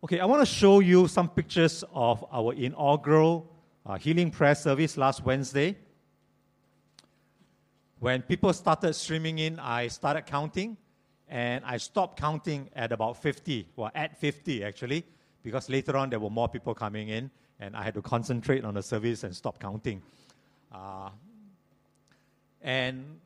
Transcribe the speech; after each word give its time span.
Okay, 0.00 0.20
I 0.20 0.26
want 0.26 0.40
to 0.42 0.46
show 0.46 0.78
you 0.78 1.08
some 1.08 1.28
pictures 1.28 1.82
of 1.92 2.24
our 2.30 2.52
inaugural 2.54 3.50
uh, 3.84 3.98
healing 3.98 4.30
prayer 4.30 4.54
service 4.54 4.96
last 4.96 5.24
Wednesday. 5.24 5.76
When 7.98 8.22
people 8.22 8.52
started 8.52 8.94
streaming 8.94 9.40
in, 9.40 9.58
I 9.58 9.88
started 9.88 10.24
counting, 10.24 10.76
and 11.26 11.64
I 11.64 11.78
stopped 11.78 12.16
counting 12.16 12.68
at 12.76 12.92
about 12.92 13.20
50, 13.20 13.66
well, 13.74 13.90
at 13.92 14.16
50 14.16 14.62
actually, 14.62 15.04
because 15.42 15.68
later 15.68 15.96
on 15.96 16.10
there 16.10 16.20
were 16.20 16.30
more 16.30 16.48
people 16.48 16.76
coming 16.76 17.08
in, 17.08 17.28
and 17.58 17.74
I 17.74 17.82
had 17.82 17.94
to 17.94 18.02
concentrate 18.02 18.64
on 18.64 18.74
the 18.74 18.82
service 18.84 19.24
and 19.24 19.34
stop 19.34 19.58
counting. 19.58 20.00
Uh, 20.70 21.10
and 22.62 23.18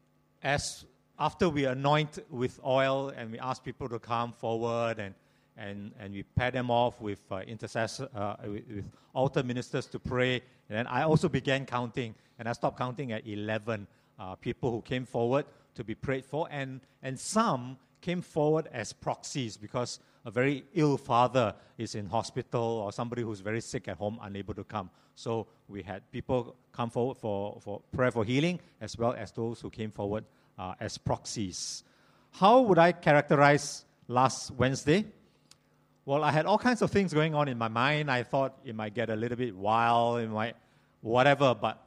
as 0.42 0.86
after 1.18 1.50
we 1.50 1.66
anoint 1.66 2.18
with 2.30 2.58
oil 2.64 3.10
and 3.14 3.30
we 3.30 3.38
ask 3.40 3.62
people 3.62 3.90
to 3.90 3.98
come 3.98 4.32
forward 4.32 4.98
and 4.98 5.14
and, 5.56 5.92
and 5.98 6.14
we 6.14 6.22
pair 6.22 6.50
them 6.50 6.70
off 6.70 7.00
with 7.00 7.20
uh, 7.30 7.38
intercessor, 7.40 8.08
uh, 8.14 8.36
with, 8.44 8.64
with, 8.68 8.84
altar 9.14 9.42
ministers 9.42 9.86
to 9.86 9.98
pray. 9.98 10.36
And 10.68 10.78
then 10.78 10.86
I 10.86 11.02
also 11.02 11.28
began 11.28 11.66
counting, 11.66 12.14
and 12.38 12.48
I 12.48 12.52
stopped 12.52 12.78
counting 12.78 13.12
at 13.12 13.26
11 13.26 13.86
uh, 14.18 14.34
people 14.36 14.70
who 14.70 14.80
came 14.80 15.04
forward 15.04 15.44
to 15.74 15.84
be 15.84 15.94
prayed 15.94 16.24
for. 16.24 16.48
And, 16.50 16.80
and 17.02 17.18
some 17.18 17.76
came 18.00 18.22
forward 18.22 18.68
as 18.72 18.92
proxies 18.92 19.56
because 19.56 20.00
a 20.24 20.30
very 20.30 20.64
ill 20.74 20.96
father 20.96 21.54
is 21.78 21.94
in 21.94 22.06
hospital 22.06 22.62
or 22.62 22.92
somebody 22.92 23.22
who's 23.22 23.40
very 23.40 23.60
sick 23.60 23.88
at 23.88 23.96
home, 23.96 24.18
unable 24.22 24.54
to 24.54 24.64
come. 24.64 24.90
So 25.14 25.46
we 25.68 25.82
had 25.82 26.10
people 26.10 26.56
come 26.72 26.90
forward 26.90 27.16
for, 27.16 27.58
for 27.60 27.82
prayer 27.92 28.10
for 28.10 28.24
healing, 28.24 28.60
as 28.80 28.96
well 28.96 29.12
as 29.12 29.30
those 29.32 29.60
who 29.60 29.70
came 29.70 29.90
forward 29.90 30.24
uh, 30.58 30.74
as 30.80 30.96
proxies. 30.96 31.84
How 32.30 32.60
would 32.62 32.78
I 32.78 32.92
characterize 32.92 33.84
last 34.08 34.52
Wednesday? 34.52 35.04
Well, 36.04 36.24
I 36.24 36.32
had 36.32 36.46
all 36.46 36.58
kinds 36.58 36.82
of 36.82 36.90
things 36.90 37.14
going 37.14 37.32
on 37.34 37.46
in 37.46 37.56
my 37.56 37.68
mind. 37.68 38.10
I 38.10 38.24
thought 38.24 38.58
it 38.64 38.74
might 38.74 38.92
get 38.92 39.08
a 39.08 39.14
little 39.14 39.38
bit 39.38 39.54
wild, 39.54 40.18
it 40.20 40.28
might 40.28 40.56
whatever, 41.00 41.54
but 41.54 41.80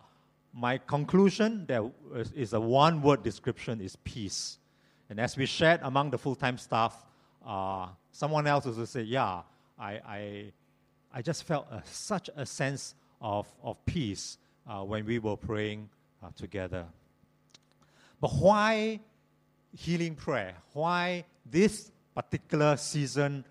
my 0.54 0.78
conclusion 0.78 1.66
there 1.68 1.92
is 2.34 2.54
a 2.54 2.60
one 2.60 3.02
word 3.02 3.24
description 3.24 3.82
is 3.82 3.98
peace. 3.98 4.58
And 5.10 5.20
as 5.20 5.36
we 5.36 5.46
shared 5.46 5.82
among 5.84 6.12
the 6.12 6.18
full 6.18 6.36
time 6.36 6.58
staff, 6.58 6.96
uh, 7.46 7.88
someone 8.12 8.48
else 8.48 8.66
also 8.66 8.86
said, 8.86 9.06
Yeah, 9.06 9.42
I, 9.78 9.92
I, 9.92 10.46
I 11.14 11.22
just 11.22 11.44
felt 11.44 11.68
a, 11.70 11.82
such 11.86 12.30
a 12.38 12.46
sense 12.46 12.96
of, 13.20 13.48
of 13.64 13.86
peace 13.86 14.38
uh, 14.66 14.82
when 14.84 15.06
we 15.06 15.20
were 15.20 15.36
praying 15.36 15.90
uh, 16.24 16.28
together. 16.38 16.86
But 18.22 18.32
why 18.32 19.02
healing 19.76 20.16
prayer? 20.16 20.56
Why 20.72 21.26
this 21.46 21.92
particular 22.16 22.78
season 22.78 23.44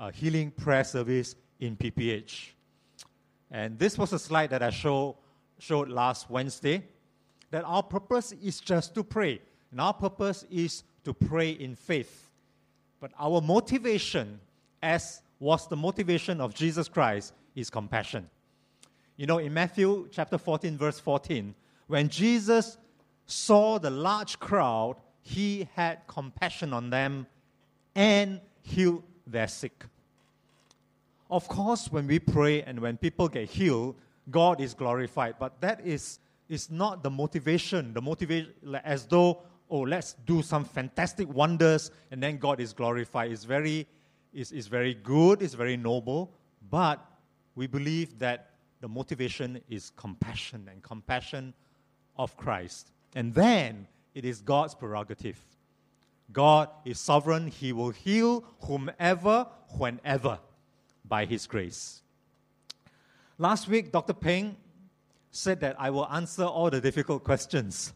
uh, 0.00 0.10
healing 0.10 0.50
prayer 0.50 0.82
service 0.82 1.36
in 1.60 1.76
PPH. 1.76 2.48
And 3.50 3.78
this 3.78 3.98
was 3.98 4.12
a 4.12 4.18
slide 4.18 4.50
that 4.50 4.62
I 4.62 4.70
show, 4.70 5.16
showed 5.58 5.88
last 5.88 6.30
Wednesday. 6.30 6.82
That 7.50 7.64
our 7.64 7.82
purpose 7.82 8.32
is 8.42 8.60
just 8.60 8.94
to 8.94 9.04
pray. 9.04 9.40
And 9.70 9.80
our 9.80 9.92
purpose 9.92 10.44
is 10.50 10.84
to 11.04 11.12
pray 11.12 11.50
in 11.50 11.74
faith. 11.74 12.30
But 12.98 13.12
our 13.18 13.40
motivation, 13.40 14.40
as 14.82 15.20
was 15.38 15.68
the 15.68 15.76
motivation 15.76 16.40
of 16.40 16.54
Jesus 16.54 16.88
Christ, 16.88 17.34
is 17.54 17.68
compassion. 17.68 18.28
You 19.16 19.26
know, 19.26 19.38
in 19.38 19.52
Matthew 19.52 20.08
chapter 20.10 20.38
14, 20.38 20.78
verse 20.78 20.98
14, 20.98 21.54
when 21.88 22.08
Jesus 22.08 22.78
saw 23.26 23.78
the 23.78 23.90
large 23.90 24.38
crowd, 24.38 24.96
he 25.20 25.68
had 25.74 26.06
compassion 26.06 26.72
on 26.72 26.88
them 26.90 27.26
and 27.94 28.40
healed 28.62 29.02
their 29.26 29.48
sick. 29.48 29.84
Of 31.30 31.46
course, 31.48 31.92
when 31.92 32.06
we 32.06 32.18
pray 32.18 32.62
and 32.62 32.80
when 32.80 32.96
people 32.96 33.28
get 33.28 33.48
healed, 33.48 33.96
God 34.30 34.60
is 34.60 34.74
glorified. 34.74 35.36
But 35.38 35.60
that 35.60 35.86
is, 35.86 36.18
is 36.48 36.70
not 36.70 37.02
the 37.02 37.10
motivation. 37.10 37.94
The 37.94 38.02
motivation, 38.02 38.52
as 38.84 39.06
though, 39.06 39.42
oh, 39.70 39.80
let's 39.80 40.14
do 40.26 40.42
some 40.42 40.64
fantastic 40.64 41.28
wonders 41.32 41.90
and 42.10 42.22
then 42.22 42.38
God 42.38 42.60
is 42.60 42.72
glorified. 42.72 43.30
It's 43.30 43.44
very, 43.44 43.86
is 44.32 44.52
is 44.52 44.66
very 44.66 44.94
good, 44.94 45.42
it's 45.42 45.54
very 45.54 45.76
noble. 45.76 46.32
But 46.68 47.04
we 47.54 47.66
believe 47.66 48.18
that 48.18 48.50
the 48.80 48.88
motivation 48.88 49.60
is 49.68 49.92
compassion 49.96 50.68
and 50.70 50.82
compassion 50.82 51.54
of 52.16 52.36
Christ. 52.36 52.92
And 53.14 53.34
then 53.34 53.86
it 54.14 54.24
is 54.24 54.40
God's 54.40 54.74
prerogative. 54.74 55.38
God 56.32 56.68
is 56.84 56.98
sovereign. 56.98 57.48
He 57.48 57.72
will 57.72 57.90
heal 57.90 58.44
whomever, 58.60 59.46
whenever, 59.76 60.38
by 61.10 61.26
His 61.26 61.46
grace. 61.46 62.00
Last 63.36 63.68
week, 63.68 63.92
Dr. 63.92 64.14
Peng 64.14 64.56
said 65.30 65.60
that 65.60 65.76
I 65.78 65.90
will 65.90 66.06
answer 66.08 66.44
all 66.44 66.70
the 66.70 66.80
difficult 66.80 67.24
questions. 67.24 67.92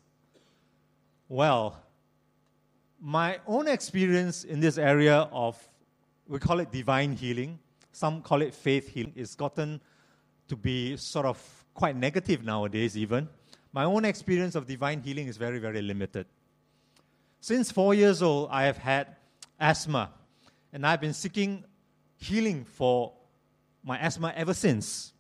Well, 1.28 1.80
my 3.00 3.38
own 3.46 3.68
experience 3.68 4.44
in 4.44 4.60
this 4.60 4.78
area 4.78 5.28
of, 5.32 5.56
we 6.28 6.38
call 6.38 6.60
it 6.60 6.70
divine 6.70 7.12
healing, 7.12 7.58
some 7.92 8.20
call 8.20 8.42
it 8.42 8.54
faith 8.54 8.88
healing, 8.88 9.12
is 9.16 9.34
gotten 9.34 9.80
to 10.48 10.56
be 10.56 10.96
sort 10.96 11.26
of 11.26 11.38
quite 11.74 11.96
negative 11.96 12.44
nowadays, 12.44 12.96
even. 12.96 13.28
My 13.72 13.84
own 13.84 14.04
experience 14.04 14.54
of 14.54 14.66
divine 14.66 15.00
healing 15.00 15.26
is 15.26 15.36
very, 15.36 15.58
very 15.58 15.82
limited. 15.82 16.26
Since 17.40 17.72
four 17.72 17.94
years 17.94 18.22
old, 18.22 18.48
I 18.50 18.64
have 18.64 18.78
had 18.78 19.16
asthma, 19.60 20.10
and 20.72 20.86
I've 20.86 21.00
been 21.00 21.12
seeking 21.12 21.64
healing 22.16 22.64
for 22.64 23.12
my 23.82 23.98
asthma 23.98 24.32
ever 24.36 24.54
since. 24.54 25.12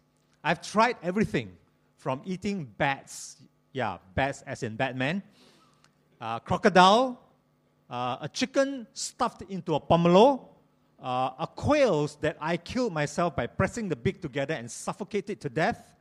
I've 0.42 0.60
tried 0.62 0.96
everything 1.02 1.56
from 1.96 2.20
eating 2.24 2.64
bats, 2.76 3.36
yeah, 3.72 3.98
bats 4.14 4.42
as 4.42 4.62
in 4.62 4.76
Batman, 4.76 5.22
uh, 6.20 6.38
crocodile, 6.38 7.20
uh, 7.88 8.18
a 8.20 8.28
chicken 8.28 8.86
stuffed 8.92 9.42
into 9.48 9.74
a 9.74 9.80
pomelo, 9.80 10.48
uh, 11.02 11.30
a 11.38 11.46
quails 11.46 12.16
that 12.16 12.36
I 12.40 12.56
killed 12.56 12.92
myself 12.92 13.36
by 13.36 13.46
pressing 13.46 13.88
the 13.88 13.96
beak 13.96 14.22
together 14.22 14.54
and 14.54 14.70
suffocated 14.70 15.40
to 15.40 15.48
death, 15.48 15.94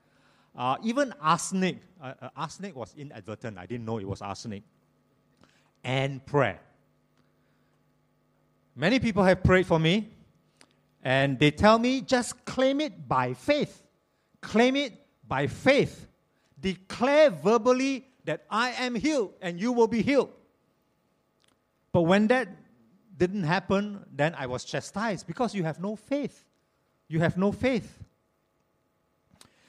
uh, 0.56 0.78
even 0.84 1.14
arsenic. 1.22 1.80
Uh, 2.02 2.14
uh, 2.22 2.30
arsenic 2.36 2.76
was 2.76 2.94
inadvertent, 2.98 3.58
I 3.58 3.66
didn't 3.66 3.86
know 3.86 3.98
it 3.98 4.08
was 4.08 4.22
arsenic 4.22 4.64
and 5.84 6.26
prayer. 6.26 6.60
Many 8.76 9.00
people 9.00 9.24
have 9.24 9.44
prayed 9.44 9.68
for 9.68 9.78
me, 9.78 10.10
and 11.04 11.38
they 11.38 11.52
tell 11.52 11.78
me 11.78 12.02
just 12.02 12.44
claim 12.46 12.82
it 12.82 13.08
by 13.08 13.34
faith. 13.34 13.84
Claim 14.42 14.76
it 14.76 14.94
by 15.28 15.48
faith. 15.48 16.08
Declare 16.60 17.30
verbally 17.30 18.08
that 18.26 18.46
I 18.50 18.72
am 18.72 18.96
healed 18.96 19.34
and 19.42 19.60
you 19.60 19.72
will 19.72 19.88
be 19.88 20.02
healed. 20.02 20.32
But 21.92 22.02
when 22.02 22.28
that 22.28 22.48
didn't 23.18 23.44
happen, 23.44 24.06
then 24.12 24.34
I 24.36 24.48
was 24.48 24.64
chastised 24.64 25.28
because 25.28 25.54
you 25.54 25.64
have 25.64 25.80
no 25.80 25.96
faith. 25.96 26.46
You 27.08 27.20
have 27.20 27.38
no 27.38 27.52
faith. 27.52 28.00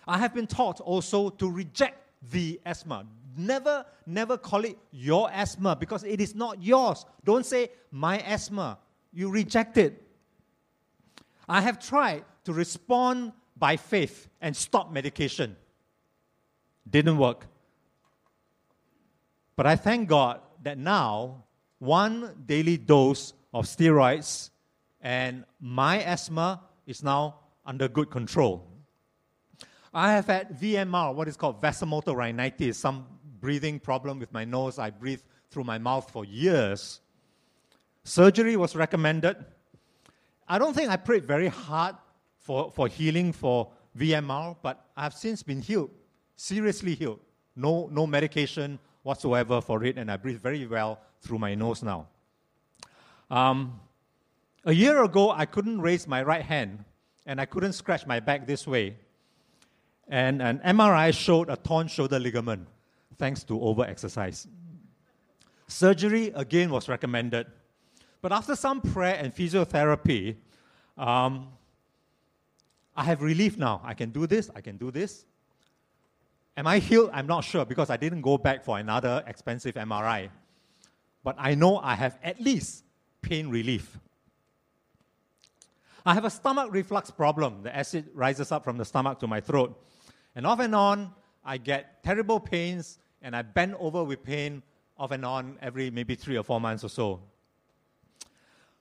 I 0.06 0.18
have 0.18 0.32
been 0.32 0.46
taught 0.46 0.80
also 0.80 1.30
to 1.30 1.50
reject 1.50 1.98
the 2.30 2.60
asthma 2.64 3.04
never, 3.36 3.84
never 4.06 4.36
call 4.36 4.64
it 4.64 4.78
your 4.90 5.30
asthma 5.32 5.76
because 5.76 6.04
it 6.04 6.20
is 6.20 6.34
not 6.34 6.62
yours. 6.62 7.04
Don't 7.24 7.44
say 7.44 7.70
my 7.90 8.18
asthma. 8.20 8.78
You 9.12 9.30
reject 9.30 9.76
it. 9.76 10.02
I 11.48 11.60
have 11.60 11.78
tried 11.78 12.24
to 12.44 12.52
respond 12.52 13.32
by 13.56 13.76
faith 13.76 14.28
and 14.40 14.56
stop 14.56 14.92
medication. 14.92 15.56
Didn't 16.88 17.18
work. 17.18 17.46
But 19.56 19.66
I 19.66 19.76
thank 19.76 20.08
God 20.08 20.40
that 20.62 20.78
now 20.78 21.44
one 21.78 22.44
daily 22.46 22.76
dose 22.76 23.32
of 23.52 23.66
steroids 23.66 24.50
and 25.00 25.44
my 25.60 26.02
asthma 26.02 26.62
is 26.86 27.02
now 27.02 27.36
under 27.64 27.88
good 27.88 28.10
control. 28.10 28.66
I 29.92 30.12
have 30.12 30.26
had 30.26 30.58
VMR, 30.58 31.14
what 31.14 31.28
is 31.28 31.36
called 31.36 31.62
vasomotor 31.62 32.16
rhinitis, 32.16 32.78
some 32.78 33.06
breathing 33.40 33.78
problem 33.78 34.18
with 34.18 34.32
my 34.32 34.44
nose. 34.44 34.78
I 34.78 34.90
breathe 34.90 35.20
through 35.50 35.64
my 35.64 35.78
mouth 35.78 36.10
for 36.10 36.24
years. 36.24 37.00
Surgery 38.02 38.56
was 38.56 38.74
recommended. 38.74 39.36
I 40.48 40.58
don't 40.58 40.74
think 40.74 40.90
I 40.90 40.96
prayed 40.96 41.24
very 41.24 41.48
hard 41.48 41.96
for, 42.38 42.70
for 42.70 42.88
healing 42.88 43.32
for 43.32 43.70
VMR, 43.98 44.56
but 44.62 44.86
I've 44.96 45.14
since 45.14 45.42
been 45.42 45.60
healed, 45.60 45.90
seriously 46.36 46.94
healed. 46.94 47.20
No, 47.56 47.88
no 47.90 48.06
medication 48.06 48.78
whatsoever 49.02 49.60
for 49.60 49.84
it, 49.84 49.96
and 49.96 50.10
I 50.10 50.16
breathe 50.16 50.40
very 50.40 50.66
well 50.66 50.98
through 51.20 51.38
my 51.38 51.54
nose 51.54 51.82
now. 51.82 52.08
Um, 53.30 53.80
a 54.64 54.72
year 54.72 55.02
ago, 55.02 55.30
I 55.30 55.46
couldn't 55.46 55.80
raise 55.80 56.06
my 56.06 56.22
right 56.22 56.42
hand, 56.42 56.84
and 57.26 57.40
I 57.40 57.46
couldn't 57.46 57.74
scratch 57.74 58.06
my 58.06 58.20
back 58.20 58.46
this 58.46 58.66
way. 58.66 58.96
And 60.08 60.42
an 60.42 60.60
MRI 60.64 61.14
showed 61.14 61.48
a 61.48 61.56
torn 61.56 61.88
shoulder 61.88 62.18
ligament 62.18 62.66
thanks 63.16 63.42
to 63.44 63.54
overexercise. 63.54 64.46
Surgery 65.66 66.32
again 66.34 66.70
was 66.70 66.88
recommended. 66.88 67.46
But 68.24 68.32
after 68.32 68.56
some 68.56 68.80
prayer 68.80 69.16
and 69.16 69.36
physiotherapy, 69.36 70.36
um, 70.96 71.48
I 72.96 73.04
have 73.04 73.20
relief 73.20 73.58
now. 73.58 73.82
I 73.84 73.92
can 73.92 74.12
do 74.12 74.26
this, 74.26 74.48
I 74.56 74.62
can 74.62 74.78
do 74.78 74.90
this. 74.90 75.26
Am 76.56 76.66
I 76.66 76.78
healed? 76.78 77.10
I'm 77.12 77.26
not 77.26 77.44
sure 77.44 77.66
because 77.66 77.90
I 77.90 77.98
didn't 77.98 78.22
go 78.22 78.38
back 78.38 78.64
for 78.64 78.78
another 78.78 79.22
expensive 79.26 79.74
MRI. 79.74 80.30
But 81.22 81.36
I 81.38 81.54
know 81.54 81.76
I 81.76 81.96
have 81.96 82.18
at 82.22 82.40
least 82.40 82.84
pain 83.20 83.50
relief. 83.50 83.98
I 86.06 86.14
have 86.14 86.24
a 86.24 86.30
stomach 86.30 86.72
reflux 86.72 87.10
problem. 87.10 87.62
The 87.62 87.76
acid 87.76 88.08
rises 88.14 88.50
up 88.50 88.64
from 88.64 88.78
the 88.78 88.86
stomach 88.86 89.18
to 89.18 89.26
my 89.26 89.42
throat. 89.42 89.78
And 90.34 90.46
off 90.46 90.60
and 90.60 90.74
on, 90.74 91.12
I 91.44 91.58
get 91.58 92.02
terrible 92.02 92.40
pains 92.40 93.00
and 93.20 93.36
I 93.36 93.42
bend 93.42 93.74
over 93.78 94.02
with 94.02 94.24
pain 94.24 94.62
off 94.96 95.10
and 95.10 95.26
on 95.26 95.58
every 95.60 95.90
maybe 95.90 96.14
three 96.14 96.38
or 96.38 96.42
four 96.42 96.58
months 96.58 96.84
or 96.84 96.88
so. 96.88 97.20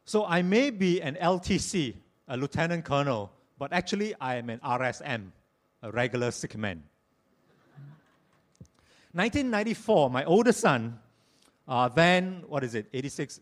So 0.05 0.25
I 0.25 0.41
may 0.41 0.69
be 0.69 1.01
an 1.01 1.15
LTC, 1.15 1.95
a 2.27 2.35
lieutenant 2.35 2.83
colonel, 2.83 3.31
but 3.57 3.71
actually 3.71 4.13
I 4.19 4.35
am 4.35 4.49
an 4.49 4.59
RSM, 4.59 5.31
a 5.81 5.91
regular 5.91 6.31
sick 6.31 6.57
man. 6.57 6.83
1994, 9.13 10.09
my 10.09 10.25
oldest 10.25 10.59
son, 10.59 10.99
uh, 11.67 11.87
then, 11.87 12.43
what 12.47 12.63
is 12.63 12.75
it, 12.75 12.87
86, 12.91 13.39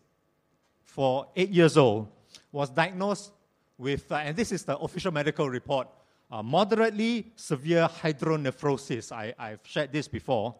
for 0.84 1.26
eight 1.34 1.50
years 1.50 1.76
old, 1.76 2.08
was 2.52 2.70
diagnosed 2.70 3.32
with, 3.78 4.12
uh, 4.12 4.16
and 4.16 4.36
this 4.36 4.52
is 4.52 4.64
the 4.64 4.76
official 4.78 5.10
medical 5.10 5.48
report, 5.48 5.88
uh, 6.30 6.42
moderately 6.42 7.32
severe 7.34 7.88
hydronephrosis. 7.88 9.10
I, 9.10 9.34
have 9.38 9.60
shared 9.64 9.92
this 9.92 10.06
before. 10.06 10.54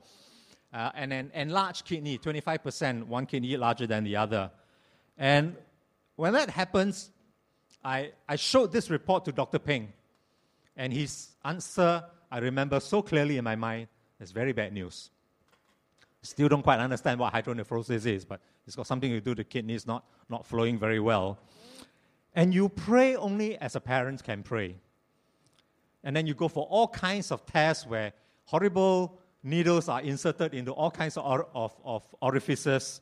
Uh, 0.73 0.91
and 0.95 1.13
an 1.13 1.31
enlarged 1.35 1.85
kidney, 1.85 2.19
25%, 2.19 3.05
one 3.05 3.27
kidney 3.27 3.57
larger 3.57 3.87
than 3.87 4.05
the 4.05 4.17
other. 4.17 4.51
And 5.19 5.55
when 6.17 6.33
that 6.35 6.51
happens, 6.51 7.11
I, 7.85 8.13
I 8.29 8.37
showed 8.37 8.73
this 8.73 8.91
report 8.91 9.25
to 9.25 9.33
Dr. 9.33 9.59
Peng. 9.59 9.93
And 10.77 10.93
his 10.93 11.29
answer, 11.45 12.05
I 12.31 12.39
remember 12.39 12.81
so 12.81 13.03
clearly 13.03 13.37
in 13.39 13.45
my 13.45 13.57
mind, 13.57 13.89
is 14.21 14.31
very 14.31 14.53
bad 14.53 14.73
news. 14.73 15.11
Still 16.23 16.49
don't 16.49 16.63
quite 16.63 16.79
understand 16.79 17.19
what 17.19 17.33
hydronephrosis 17.33 18.07
is, 18.07 18.25
but 18.25 18.41
it's 18.67 18.77
got 18.77 18.87
something 18.87 19.11
to 19.11 19.21
do 19.21 19.31
with 19.31 19.39
the 19.39 19.45
kidneys 19.45 19.87
not, 19.87 20.05
not 20.29 20.47
flowing 20.47 20.79
very 20.79 21.01
well. 21.01 21.39
And 22.35 22.55
you 22.55 22.69
pray 22.69 23.17
only 23.17 23.59
as 23.59 23.75
a 23.75 23.81
parent 23.81 24.23
can 24.23 24.43
pray. 24.43 24.77
And 26.05 26.17
then 26.17 26.27
you 26.27 26.35
go 26.35 26.49
for 26.49 26.65
all 26.67 26.89
kinds 26.89 27.31
of 27.33 27.45
tests 27.45 27.87
where 27.87 28.13
horrible 28.45 29.19
needles 29.43 29.89
are 29.89 30.01
inserted 30.01 30.55
into 30.55 30.73
all 30.73 30.91
kinds 30.91 31.17
of, 31.17 31.27
or, 31.27 31.49
of, 31.55 31.75
of 31.85 32.03
orifices. 32.21 33.01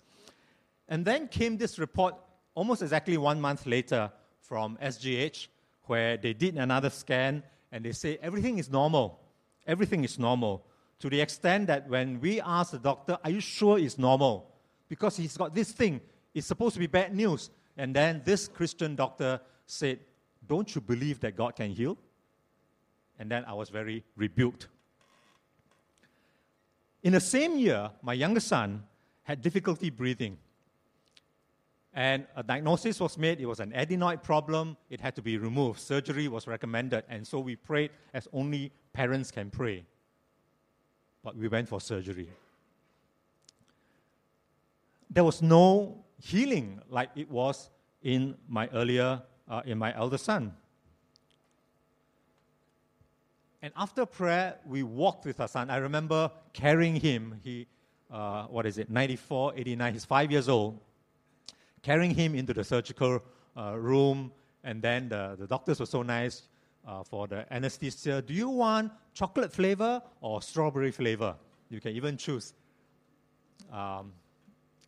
And 0.88 1.04
then 1.04 1.28
came 1.28 1.58
this 1.58 1.78
report 1.78 2.14
almost 2.54 2.82
exactly 2.82 3.16
one 3.16 3.40
month 3.40 3.66
later 3.66 4.10
from 4.40 4.76
SGH, 4.82 5.48
where 5.84 6.16
they 6.16 6.32
did 6.32 6.56
another 6.56 6.90
scan 6.90 7.42
and 7.72 7.84
they 7.84 7.92
say 7.92 8.18
everything 8.22 8.58
is 8.58 8.70
normal. 8.70 9.20
Everything 9.66 10.04
is 10.04 10.18
normal. 10.18 10.64
To 11.00 11.08
the 11.08 11.20
extent 11.20 11.66
that 11.68 11.88
when 11.88 12.20
we 12.20 12.40
ask 12.40 12.72
the 12.72 12.78
doctor, 12.78 13.18
Are 13.24 13.30
you 13.30 13.40
sure 13.40 13.78
it's 13.78 13.98
normal? 13.98 14.52
Because 14.88 15.16
he's 15.16 15.36
got 15.36 15.54
this 15.54 15.72
thing, 15.72 16.00
it's 16.34 16.46
supposed 16.46 16.74
to 16.74 16.80
be 16.80 16.86
bad 16.86 17.14
news. 17.14 17.50
And 17.76 17.94
then 17.94 18.22
this 18.24 18.48
Christian 18.48 18.96
doctor 18.96 19.40
said, 19.66 20.00
Don't 20.46 20.74
you 20.74 20.80
believe 20.80 21.20
that 21.20 21.36
God 21.36 21.56
can 21.56 21.70
heal? 21.70 21.96
And 23.18 23.30
then 23.30 23.44
I 23.44 23.52
was 23.52 23.68
very 23.70 24.04
rebuked. 24.16 24.68
In 27.02 27.12
the 27.12 27.20
same 27.20 27.56
year, 27.56 27.90
my 28.02 28.12
younger 28.12 28.40
son 28.40 28.82
had 29.22 29.40
difficulty 29.40 29.90
breathing. 29.90 30.36
And 31.92 32.26
a 32.36 32.42
diagnosis 32.42 33.00
was 33.00 33.18
made. 33.18 33.40
It 33.40 33.46
was 33.46 33.58
an 33.58 33.72
adenoid 33.72 34.22
problem. 34.22 34.76
It 34.90 35.00
had 35.00 35.16
to 35.16 35.22
be 35.22 35.38
removed. 35.38 35.80
Surgery 35.80 36.28
was 36.28 36.46
recommended. 36.46 37.04
And 37.08 37.26
so 37.26 37.40
we 37.40 37.56
prayed 37.56 37.90
as 38.14 38.28
only 38.32 38.72
parents 38.92 39.30
can 39.30 39.50
pray. 39.50 39.84
But 41.24 41.36
we 41.36 41.48
went 41.48 41.68
for 41.68 41.80
surgery. 41.80 42.28
There 45.10 45.24
was 45.24 45.42
no 45.42 46.04
healing 46.18 46.80
like 46.88 47.10
it 47.16 47.28
was 47.28 47.70
in 48.02 48.36
my 48.48 48.68
earlier, 48.68 49.22
uh, 49.48 49.62
in 49.64 49.76
my 49.76 49.94
elder 49.96 50.18
son. 50.18 50.54
And 53.62 53.72
after 53.76 54.06
prayer, 54.06 54.56
we 54.64 54.84
walked 54.84 55.26
with 55.26 55.40
our 55.40 55.48
son. 55.48 55.68
I 55.70 55.78
remember 55.78 56.30
carrying 56.52 56.94
him. 56.94 57.40
He, 57.42 57.66
uh, 58.10 58.44
what 58.44 58.64
is 58.64 58.78
it, 58.78 58.88
94, 58.88 59.54
89, 59.56 59.92
he's 59.92 60.04
five 60.04 60.30
years 60.30 60.48
old 60.48 60.80
carrying 61.82 62.14
him 62.14 62.34
into 62.34 62.52
the 62.52 62.64
surgical 62.64 63.22
uh, 63.56 63.76
room. 63.76 64.32
And 64.64 64.82
then 64.82 65.08
the, 65.08 65.36
the 65.38 65.46
doctors 65.46 65.80
were 65.80 65.86
so 65.86 66.02
nice 66.02 66.42
uh, 66.86 67.02
for 67.02 67.26
the 67.26 67.46
anesthesia. 67.52 68.22
Do 68.22 68.34
you 68.34 68.48
want 68.48 68.92
chocolate 69.14 69.52
flavor 69.52 70.02
or 70.20 70.42
strawberry 70.42 70.90
flavor? 70.90 71.34
You 71.68 71.80
can 71.80 71.92
even 71.92 72.16
choose. 72.16 72.54
Um, 73.72 74.12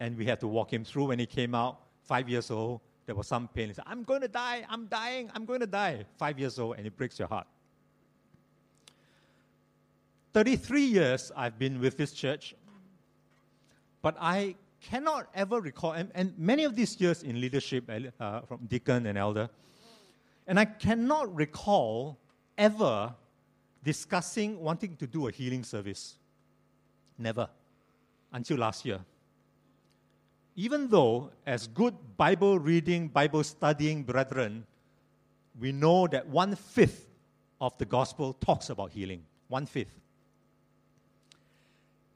and 0.00 0.16
we 0.16 0.24
had 0.24 0.40
to 0.40 0.48
walk 0.48 0.72
him 0.72 0.84
through 0.84 1.06
when 1.06 1.18
he 1.18 1.26
came 1.26 1.54
out, 1.54 1.78
five 2.02 2.28
years 2.28 2.50
old. 2.50 2.80
There 3.06 3.14
was 3.14 3.26
some 3.26 3.48
pain. 3.48 3.68
He 3.68 3.74
said, 3.74 3.84
I'm 3.86 4.04
going 4.04 4.20
to 4.20 4.28
die, 4.28 4.64
I'm 4.68 4.86
dying, 4.86 5.30
I'm 5.34 5.44
going 5.44 5.60
to 5.60 5.66
die. 5.66 6.04
Five 6.18 6.38
years 6.38 6.58
old, 6.58 6.76
and 6.76 6.86
it 6.86 6.96
breaks 6.96 7.18
your 7.18 7.28
heart. 7.28 7.46
33 10.32 10.82
years 10.82 11.30
I've 11.36 11.58
been 11.58 11.80
with 11.80 11.96
this 11.96 12.12
church, 12.12 12.54
but 14.00 14.16
I 14.18 14.56
cannot 14.90 15.28
ever 15.34 15.60
recall, 15.60 15.92
and, 15.92 16.10
and 16.14 16.36
many 16.38 16.64
of 16.64 16.74
these 16.74 17.00
years 17.00 17.22
in 17.22 17.40
leadership 17.40 17.90
uh, 18.20 18.40
from 18.40 18.66
deacon 18.66 19.06
and 19.06 19.16
elder, 19.16 19.48
and 20.46 20.58
I 20.58 20.64
cannot 20.64 21.34
recall 21.34 22.18
ever 22.58 23.14
discussing 23.82 24.60
wanting 24.60 24.96
to 24.96 25.06
do 25.06 25.28
a 25.28 25.30
healing 25.30 25.64
service. 25.64 26.16
Never. 27.18 27.48
Until 28.32 28.58
last 28.58 28.84
year. 28.84 29.00
Even 30.56 30.88
though, 30.88 31.30
as 31.46 31.66
good 31.66 31.94
Bible 32.16 32.58
reading, 32.58 33.08
Bible 33.08 33.42
studying 33.42 34.02
brethren, 34.02 34.66
we 35.58 35.72
know 35.72 36.06
that 36.08 36.26
one 36.26 36.54
fifth 36.54 37.08
of 37.60 37.76
the 37.78 37.84
gospel 37.84 38.34
talks 38.34 38.70
about 38.70 38.90
healing. 38.90 39.22
One 39.48 39.66
fifth. 39.66 40.01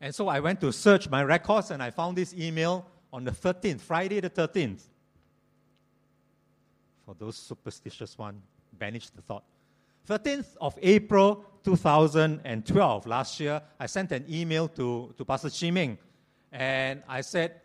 And 0.00 0.14
so 0.14 0.28
I 0.28 0.40
went 0.40 0.60
to 0.60 0.72
search 0.72 1.08
my 1.08 1.22
records 1.25 1.70
and 1.70 1.82
I 1.82 1.90
found 1.90 2.16
this 2.16 2.34
email 2.34 2.87
on 3.12 3.25
the 3.25 3.31
13th, 3.31 3.81
Friday 3.81 4.20
the 4.20 4.31
13th. 4.31 4.82
For 7.04 7.14
those 7.19 7.37
superstitious 7.37 8.19
one, 8.19 8.43
banish 8.72 9.08
the 9.10 9.22
thought. 9.22 9.44
13th 10.09 10.56
of 10.61 10.78
April 10.82 11.44
2012, 11.64 13.06
last 13.06 13.40
year, 13.40 13.61
I 13.80 13.87
sent 13.87 14.12
an 14.12 14.25
email 14.28 14.68
to, 14.68 15.14
to 15.16 15.25
Pastor 15.25 15.50
Chiming 15.50 15.99
and 16.52 17.02
I 17.09 17.23
said, 17.23 17.61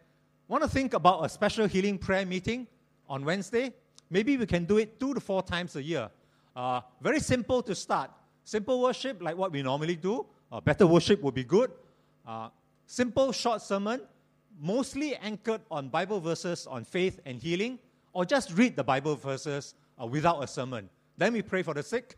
Want 0.47 0.63
to 0.63 0.69
think 0.69 0.93
about 0.93 1.23
a 1.23 1.29
special 1.29 1.65
healing 1.67 1.97
prayer 1.97 2.25
meeting 2.25 2.67
on 3.07 3.23
Wednesday? 3.23 3.73
Maybe 4.09 4.35
we 4.35 4.45
can 4.45 4.65
do 4.65 4.77
it 4.77 4.99
two 4.99 5.13
to 5.13 5.19
four 5.19 5.41
times 5.41 5.75
a 5.75 5.83
year. 5.83 6.09
Uh, 6.53 6.81
very 6.99 7.19
simple 7.19 7.61
to 7.63 7.73
start. 7.73 8.11
Simple 8.43 8.81
worship, 8.81 9.21
like 9.21 9.37
what 9.37 9.51
we 9.51 9.61
normally 9.61 9.95
do. 9.95 10.25
Uh, 10.51 10.59
better 10.59 10.85
worship 10.85 11.21
would 11.21 11.35
be 11.35 11.45
good. 11.45 11.71
Uh, 12.25 12.49
simple, 12.85 13.31
short 13.31 13.61
sermon, 13.61 14.01
mostly 14.59 15.15
anchored 15.15 15.61
on 15.69 15.89
Bible 15.89 16.19
verses 16.19 16.67
on 16.67 16.83
faith 16.83 17.19
and 17.25 17.41
healing, 17.41 17.79
or 18.13 18.25
just 18.25 18.53
read 18.57 18.75
the 18.75 18.83
Bible 18.83 19.15
verses 19.15 19.73
uh, 20.01 20.05
without 20.05 20.43
a 20.43 20.47
sermon. 20.47 20.89
Then 21.17 21.33
we 21.33 21.41
pray 21.41 21.63
for 21.63 21.73
the 21.73 21.83
sick 21.83 22.15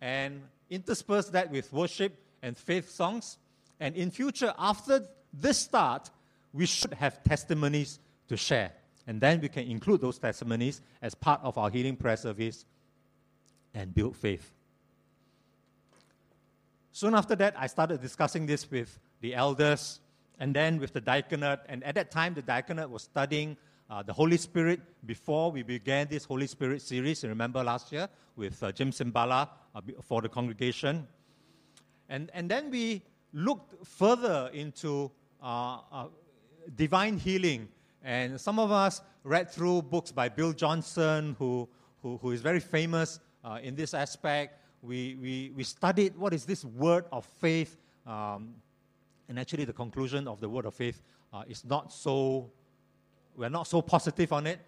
and 0.00 0.42
intersperse 0.68 1.28
that 1.30 1.50
with 1.50 1.72
worship 1.72 2.18
and 2.42 2.56
faith 2.56 2.90
songs. 2.90 3.38
And 3.78 3.96
in 3.96 4.10
future, 4.10 4.54
after 4.58 5.06
this 5.32 5.58
start, 5.58 6.10
we 6.52 6.66
should 6.66 6.94
have 6.94 7.22
testimonies 7.24 7.98
to 8.28 8.36
share. 8.36 8.72
And 9.06 9.20
then 9.20 9.40
we 9.40 9.48
can 9.48 9.64
include 9.64 10.00
those 10.00 10.18
testimonies 10.18 10.80
as 11.02 11.14
part 11.14 11.40
of 11.42 11.58
our 11.58 11.70
healing 11.70 11.96
prayer 11.96 12.16
service 12.16 12.64
and 13.74 13.94
build 13.94 14.16
faith. 14.16 14.52
Soon 16.92 17.14
after 17.14 17.36
that, 17.36 17.54
I 17.56 17.66
started 17.66 18.00
discussing 18.00 18.46
this 18.46 18.70
with 18.70 18.98
the 19.20 19.34
elders, 19.34 20.00
and 20.38 20.54
then 20.54 20.78
with 20.78 20.92
the 20.92 21.00
diaconate. 21.00 21.60
And 21.68 21.84
at 21.84 21.94
that 21.94 22.10
time, 22.10 22.34
the 22.34 22.42
diaconate 22.42 22.88
was 22.88 23.02
studying 23.02 23.56
uh, 23.90 24.02
the 24.02 24.12
Holy 24.12 24.36
Spirit 24.36 24.80
before 25.04 25.50
we 25.50 25.62
began 25.62 26.06
this 26.08 26.24
Holy 26.24 26.46
Spirit 26.46 26.80
series. 26.80 27.22
You 27.22 27.28
remember 27.28 27.62
last 27.62 27.92
year 27.92 28.08
with 28.36 28.62
uh, 28.62 28.72
Jim 28.72 28.90
Cymbala 28.90 29.48
uh, 29.74 29.80
for 30.02 30.22
the 30.22 30.28
congregation. 30.28 31.06
And, 32.08 32.30
and 32.32 32.50
then 32.50 32.70
we 32.70 33.02
looked 33.32 33.86
further 33.86 34.50
into 34.52 35.10
uh, 35.42 35.78
uh, 35.92 36.06
divine 36.76 37.18
healing. 37.18 37.68
And 38.02 38.40
some 38.40 38.58
of 38.58 38.70
us 38.70 39.02
read 39.24 39.50
through 39.50 39.82
books 39.82 40.12
by 40.12 40.28
Bill 40.28 40.52
Johnson, 40.52 41.36
who, 41.38 41.68
who, 42.02 42.16
who 42.18 42.30
is 42.30 42.40
very 42.40 42.60
famous 42.60 43.20
uh, 43.44 43.58
in 43.62 43.74
this 43.74 43.92
aspect. 43.92 44.58
We, 44.82 45.16
we, 45.20 45.52
we 45.54 45.64
studied 45.64 46.16
what 46.16 46.32
is 46.32 46.44
this 46.44 46.64
word 46.64 47.04
of 47.12 47.24
faith. 47.24 47.76
Um, 48.06 48.54
and 49.30 49.38
actually, 49.38 49.64
the 49.64 49.72
conclusion 49.72 50.26
of 50.26 50.40
the 50.40 50.48
word 50.48 50.66
of 50.66 50.74
faith 50.74 51.00
uh, 51.32 51.44
is 51.46 51.64
not 51.64 51.92
so, 51.92 52.50
we're 53.36 53.48
not 53.48 53.68
so 53.68 53.80
positive 53.80 54.32
on 54.32 54.44
it. 54.48 54.58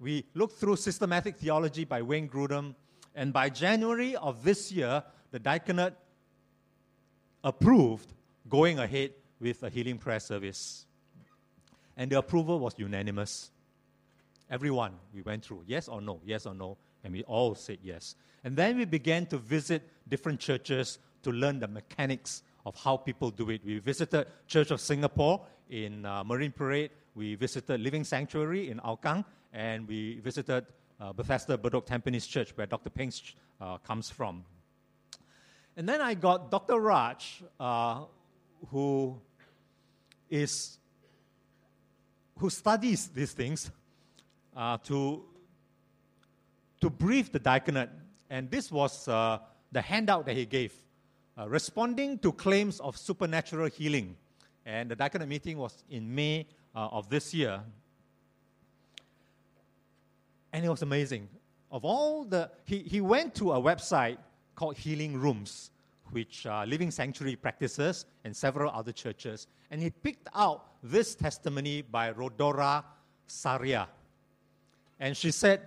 We 0.00 0.26
looked 0.34 0.58
through 0.58 0.76
systematic 0.76 1.36
theology 1.36 1.84
by 1.84 2.02
Wayne 2.02 2.28
Grudem, 2.28 2.74
And 3.14 3.32
by 3.32 3.50
January 3.50 4.16
of 4.16 4.42
this 4.42 4.72
year, 4.72 5.04
the 5.30 5.38
diaconate 5.38 5.94
approved 7.44 8.12
going 8.48 8.80
ahead 8.80 9.12
with 9.38 9.62
a 9.62 9.70
healing 9.70 9.96
prayer 9.96 10.18
service. 10.18 10.86
And 11.96 12.10
the 12.10 12.18
approval 12.18 12.58
was 12.58 12.74
unanimous. 12.78 13.52
Everyone 14.50 14.94
we 15.14 15.22
went 15.22 15.44
through, 15.44 15.62
yes 15.68 15.86
or 15.86 16.00
no, 16.00 16.20
yes 16.24 16.46
or 16.46 16.54
no, 16.54 16.78
and 17.04 17.12
we 17.12 17.22
all 17.22 17.54
said 17.54 17.78
yes. 17.80 18.16
And 18.42 18.56
then 18.56 18.76
we 18.76 18.86
began 18.86 19.26
to 19.26 19.38
visit 19.38 19.88
different 20.08 20.40
churches 20.40 20.98
to 21.22 21.30
learn 21.30 21.60
the 21.60 21.68
mechanics 21.68 22.42
of 22.66 22.76
how 22.76 22.96
people 22.96 23.30
do 23.30 23.50
it. 23.50 23.64
We 23.64 23.78
visited 23.78 24.26
Church 24.46 24.70
of 24.70 24.80
Singapore 24.80 25.46
in 25.68 26.04
uh, 26.04 26.24
Marine 26.24 26.52
Parade. 26.52 26.90
We 27.14 27.34
visited 27.34 27.80
Living 27.80 28.04
Sanctuary 28.04 28.70
in 28.70 28.78
Hougang, 28.78 29.24
and 29.52 29.86
we 29.88 30.20
visited 30.20 30.66
uh, 31.00 31.12
Bethesda 31.12 31.56
Bedok 31.56 31.86
Tampines 31.86 32.28
Church, 32.28 32.56
where 32.56 32.66
Dr. 32.66 32.90
Peng 32.90 33.12
uh, 33.60 33.78
comes 33.78 34.10
from. 34.10 34.44
And 35.76 35.88
then 35.88 36.00
I 36.00 36.14
got 36.14 36.50
Dr. 36.50 36.78
Raj, 36.78 37.42
uh, 37.58 38.04
who 38.68 39.18
is 40.28 40.78
who 42.38 42.50
studies 42.50 43.08
these 43.08 43.32
things, 43.32 43.70
uh, 44.56 44.78
to 44.84 45.24
to 46.80 46.90
brief 46.90 47.32
the 47.32 47.38
diaconate. 47.38 47.90
And 48.28 48.50
this 48.50 48.70
was 48.70 49.08
uh, 49.08 49.38
the 49.72 49.80
handout 49.80 50.26
that 50.26 50.36
he 50.36 50.46
gave, 50.46 50.72
uh, 51.38 51.48
responding 51.48 52.18
to 52.18 52.32
claims 52.32 52.80
of 52.80 52.96
supernatural 52.96 53.68
healing. 53.68 54.16
And 54.66 54.90
the 54.90 54.96
diaconate 54.96 55.28
meeting 55.28 55.58
was 55.58 55.82
in 55.90 56.14
May 56.14 56.46
uh, 56.74 56.88
of 56.88 57.08
this 57.08 57.32
year. 57.32 57.60
And 60.52 60.64
it 60.64 60.68
was 60.68 60.82
amazing. 60.82 61.28
Of 61.70 61.84
all 61.84 62.24
the, 62.24 62.50
he, 62.64 62.78
he 62.78 63.00
went 63.00 63.34
to 63.36 63.52
a 63.52 63.60
website 63.60 64.18
called 64.54 64.76
Healing 64.76 65.16
Rooms, 65.16 65.70
which 66.10 66.46
uh, 66.46 66.64
Living 66.66 66.90
Sanctuary 66.90 67.36
practices 67.36 68.04
and 68.24 68.36
several 68.36 68.70
other 68.72 68.92
churches. 68.92 69.46
And 69.70 69.80
he 69.80 69.90
picked 69.90 70.28
out 70.34 70.66
this 70.82 71.14
testimony 71.14 71.82
by 71.82 72.12
Rodora 72.12 72.84
Saria. 73.26 73.88
And 74.98 75.16
she 75.16 75.30
said, 75.30 75.60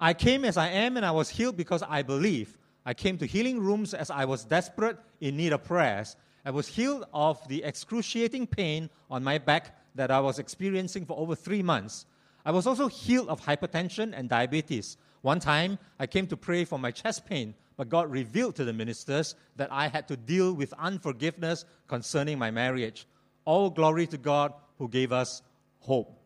I 0.00 0.14
came 0.14 0.44
as 0.44 0.56
I 0.56 0.68
am 0.68 0.96
and 0.96 1.06
I 1.06 1.12
was 1.12 1.28
healed 1.28 1.56
because 1.56 1.82
I 1.82 2.02
believe. 2.02 2.58
I 2.84 2.94
came 2.94 3.18
to 3.18 3.26
healing 3.26 3.60
rooms 3.60 3.94
as 3.94 4.10
I 4.10 4.24
was 4.24 4.44
desperate 4.44 4.98
in 5.20 5.36
need 5.36 5.52
of 5.52 5.64
prayers. 5.64 6.16
I 6.44 6.50
was 6.50 6.66
healed 6.66 7.04
of 7.14 7.46
the 7.48 7.62
excruciating 7.62 8.48
pain 8.48 8.90
on 9.10 9.22
my 9.22 9.38
back 9.38 9.78
that 9.94 10.10
I 10.10 10.20
was 10.20 10.38
experiencing 10.38 11.06
for 11.06 11.16
over 11.16 11.34
three 11.34 11.62
months. 11.62 12.06
I 12.44 12.50
was 12.50 12.66
also 12.66 12.88
healed 12.88 13.28
of 13.28 13.40
hypertension 13.40 14.12
and 14.16 14.28
diabetes. 14.28 14.96
One 15.20 15.38
time, 15.38 15.78
I 16.00 16.08
came 16.08 16.26
to 16.26 16.36
pray 16.36 16.64
for 16.64 16.78
my 16.78 16.90
chest 16.90 17.26
pain, 17.26 17.54
but 17.76 17.88
God 17.88 18.10
revealed 18.10 18.56
to 18.56 18.64
the 18.64 18.72
ministers 18.72 19.36
that 19.56 19.70
I 19.70 19.86
had 19.86 20.08
to 20.08 20.16
deal 20.16 20.52
with 20.52 20.74
unforgiveness 20.78 21.64
concerning 21.86 22.38
my 22.38 22.50
marriage. 22.50 23.06
All 23.44 23.70
glory 23.70 24.08
to 24.08 24.18
God 24.18 24.52
who 24.78 24.88
gave 24.88 25.12
us 25.12 25.42
hope. 25.78 26.18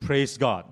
Praise 0.00 0.38
God. 0.38 0.64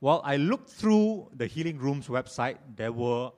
Well, 0.00 0.22
I 0.24 0.36
looked 0.36 0.70
through 0.70 1.30
the 1.36 1.46
Healing 1.46 1.78
Rooms 1.78 2.08
website. 2.08 2.56
There 2.74 2.92
were 2.92 3.30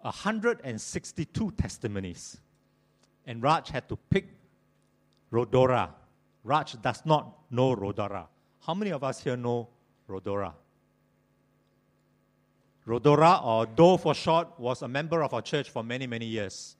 162 0.00 1.50
testimonies. 1.52 2.40
And 3.26 3.42
Raj 3.42 3.68
had 3.68 3.88
to 3.88 3.96
pick 3.96 4.28
Rodora. 5.32 5.90
Raj 6.44 6.80
does 6.80 7.02
not 7.04 7.36
know 7.50 7.74
Rodora. 7.74 8.26
How 8.60 8.74
many 8.74 8.92
of 8.92 9.02
us 9.02 9.22
here 9.22 9.36
know 9.36 9.68
Rodora? 10.08 10.52
Rodora, 12.86 13.44
or 13.44 13.66
Do 13.66 13.98
for 13.98 14.14
short, 14.14 14.58
was 14.58 14.82
a 14.82 14.88
member 14.88 15.22
of 15.22 15.34
our 15.34 15.42
church 15.42 15.68
for 15.68 15.82
many, 15.82 16.06
many 16.06 16.24
years. 16.26 16.76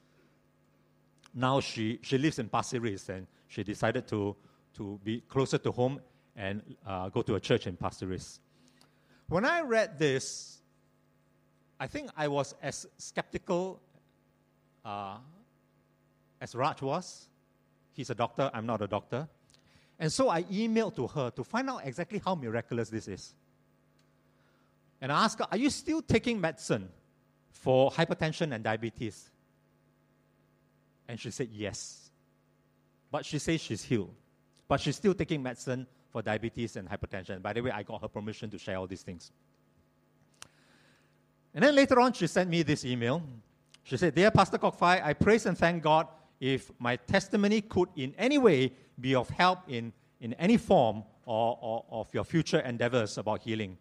Now 1.34 1.60
she, 1.60 1.98
she 2.02 2.16
lives 2.18 2.38
in 2.38 2.48
Pasir 2.48 2.80
Ris 2.80 3.08
and 3.08 3.26
she 3.48 3.62
decided 3.62 4.06
to, 4.08 4.34
to 4.74 4.98
be 5.04 5.22
closer 5.28 5.58
to 5.58 5.72
home 5.72 6.00
and 6.36 6.62
uh, 6.86 7.08
go 7.08 7.20
to 7.22 7.34
a 7.34 7.40
church 7.40 7.66
in 7.66 7.76
Pasir 7.76 8.08
Ris. 8.08 8.40
When 9.28 9.44
I 9.44 9.60
read 9.60 9.98
this, 9.98 10.58
I 11.78 11.86
think 11.86 12.10
I 12.16 12.28
was 12.28 12.54
as 12.62 12.86
skeptical 12.96 13.80
uh, 14.84 15.18
as 16.40 16.54
Raj 16.54 16.80
was. 16.80 17.28
He's 17.92 18.10
a 18.10 18.14
doctor, 18.14 18.50
I'm 18.54 18.66
not 18.66 18.80
a 18.80 18.86
doctor. 18.86 19.28
And 19.98 20.12
so 20.12 20.28
I 20.30 20.44
emailed 20.44 20.96
to 20.96 21.06
her 21.08 21.30
to 21.30 21.44
find 21.44 21.68
out 21.68 21.82
exactly 21.84 22.22
how 22.24 22.36
miraculous 22.36 22.88
this 22.88 23.08
is. 23.08 23.34
And 25.00 25.12
I 25.12 25.24
asked 25.24 25.40
her, 25.40 25.46
Are 25.50 25.58
you 25.58 25.70
still 25.70 26.00
taking 26.00 26.40
medicine 26.40 26.88
for 27.50 27.90
hypertension 27.90 28.54
and 28.54 28.64
diabetes? 28.64 29.30
And 31.08 31.18
she 31.18 31.30
said, 31.30 31.48
Yes. 31.52 32.10
But 33.10 33.24
she 33.24 33.38
says 33.38 33.60
she's 33.60 33.82
healed. 33.82 34.14
But 34.68 34.80
she's 34.80 34.96
still 34.96 35.14
taking 35.14 35.42
medicine 35.42 35.86
for 36.10 36.22
diabetes 36.22 36.76
and 36.76 36.88
hypertension. 36.88 37.42
By 37.42 37.52
the 37.52 37.60
way, 37.60 37.70
I 37.70 37.82
got 37.82 38.00
her 38.02 38.08
permission 38.08 38.50
to 38.50 38.58
share 38.58 38.76
all 38.76 38.86
these 38.86 39.02
things. 39.02 39.30
And 41.54 41.64
then 41.64 41.74
later 41.74 41.98
on, 42.00 42.12
she 42.12 42.26
sent 42.26 42.48
me 42.50 42.62
this 42.62 42.84
email. 42.84 43.22
She 43.84 43.96
said, 43.96 44.14
Dear 44.14 44.30
Pastor 44.30 44.58
Fai, 44.58 45.00
I 45.02 45.12
praise 45.12 45.46
and 45.46 45.56
thank 45.56 45.82
God 45.82 46.08
if 46.40 46.70
my 46.78 46.96
testimony 46.96 47.60
could 47.62 47.88
in 47.96 48.14
any 48.18 48.38
way 48.38 48.72
be 49.00 49.14
of 49.14 49.28
help 49.30 49.60
in, 49.68 49.92
in 50.20 50.34
any 50.34 50.56
form 50.56 51.02
or, 51.24 51.58
or 51.60 51.84
of 51.90 52.12
your 52.14 52.24
future 52.24 52.60
endeavors 52.60 53.18
about 53.18 53.42
healing. 53.42 53.76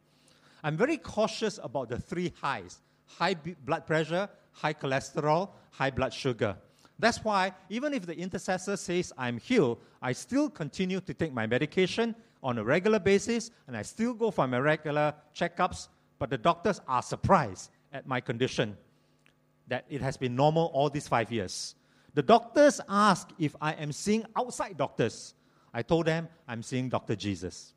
I'm 0.63 0.75
very 0.75 0.97
cautious 0.97 1.59
about 1.61 1.89
the 1.89 1.99
three 1.99 2.33
highs 2.41 2.79
high 3.05 3.35
blood 3.35 3.87
pressure, 3.87 4.27
high 4.51 4.73
cholesterol, 4.73 5.49
high 5.71 5.91
blood 5.91 6.13
sugar. 6.13 6.57
That's 6.99 7.23
why, 7.23 7.53
even 7.69 7.93
if 7.93 8.05
the 8.05 8.17
intercessor 8.17 8.75
says 8.75 9.13
I'm 9.17 9.37
healed, 9.37 9.79
I 10.01 10.13
still 10.13 10.49
continue 10.49 10.99
to 11.01 11.13
take 11.13 11.31
my 11.33 11.45
medication 11.45 12.15
on 12.41 12.57
a 12.57 12.63
regular 12.63 12.99
basis 12.99 13.51
and 13.67 13.77
I 13.77 13.83
still 13.83 14.13
go 14.13 14.31
for 14.31 14.47
my 14.47 14.59
regular 14.59 15.13
checkups, 15.35 15.89
but 16.17 16.29
the 16.29 16.37
doctors 16.37 16.81
are 16.87 17.01
surprised 17.01 17.69
at 17.93 18.07
my 18.07 18.19
condition 18.19 18.75
that 19.67 19.85
it 19.89 20.01
has 20.01 20.17
been 20.17 20.35
normal 20.35 20.71
all 20.73 20.89
these 20.89 21.07
five 21.07 21.31
years. 21.31 21.75
The 22.13 22.23
doctors 22.23 22.81
ask 22.89 23.29
if 23.37 23.55
I 23.61 23.73
am 23.73 23.91
seeing 23.91 24.25
outside 24.35 24.77
doctors. 24.77 25.35
I 25.73 25.83
told 25.83 26.07
them 26.07 26.27
I'm 26.47 26.63
seeing 26.63 26.89
Dr. 26.89 27.15
Jesus. 27.15 27.73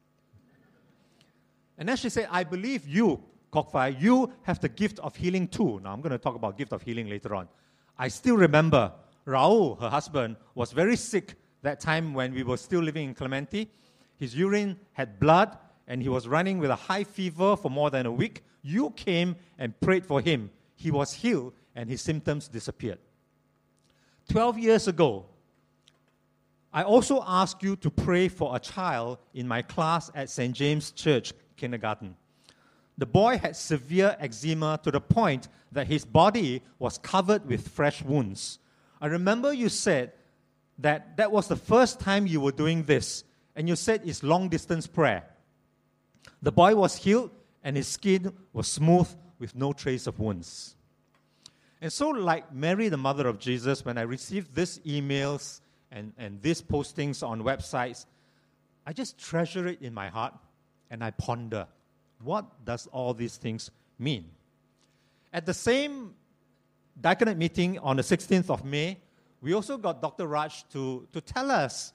And 1.77 1.89
then 1.89 1.97
she 1.97 2.09
said, 2.09 2.29
I 2.31 2.45
believe 2.45 2.87
you, 2.89 3.23
Fai, 3.71 3.89
you 3.89 4.33
have 4.43 4.61
the 4.61 4.69
gift 4.69 4.99
of 5.01 5.17
healing 5.17 5.49
too. 5.49 5.81
Now 5.83 5.93
I'm 5.93 6.01
going 6.01 6.13
to 6.13 6.19
talk 6.19 6.37
about 6.37 6.57
gift 6.57 6.73
of 6.73 6.83
healing 6.83 7.11
later 7.11 7.35
on. 7.35 7.49
I 7.99 8.09
still 8.09 8.37
remember 8.37 8.93
Raul, 9.27 9.81
her 9.81 9.89
husband, 9.89 10.37
was 10.55 10.73
very 10.73 10.97
sick 10.97 11.35
that 11.63 11.81
time 11.81 12.15
when 12.15 12.33
we 12.33 12.43
were 12.43 12.57
still 12.57 12.81
living 12.81 13.09
in 13.09 13.15
Clementi. 13.15 13.71
His 14.17 14.35
urine 14.35 14.79
had 14.93 15.21
blood 15.21 15.57
and 15.87 16.03
he 16.03 16.09
was 16.09 16.29
running 16.29 16.59
with 16.59 16.71
a 16.71 16.77
high 16.77 17.05
fever 17.05 17.57
for 17.57 17.71
more 17.71 17.91
than 17.91 18.07
a 18.07 18.13
week. 18.13 18.45
You 18.63 18.91
came 18.91 19.37
and 19.59 19.79
prayed 19.81 20.07
for 20.07 20.21
him. 20.21 20.51
He 20.77 20.91
was 20.91 21.13
healed 21.13 21.55
and 21.75 21.89
his 21.89 22.01
symptoms 22.01 22.49
disappeared. 22.49 22.99
12 24.29 24.59
years 24.59 24.89
ago, 24.89 25.27
I 26.73 26.85
also 26.85 27.23
asked 27.27 27.63
you 27.63 27.75
to 27.77 27.91
pray 27.91 28.29
for 28.29 28.55
a 28.55 28.61
child 28.61 29.19
in 29.35 29.49
my 29.49 29.63
class 29.63 30.11
at 30.15 30.31
St. 30.31 30.55
James 30.55 30.93
Church 30.93 31.33
Kindergarten. 31.57 32.15
The 32.97 33.07
boy 33.07 33.39
had 33.39 33.57
severe 33.57 34.17
eczema 34.21 34.79
to 34.85 34.91
the 34.91 35.01
point 35.01 35.49
that 35.73 35.87
his 35.89 36.05
body 36.05 36.63
was 36.79 36.99
covered 36.99 37.47
with 37.47 37.69
fresh 37.69 38.03
wounds. 38.03 38.59
I 39.01 39.07
remember 39.07 39.53
you 39.53 39.69
said 39.69 40.13
that 40.79 41.17
that 41.17 41.33
was 41.33 41.49
the 41.49 41.57
first 41.57 42.01
time 42.01 42.27
you 42.27 42.41
were 42.41 42.53
doing 42.53 42.85
this, 42.85 43.25
and 43.57 43.69
you 43.69 43.77
said 43.77 44.03
it's 44.05 44.23
long 44.23 44.49
distance 44.49 44.87
prayer. 44.87 45.25
The 46.43 46.53
boy 46.53 46.75
was 46.75 46.97
healed, 46.97 47.31
and 47.63 47.77
his 47.77 47.89
skin 47.89 48.33
was 48.53 48.69
smooth 48.69 49.09
with 49.39 49.55
no 49.55 49.73
trace 49.73 50.07
of 50.07 50.19
wounds. 50.19 50.77
And 51.81 51.93
so, 51.93 52.11
like 52.11 52.53
Mary, 52.53 52.89
the 52.89 52.97
mother 52.97 53.27
of 53.27 53.39
Jesus, 53.39 53.85
when 53.85 53.97
I 53.97 54.03
received 54.03 54.55
these 54.55 54.79
emails 54.81 55.61
and, 55.91 56.13
and 56.19 56.41
these 56.43 56.61
postings 56.61 57.27
on 57.27 57.43
websites, 57.43 58.05
I 58.87 58.93
just 58.93 59.19
treasure 59.19 59.67
it 59.67 59.81
in 59.81 59.95
my 59.95 60.09
heart 60.09 60.35
and 60.91 61.03
I 61.03 61.11
ponder 61.13 61.67
what 62.23 62.65
does 62.65 62.87
all 62.89 63.15
these 63.15 63.37
things 63.37 63.71
mean? 63.99 64.27
At 65.33 65.47
the 65.47 65.55
same 65.55 66.15
diaconate 67.01 67.37
meeting 67.37 67.79
on 67.79 67.97
the 67.97 68.03
16th 68.03 68.51
of 68.51 68.65
May, 68.65 68.99
we 69.41 69.55
also 69.55 69.79
got 69.79 70.03
Dr. 70.03 70.27
Raj 70.27 70.69
to, 70.71 71.07
to 71.13 71.21
tell 71.21 71.51
us 71.51 71.93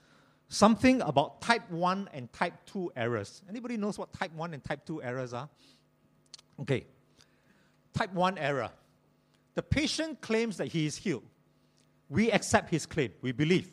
something 0.47 1.01
about 1.01 1.41
type 1.41 1.69
1 1.69 2.09
and 2.13 2.31
type 2.33 2.53
2 2.67 2.91
errors. 2.95 3.43
Anybody 3.50 3.77
knows 3.77 3.97
what 3.97 4.13
type 4.13 4.33
1 4.33 4.53
and 4.53 4.63
type 4.63 4.85
2 4.85 5.03
errors 5.03 5.33
are? 5.33 5.50
Okay. 6.59 6.85
Type 7.93 8.13
1 8.13 8.38
error. 8.38 8.69
The 9.53 9.63
patient 9.63 10.21
claims 10.21 10.57
that 10.57 10.67
he 10.67 10.85
is 10.85 10.97
healed. 10.97 11.24
We 12.09 12.31
accept 12.31 12.69
his 12.69 12.85
claim. 12.85 13.12
We 13.21 13.31
believe. 13.31 13.71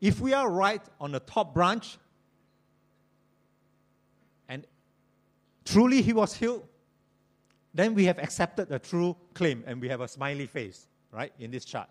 If 0.00 0.20
we 0.20 0.32
are 0.32 0.50
right 0.50 0.82
on 1.00 1.12
the 1.12 1.20
top 1.20 1.54
branch, 1.54 1.98
and 4.48 4.66
truly 5.64 6.02
he 6.02 6.12
was 6.12 6.34
healed, 6.34 6.66
then 7.74 7.94
we 7.94 8.04
have 8.04 8.18
accepted 8.18 8.68
the 8.68 8.78
true 8.78 9.16
claim 9.40 9.64
and 9.66 9.80
we 9.80 9.88
have 9.88 10.02
a 10.02 10.08
smiley 10.08 10.46
face, 10.46 10.86
right, 11.12 11.32
in 11.38 11.50
this 11.50 11.64
chart. 11.64 11.88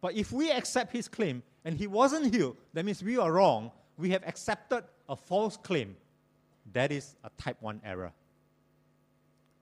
But 0.00 0.16
if 0.16 0.32
we 0.32 0.50
accept 0.50 0.92
his 0.92 1.06
claim 1.06 1.40
and 1.64 1.76
he 1.76 1.86
wasn't 1.86 2.34
healed, 2.34 2.56
that 2.74 2.84
means 2.84 3.00
we 3.00 3.16
are 3.16 3.30
wrong. 3.30 3.70
We 3.96 4.10
have 4.10 4.24
accepted 4.26 4.82
a 5.08 5.14
false 5.14 5.56
claim. 5.56 5.96
That 6.72 6.90
is 6.90 7.14
a 7.22 7.30
type 7.40 7.58
1 7.60 7.80
error. 7.84 8.12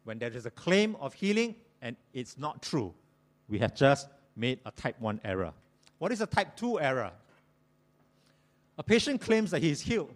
When 0.04 0.18
there 0.18 0.30
is 0.30 0.46
a 0.46 0.50
claim 0.50 0.96
of 0.98 1.12
healing 1.12 1.54
and 1.82 1.96
it's 2.14 2.38
not 2.38 2.62
true, 2.62 2.94
we 3.50 3.58
have 3.58 3.74
just 3.74 4.08
made 4.34 4.58
a 4.64 4.70
type 4.70 4.98
1 4.98 5.20
error. 5.22 5.52
What 5.98 6.12
is 6.12 6.22
a 6.22 6.26
type 6.26 6.56
2 6.56 6.80
error? 6.80 7.12
A 8.78 8.82
patient 8.82 9.20
claims 9.20 9.50
that 9.50 9.60
he 9.62 9.70
is 9.70 9.82
healed. 9.82 10.14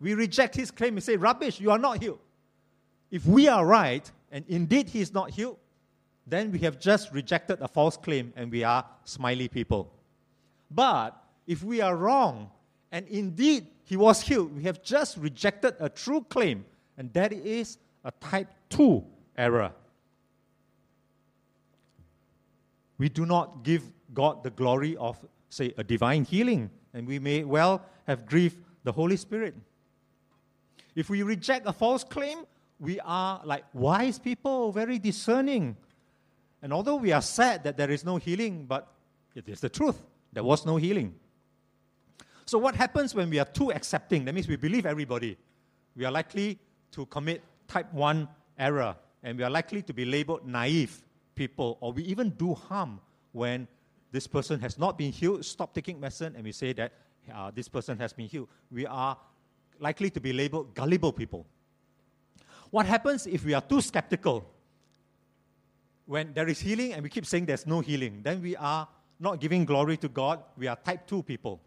We 0.00 0.14
reject 0.14 0.54
his 0.54 0.70
claim 0.70 0.94
and 0.94 1.02
say, 1.02 1.16
Rubbish, 1.16 1.58
you 1.60 1.72
are 1.72 1.78
not 1.78 2.00
healed. 2.00 2.20
If 3.10 3.26
we 3.26 3.48
are 3.48 3.66
right, 3.66 4.08
and 4.30 4.44
indeed 4.48 4.88
he 4.88 5.00
is 5.00 5.12
not 5.12 5.30
healed, 5.30 5.58
then 6.26 6.52
we 6.52 6.58
have 6.60 6.78
just 6.78 7.12
rejected 7.12 7.60
a 7.60 7.68
false 7.68 7.96
claim 7.96 8.32
and 8.36 8.50
we 8.50 8.64
are 8.64 8.84
smiley 9.04 9.48
people. 9.48 9.92
But 10.70 11.20
if 11.46 11.62
we 11.62 11.80
are 11.80 11.96
wrong, 11.96 12.50
and 12.90 13.06
indeed 13.08 13.66
he 13.84 13.96
was 13.96 14.20
healed, 14.20 14.54
we 14.54 14.62
have 14.64 14.82
just 14.82 15.16
rejected 15.16 15.74
a 15.80 15.88
true 15.88 16.24
claim, 16.28 16.64
and 16.96 17.12
that 17.14 17.32
is 17.32 17.78
a 18.04 18.12
type 18.12 18.48
2 18.70 19.02
error. 19.36 19.72
We 22.98 23.08
do 23.08 23.26
not 23.26 23.64
give 23.64 23.82
God 24.14 24.44
the 24.44 24.50
glory 24.50 24.96
of, 24.96 25.18
say, 25.48 25.74
a 25.76 25.82
divine 25.82 26.24
healing, 26.24 26.70
and 26.94 27.06
we 27.06 27.18
may 27.18 27.44
well 27.44 27.82
have 28.06 28.26
grieved 28.26 28.58
the 28.84 28.92
Holy 28.92 29.16
Spirit. 29.16 29.54
If 30.94 31.08
we 31.10 31.22
reject 31.22 31.66
a 31.66 31.72
false 31.72 32.04
claim, 32.04 32.44
we 32.78 33.00
are 33.00 33.40
like 33.44 33.64
wise 33.72 34.18
people, 34.18 34.70
very 34.72 34.98
discerning. 34.98 35.76
And 36.62 36.72
although 36.72 36.96
we 36.96 37.12
are 37.12 37.20
sad 37.20 37.64
that 37.64 37.76
there 37.76 37.90
is 37.90 38.04
no 38.04 38.16
healing, 38.16 38.66
but 38.66 38.88
it 39.34 39.48
is 39.48 39.60
the 39.60 39.68
truth. 39.68 40.00
There 40.32 40.44
was 40.44 40.64
no 40.64 40.76
healing. 40.76 41.14
So, 42.46 42.58
what 42.58 42.74
happens 42.74 43.14
when 43.14 43.30
we 43.30 43.38
are 43.38 43.44
too 43.44 43.72
accepting? 43.72 44.24
That 44.24 44.34
means 44.34 44.48
we 44.48 44.56
believe 44.56 44.86
everybody. 44.86 45.36
We 45.96 46.04
are 46.04 46.12
likely 46.12 46.58
to 46.92 47.06
commit 47.06 47.42
type 47.68 47.92
1 47.92 48.28
error, 48.58 48.96
and 49.22 49.36
we 49.36 49.44
are 49.44 49.50
likely 49.50 49.82
to 49.82 49.92
be 49.92 50.04
labeled 50.04 50.46
naive 50.46 51.02
people, 51.34 51.78
or 51.80 51.92
we 51.92 52.02
even 52.04 52.30
do 52.30 52.54
harm 52.54 53.00
when 53.32 53.66
this 54.10 54.26
person 54.26 54.60
has 54.60 54.78
not 54.78 54.98
been 54.98 55.10
healed, 55.10 55.44
stop 55.44 55.74
taking 55.74 55.98
medicine, 55.98 56.34
and 56.36 56.44
we 56.44 56.52
say 56.52 56.72
that 56.74 56.92
uh, 57.34 57.50
this 57.54 57.68
person 57.68 57.98
has 57.98 58.12
been 58.12 58.26
healed. 58.26 58.48
We 58.70 58.86
are 58.86 59.16
likely 59.80 60.10
to 60.10 60.20
be 60.20 60.32
labeled 60.32 60.74
gullible 60.74 61.12
people. 61.12 61.46
What 62.70 62.86
happens 62.86 63.26
if 63.26 63.44
we 63.44 63.54
are 63.54 63.60
too 63.60 63.80
skeptical? 63.80 64.46
When 66.06 66.32
there 66.32 66.48
is 66.48 66.60
healing 66.60 66.92
and 66.92 67.02
we 67.02 67.08
keep 67.08 67.26
saying 67.26 67.46
there's 67.46 67.66
no 67.66 67.80
healing, 67.80 68.20
then 68.22 68.42
we 68.42 68.56
are 68.56 68.88
not 69.20 69.40
giving 69.40 69.64
glory 69.64 69.96
to 69.98 70.08
God. 70.08 70.42
We 70.56 70.66
are 70.66 70.76
type 70.76 71.06
2 71.06 71.22
people. 71.22 71.60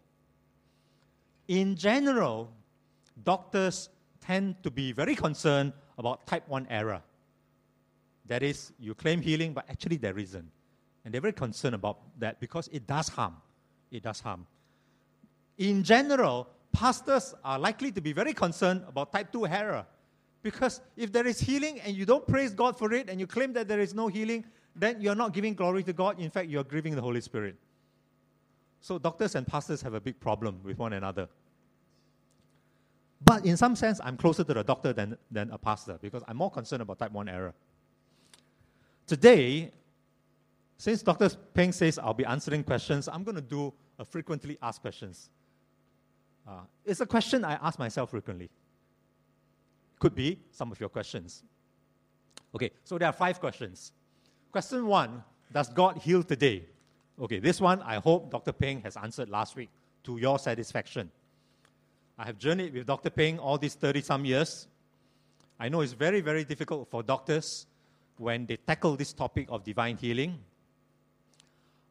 In 1.48 1.74
general, 1.74 2.52
doctors 3.24 3.88
tend 4.20 4.62
to 4.62 4.70
be 4.70 4.92
very 4.92 5.14
concerned 5.14 5.72
about 5.96 6.26
type 6.26 6.46
1 6.48 6.66
error. 6.68 7.02
That 8.26 8.42
is, 8.42 8.72
you 8.78 8.94
claim 8.94 9.22
healing, 9.22 9.52
but 9.54 9.64
actually 9.70 9.96
there 9.96 10.18
isn't. 10.18 10.50
And 11.04 11.14
they're 11.14 11.20
very 11.20 11.32
concerned 11.32 11.76
about 11.76 12.00
that 12.18 12.40
because 12.40 12.68
it 12.72 12.86
does 12.86 13.08
harm. 13.08 13.36
It 13.90 14.02
does 14.02 14.20
harm. 14.20 14.46
In 15.58 15.82
general, 15.84 16.48
pastors 16.72 17.34
are 17.44 17.58
likely 17.58 17.92
to 17.92 18.00
be 18.00 18.12
very 18.12 18.34
concerned 18.34 18.82
about 18.88 19.12
type 19.12 19.32
2 19.32 19.46
error. 19.46 19.86
Because 20.46 20.80
if 20.96 21.10
there 21.10 21.26
is 21.26 21.40
healing 21.40 21.80
and 21.80 21.96
you 21.96 22.06
don't 22.06 22.24
praise 22.24 22.54
God 22.54 22.78
for 22.78 22.92
it 22.92 23.10
and 23.10 23.18
you 23.18 23.26
claim 23.26 23.52
that 23.54 23.66
there 23.66 23.80
is 23.80 23.94
no 23.94 24.06
healing, 24.06 24.44
then 24.76 25.00
you're 25.00 25.16
not 25.16 25.32
giving 25.32 25.54
glory 25.54 25.82
to 25.82 25.92
God. 25.92 26.20
In 26.20 26.30
fact, 26.30 26.48
you're 26.48 26.62
grieving 26.62 26.94
the 26.94 27.02
Holy 27.02 27.20
Spirit. 27.20 27.56
So 28.80 28.96
doctors 28.96 29.34
and 29.34 29.44
pastors 29.44 29.82
have 29.82 29.94
a 29.94 30.00
big 30.00 30.20
problem 30.20 30.60
with 30.62 30.78
one 30.78 30.92
another. 30.92 31.26
But 33.24 33.44
in 33.44 33.56
some 33.56 33.74
sense, 33.74 34.00
I'm 34.04 34.16
closer 34.16 34.44
to 34.44 34.54
the 34.54 34.62
doctor 34.62 34.92
than, 34.92 35.18
than 35.32 35.50
a 35.50 35.58
pastor 35.58 35.98
because 36.00 36.22
I'm 36.28 36.36
more 36.36 36.52
concerned 36.52 36.82
about 36.82 37.00
type 37.00 37.10
1 37.10 37.28
error. 37.28 37.52
Today, 39.08 39.72
since 40.78 41.02
Dr. 41.02 41.28
Peng 41.54 41.72
says 41.72 41.98
I'll 41.98 42.14
be 42.14 42.24
answering 42.24 42.62
questions, 42.62 43.08
I'm 43.08 43.24
going 43.24 43.34
to 43.34 43.40
do 43.40 43.74
a 43.98 44.04
frequently 44.04 44.58
asked 44.62 44.80
questions. 44.80 45.28
Uh, 46.46 46.60
it's 46.84 47.00
a 47.00 47.06
question 47.06 47.44
I 47.44 47.54
ask 47.54 47.80
myself 47.80 48.10
frequently. 48.10 48.48
Could 49.98 50.14
be 50.14 50.38
some 50.50 50.70
of 50.72 50.80
your 50.80 50.88
questions. 50.88 51.42
Okay, 52.54 52.70
so 52.84 52.98
there 52.98 53.08
are 53.08 53.12
five 53.12 53.40
questions. 53.40 53.92
Question 54.52 54.86
one 54.86 55.22
Does 55.52 55.68
God 55.68 55.98
heal 55.98 56.22
today? 56.22 56.64
Okay, 57.20 57.38
this 57.38 57.60
one 57.60 57.80
I 57.82 57.96
hope 57.96 58.30
Dr. 58.30 58.52
Peng 58.52 58.80
has 58.82 58.96
answered 58.96 59.28
last 59.28 59.56
week 59.56 59.70
to 60.04 60.18
your 60.18 60.38
satisfaction. 60.38 61.10
I 62.18 62.24
have 62.24 62.38
journeyed 62.38 62.72
with 62.72 62.86
Dr. 62.86 63.10
Peng 63.10 63.38
all 63.38 63.58
these 63.58 63.74
30 63.74 64.00
some 64.02 64.24
years. 64.24 64.68
I 65.58 65.68
know 65.68 65.80
it's 65.80 65.92
very, 65.92 66.20
very 66.20 66.44
difficult 66.44 66.88
for 66.90 67.02
doctors 67.02 67.66
when 68.18 68.46
they 68.46 68.56
tackle 68.56 68.96
this 68.96 69.12
topic 69.12 69.46
of 69.50 69.64
divine 69.64 69.96
healing. 69.96 70.38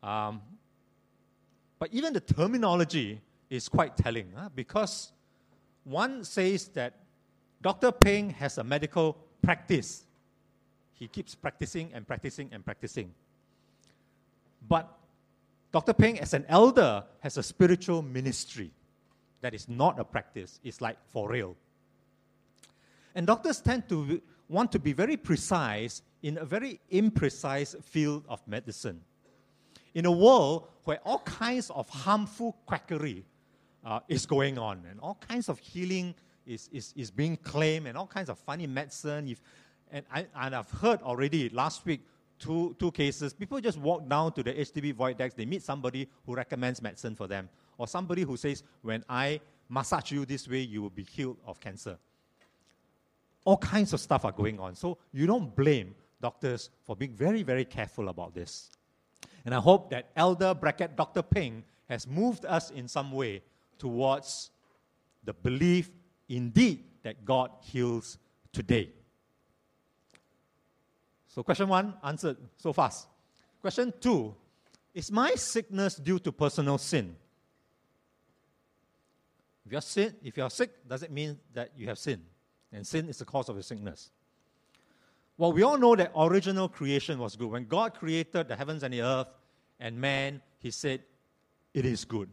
Um, 0.02 0.42
but 1.80 1.90
even 1.92 2.14
the 2.14 2.22
terminology 2.22 3.22
is 3.50 3.70
quite 3.70 3.98
telling 3.98 4.32
huh? 4.36 4.50
because 4.56 5.12
one 5.84 6.24
says 6.24 6.68
that 6.70 6.94
Dr. 7.66 7.92
Peng 7.92 8.30
has 8.30 8.60
a 8.60 8.64
medical 8.64 9.18
practice. 9.42 10.06
He 10.94 11.08
keeps 11.08 11.34
practicing 11.34 11.92
and 11.96 12.06
practicing 12.06 12.48
and 12.52 12.64
practicing. 12.64 13.12
But 14.68 14.96
Dr. 15.72 15.94
Peng, 15.94 16.20
as 16.20 16.36
an 16.36 16.46
elder, 16.48 17.04
has 17.22 17.38
a 17.38 17.42
spiritual 17.42 18.04
ministry 18.04 18.70
that 19.42 19.56
is 19.56 19.68
not 19.68 20.00
a 20.00 20.04
practice, 20.04 20.60
it's 20.64 20.80
like 20.80 20.98
for 21.08 21.28
real. 21.28 21.56
And 23.16 23.26
doctors 23.26 23.62
tend 23.62 23.90
to 23.90 24.22
want 24.48 24.72
to 24.72 24.78
be 24.78 24.94
very 24.94 25.18
precise 25.18 26.04
in 26.22 26.38
a 26.38 26.46
very 26.46 26.80
imprecise 26.92 27.84
field 27.84 28.26
of 28.30 28.48
medicine. 28.48 29.02
In 29.96 30.06
a 30.06 30.12
world 30.12 30.68
where 30.84 31.00
all 31.04 31.22
kinds 31.22 31.72
of 31.72 31.90
harmful 31.90 32.58
quackery 32.68 33.26
uh, 33.84 34.02
is 34.08 34.28
going 34.28 34.60
on 34.60 34.84
and 34.88 35.00
all 35.00 35.18
kinds 35.28 35.50
of 35.50 35.58
healing 35.58 36.14
is, 36.46 36.70
is, 36.72 36.94
is 36.96 37.12
being 37.12 37.38
claimed 37.38 37.88
and 37.88 37.98
all 37.98 38.08
kinds 38.08 38.30
of 38.30 38.38
funny 38.40 38.68
medicine. 38.68 39.28
If, 39.28 39.42
and, 39.92 40.06
I, 40.14 40.26
and 40.36 40.56
I've 40.56 40.70
heard 40.70 41.02
already 41.02 41.50
last 41.50 41.86
week 41.86 42.02
two, 42.40 42.76
two 42.80 42.92
cases. 42.92 43.34
People 43.34 43.60
just 43.60 43.78
walk 43.78 44.08
down 44.08 44.34
to 44.34 44.44
the 44.44 44.54
HDB 44.54 44.94
void 44.94 45.18
decks, 45.18 45.34
they 45.34 45.46
meet 45.46 45.64
somebody 45.64 46.10
who 46.26 46.36
recommends 46.36 46.82
medicine 46.82 47.16
for 47.16 47.28
them, 47.28 47.50
or 47.78 47.88
somebody 47.88 48.24
who 48.24 48.38
says, 48.38 48.64
When 48.82 49.04
I 49.10 49.40
massage 49.70 50.12
you 50.12 50.26
this 50.26 50.48
way, 50.48 50.60
you 50.60 50.82
will 50.82 50.90
be 50.90 51.04
healed 51.04 51.38
of 51.46 51.60
cancer. 51.60 51.98
All 53.44 53.58
kinds 53.58 53.94
of 53.94 54.00
stuff 54.00 54.26
are 54.26 54.32
going 54.32 54.60
on. 54.60 54.76
So 54.76 54.98
you 55.12 55.28
don't 55.28 55.56
blame 55.56 55.94
doctors 56.22 56.72
for 56.84 56.96
being 56.96 57.14
very, 57.14 57.44
very 57.44 57.66
careful 57.66 58.10
about 58.10 58.34
this. 58.34 58.72
And 59.46 59.54
I 59.54 59.60
hope 59.60 59.92
that 59.92 60.10
Elder 60.16 60.56
Bracket 60.56 60.96
Dr. 60.96 61.22
Peng 61.22 61.64
has 61.88 62.08
moved 62.08 62.46
us 62.46 62.72
in 62.72 62.88
some 62.88 63.12
way 63.12 63.44
towards 63.78 64.50
the 65.24 65.34
belief 65.34 65.92
indeed 66.28 66.84
that 67.04 67.24
God 67.24 67.52
heals 67.62 68.18
today. 68.52 68.90
So, 71.28 71.44
question 71.44 71.68
one 71.68 71.94
answered 72.04 72.38
so 72.58 72.72
fast. 72.72 73.08
Question 73.62 73.94
two 74.00 74.34
Is 74.94 75.12
my 75.12 75.32
sickness 75.36 75.96
due 75.96 76.20
to 76.20 76.32
personal 76.32 76.78
sin? 76.78 77.16
If 79.66 79.72
you're, 79.72 80.12
if 80.24 80.38
you're 80.38 80.50
sick, 80.50 80.88
does 80.88 81.04
it 81.04 81.12
mean 81.12 81.40
that 81.54 81.72
you 81.76 81.88
have 81.88 81.98
sin? 81.98 82.22
And 82.72 82.86
sin 82.86 83.10
is 83.10 83.18
the 83.18 83.26
cause 83.26 83.50
of 83.50 83.56
your 83.56 83.64
sickness. 83.64 84.12
Well, 85.38 85.52
we 85.52 85.64
all 85.64 85.78
know 85.78 85.96
that 85.96 86.12
original 86.16 86.70
creation 86.70 87.20
was 87.20 87.36
good. 87.36 87.50
When 87.50 87.66
God 87.66 87.96
created 87.96 88.48
the 88.48 88.56
heavens 88.56 88.84
and 88.84 88.94
the 88.94 89.02
earth 89.02 89.28
and 89.80 90.00
man, 90.00 90.42
He 90.60 90.72
said, 90.72 91.02
It 91.74 91.86
is 91.86 92.06
good. 92.06 92.30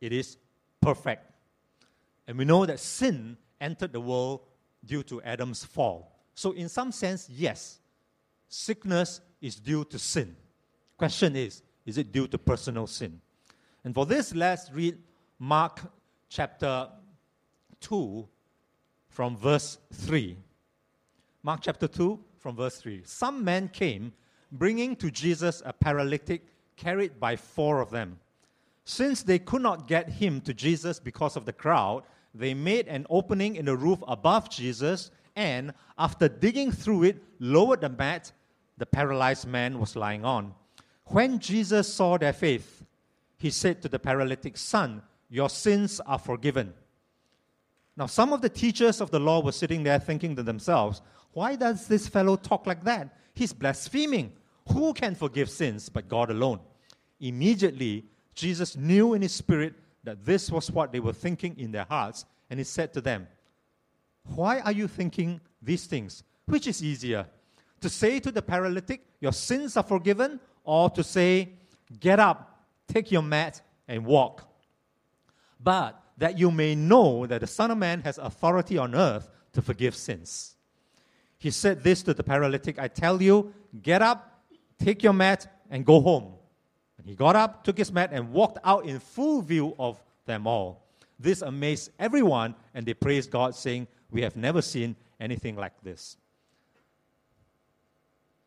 It 0.00 0.12
is 0.12 0.36
perfect. 0.80 1.27
And 2.28 2.36
we 2.38 2.44
know 2.44 2.66
that 2.66 2.78
sin 2.78 3.38
entered 3.60 3.92
the 3.92 4.00
world 4.00 4.42
due 4.84 5.02
to 5.04 5.20
Adam's 5.22 5.64
fall. 5.64 6.14
So, 6.34 6.52
in 6.52 6.68
some 6.68 6.92
sense, 6.92 7.28
yes, 7.28 7.80
sickness 8.48 9.20
is 9.40 9.56
due 9.56 9.84
to 9.86 9.98
sin. 9.98 10.36
Question 10.96 11.34
is, 11.34 11.62
is 11.86 11.98
it 11.98 12.12
due 12.12 12.28
to 12.28 12.38
personal 12.38 12.86
sin? 12.86 13.20
And 13.82 13.94
for 13.94 14.04
this, 14.04 14.34
let's 14.34 14.70
read 14.70 14.98
Mark 15.38 15.80
chapter 16.28 16.88
2 17.80 18.28
from 19.08 19.36
verse 19.36 19.78
3. 19.94 20.36
Mark 21.42 21.60
chapter 21.62 21.88
2 21.88 22.20
from 22.36 22.56
verse 22.56 22.76
3. 22.76 23.02
Some 23.04 23.42
men 23.42 23.68
came 23.68 24.12
bringing 24.52 24.96
to 24.96 25.10
Jesus 25.10 25.62
a 25.64 25.72
paralytic 25.72 26.44
carried 26.76 27.18
by 27.18 27.36
four 27.36 27.80
of 27.80 27.90
them. 27.90 28.18
Since 28.84 29.22
they 29.22 29.38
could 29.38 29.62
not 29.62 29.88
get 29.88 30.08
him 30.08 30.40
to 30.42 30.54
Jesus 30.54 31.00
because 31.00 31.36
of 31.36 31.44
the 31.44 31.52
crowd, 31.52 32.04
they 32.38 32.54
made 32.54 32.86
an 32.86 33.04
opening 33.10 33.56
in 33.56 33.64
the 33.64 33.76
roof 33.76 33.98
above 34.06 34.48
Jesus 34.48 35.10
and, 35.34 35.74
after 35.98 36.28
digging 36.28 36.70
through 36.70 37.02
it, 37.04 37.22
lowered 37.40 37.80
the 37.80 37.88
mat 37.88 38.32
the 38.78 38.86
paralyzed 38.86 39.46
man 39.46 39.80
was 39.80 39.96
lying 39.96 40.24
on. 40.24 40.54
When 41.06 41.40
Jesus 41.40 41.92
saw 41.92 42.16
their 42.16 42.32
faith, 42.32 42.84
he 43.38 43.50
said 43.50 43.82
to 43.82 43.88
the 43.88 43.98
paralytic, 43.98 44.56
Son, 44.56 45.02
your 45.28 45.50
sins 45.50 46.00
are 46.06 46.18
forgiven. 46.18 46.72
Now, 47.96 48.06
some 48.06 48.32
of 48.32 48.40
the 48.40 48.48
teachers 48.48 49.00
of 49.00 49.10
the 49.10 49.18
law 49.18 49.42
were 49.42 49.52
sitting 49.52 49.82
there 49.82 49.98
thinking 49.98 50.36
to 50.36 50.42
themselves, 50.44 51.02
Why 51.32 51.56
does 51.56 51.88
this 51.88 52.06
fellow 52.06 52.36
talk 52.36 52.66
like 52.66 52.84
that? 52.84 53.16
He's 53.34 53.52
blaspheming. 53.52 54.32
Who 54.72 54.92
can 54.92 55.14
forgive 55.14 55.50
sins 55.50 55.88
but 55.88 56.08
God 56.08 56.30
alone? 56.30 56.60
Immediately, 57.20 58.04
Jesus 58.34 58.76
knew 58.76 59.14
in 59.14 59.22
his 59.22 59.32
spirit 59.32 59.74
that 60.08 60.24
this 60.24 60.50
was 60.50 60.70
what 60.70 60.90
they 60.90 61.00
were 61.00 61.12
thinking 61.12 61.54
in 61.58 61.70
their 61.70 61.84
hearts, 61.84 62.24
and 62.48 62.58
he 62.58 62.64
said 62.64 62.94
to 62.94 63.00
them, 63.02 63.28
Why 64.34 64.60
are 64.60 64.72
you 64.72 64.88
thinking 64.88 65.38
these 65.60 65.84
things? 65.84 66.22
Which 66.46 66.66
is 66.66 66.82
easier? 66.82 67.26
To 67.82 67.90
say 67.90 68.18
to 68.20 68.32
the 68.32 68.40
paralytic, 68.40 69.02
Your 69.20 69.32
sins 69.32 69.76
are 69.76 69.82
forgiven, 69.82 70.40
or 70.64 70.88
to 70.90 71.04
say, 71.04 71.50
Get 72.00 72.18
up, 72.18 72.64
take 72.86 73.12
your 73.12 73.20
mat, 73.20 73.60
and 73.86 74.06
walk? 74.06 74.48
But 75.62 76.00
that 76.16 76.38
you 76.38 76.50
may 76.50 76.74
know 76.74 77.26
that 77.26 77.42
the 77.42 77.46
Son 77.46 77.70
of 77.70 77.76
Man 77.76 78.00
has 78.00 78.16
authority 78.16 78.78
on 78.78 78.94
earth 78.94 79.28
to 79.52 79.60
forgive 79.60 79.94
sins. 79.94 80.56
He 81.36 81.50
said 81.50 81.84
this 81.84 82.02
to 82.04 82.14
the 82.14 82.24
paralytic 82.24 82.78
I 82.78 82.88
tell 82.88 83.20
you, 83.20 83.52
get 83.82 84.00
up, 84.00 84.40
take 84.78 85.02
your 85.02 85.12
mat, 85.12 85.46
and 85.70 85.84
go 85.84 86.00
home. 86.00 86.32
And 86.98 87.06
he 87.06 87.14
got 87.14 87.36
up, 87.36 87.64
took 87.64 87.78
his 87.78 87.92
mat, 87.92 88.10
and 88.12 88.32
walked 88.32 88.58
out 88.64 88.84
in 88.84 88.98
full 88.98 89.40
view 89.40 89.74
of 89.78 90.02
them 90.26 90.46
all. 90.46 90.84
This 91.18 91.42
amazed 91.42 91.90
everyone, 91.98 92.54
and 92.74 92.84
they 92.84 92.94
praised 92.94 93.30
God, 93.30 93.54
saying, 93.54 93.86
We 94.10 94.22
have 94.22 94.36
never 94.36 94.62
seen 94.62 94.96
anything 95.20 95.56
like 95.56 95.80
this. 95.82 96.16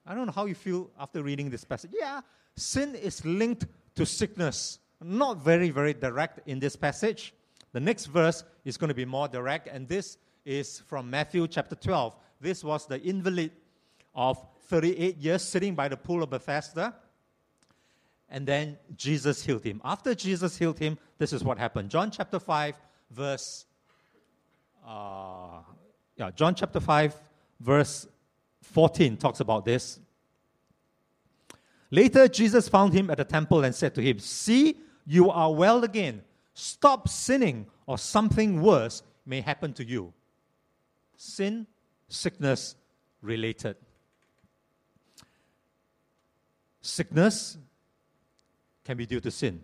I 0.05 0.15
don't 0.15 0.25
know 0.25 0.31
how 0.31 0.45
you 0.45 0.55
feel 0.55 0.89
after 0.99 1.21
reading 1.21 1.49
this 1.49 1.63
passage. 1.63 1.91
Yeah, 1.97 2.21
sin 2.55 2.95
is 2.95 3.23
linked 3.25 3.65
to 3.95 4.05
sickness. 4.05 4.79
Not 5.03 5.37
very, 5.37 5.69
very 5.69 5.93
direct 5.93 6.47
in 6.47 6.59
this 6.59 6.75
passage. 6.75 7.33
The 7.73 7.79
next 7.79 8.07
verse 8.07 8.43
is 8.65 8.77
going 8.77 8.89
to 8.89 8.93
be 8.93 9.05
more 9.05 9.27
direct, 9.27 9.67
and 9.67 9.87
this 9.87 10.17
is 10.45 10.79
from 10.87 11.09
Matthew 11.09 11.47
chapter 11.47 11.75
12. 11.75 12.15
This 12.39 12.63
was 12.63 12.85
the 12.85 13.01
invalid 13.01 13.51
of 14.15 14.43
38 14.67 15.17
years 15.17 15.41
sitting 15.43 15.75
by 15.75 15.87
the 15.87 15.97
pool 15.97 16.23
of 16.23 16.29
Bethesda. 16.29 16.95
And 18.31 18.47
then 18.47 18.77
Jesus 18.95 19.43
healed 19.43 19.63
him. 19.63 19.81
After 19.83 20.15
Jesus 20.15 20.57
healed 20.57 20.79
him, 20.79 20.97
this 21.17 21.33
is 21.33 21.43
what 21.43 21.57
happened. 21.57 21.89
John 21.89 22.09
chapter 22.09 22.39
5, 22.39 22.75
verse. 23.11 23.65
Uh, 24.87 25.59
yeah, 26.15 26.31
John 26.31 26.55
chapter 26.55 26.79
5, 26.79 27.13
verse 27.59 28.07
14 28.61 29.17
talks 29.17 29.41
about 29.41 29.65
this. 29.65 29.99
Later, 31.91 32.29
Jesus 32.29 32.69
found 32.69 32.93
him 32.93 33.09
at 33.09 33.17
the 33.17 33.25
temple 33.25 33.65
and 33.65 33.75
said 33.75 33.93
to 33.95 34.01
him, 34.01 34.17
See, 34.19 34.77
you 35.05 35.29
are 35.29 35.53
well 35.53 35.83
again. 35.83 36.21
Stop 36.53 37.09
sinning, 37.09 37.65
or 37.85 37.97
something 37.97 38.61
worse 38.61 39.03
may 39.25 39.41
happen 39.41 39.73
to 39.73 39.83
you. 39.83 40.13
Sin, 41.17 41.67
sickness 42.07 42.75
related. 43.21 43.75
Sickness 46.81 47.57
can 48.83 48.97
be 48.97 49.05
due 49.05 49.19
to 49.19 49.31
sin. 49.31 49.61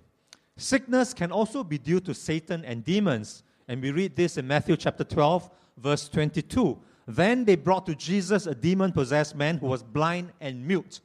Sickness 0.57 1.13
can 1.13 1.31
also 1.31 1.63
be 1.63 1.77
due 1.77 1.99
to 2.01 2.13
Satan 2.13 2.65
and 2.65 2.83
demons. 2.83 3.43
And 3.67 3.81
we 3.81 3.91
read 3.91 4.15
this 4.15 4.37
in 4.37 4.47
Matthew 4.47 4.75
chapter 4.77 5.03
12, 5.03 5.49
verse 5.77 6.09
22. 6.09 6.79
Then 7.07 7.45
they 7.45 7.55
brought 7.55 7.85
to 7.85 7.95
Jesus 7.95 8.47
a 8.47 8.55
demon 8.55 8.91
possessed 8.91 9.35
man 9.35 9.57
who 9.57 9.67
was 9.67 9.83
blind 9.83 10.31
and 10.41 10.65
mute. 10.65 11.01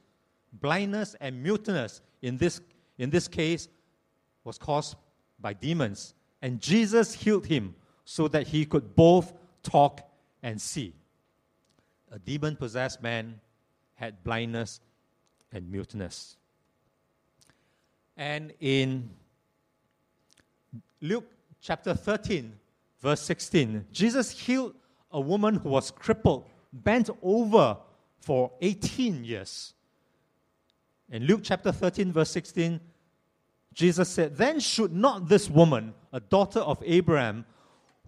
Blindness 0.53 1.15
and 1.21 1.41
muteness 1.41 2.01
in 2.21 2.37
this, 2.37 2.61
in 2.97 3.09
this 3.09 3.27
case 3.27 3.67
was 4.43 4.57
caused 4.57 4.95
by 5.39 5.53
demons. 5.53 6.13
And 6.41 6.59
Jesus 6.59 7.13
healed 7.13 7.45
him 7.45 7.75
so 8.05 8.27
that 8.27 8.47
he 8.47 8.65
could 8.65 8.95
both 8.95 9.33
talk 9.61 10.01
and 10.41 10.59
see. 10.59 10.93
A 12.11 12.19
demon 12.19 12.55
possessed 12.55 13.01
man 13.01 13.39
had 13.95 14.23
blindness 14.23 14.81
and 15.51 15.71
muteness. 15.71 16.37
And 18.15 18.53
in 18.59 19.09
Luke 21.01 21.25
chapter 21.61 21.93
13, 21.93 22.53
verse 23.01 23.21
16, 23.21 23.85
Jesus 23.91 24.31
healed 24.31 24.75
a 25.11 25.19
woman 25.19 25.55
who 25.55 25.69
was 25.69 25.91
crippled, 25.91 26.45
bent 26.71 27.09
over 27.21 27.77
for 28.19 28.51
18 28.61 29.23
years. 29.23 29.73
In 31.09 31.23
Luke 31.23 31.41
chapter 31.43 31.71
13, 31.71 32.11
verse 32.11 32.31
16, 32.31 32.79
Jesus 33.73 34.09
said, 34.09 34.37
Then 34.37 34.59
should 34.59 34.93
not 34.93 35.27
this 35.27 35.49
woman, 35.49 35.93
a 36.11 36.19
daughter 36.19 36.59
of 36.59 36.81
Abraham, 36.85 37.45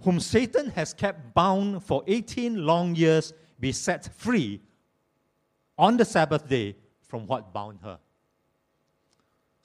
whom 0.01 0.19
Satan 0.19 0.69
has 0.71 0.93
kept 0.93 1.33
bound 1.33 1.83
for 1.83 2.03
18 2.07 2.65
long 2.65 2.95
years, 2.95 3.33
be 3.59 3.71
set 3.71 4.13
free 4.15 4.61
on 5.77 5.97
the 5.97 6.05
Sabbath 6.05 6.47
day 6.47 6.75
from 7.07 7.25
what 7.27 7.53
bound 7.53 7.79
her? 7.83 7.99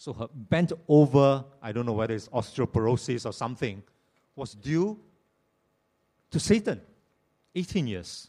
So 0.01 0.15
her 0.15 0.29
bent 0.33 0.73
over, 0.89 1.45
I 1.61 1.73
don't 1.73 1.85
know 1.85 1.93
whether 1.93 2.15
it's 2.15 2.27
osteoporosis 2.29 3.27
or 3.27 3.35
something, 3.35 3.83
was 4.35 4.55
due 4.55 4.99
to 6.31 6.41
Satan. 6.41 6.81
18 7.55 7.87
years. 7.87 8.29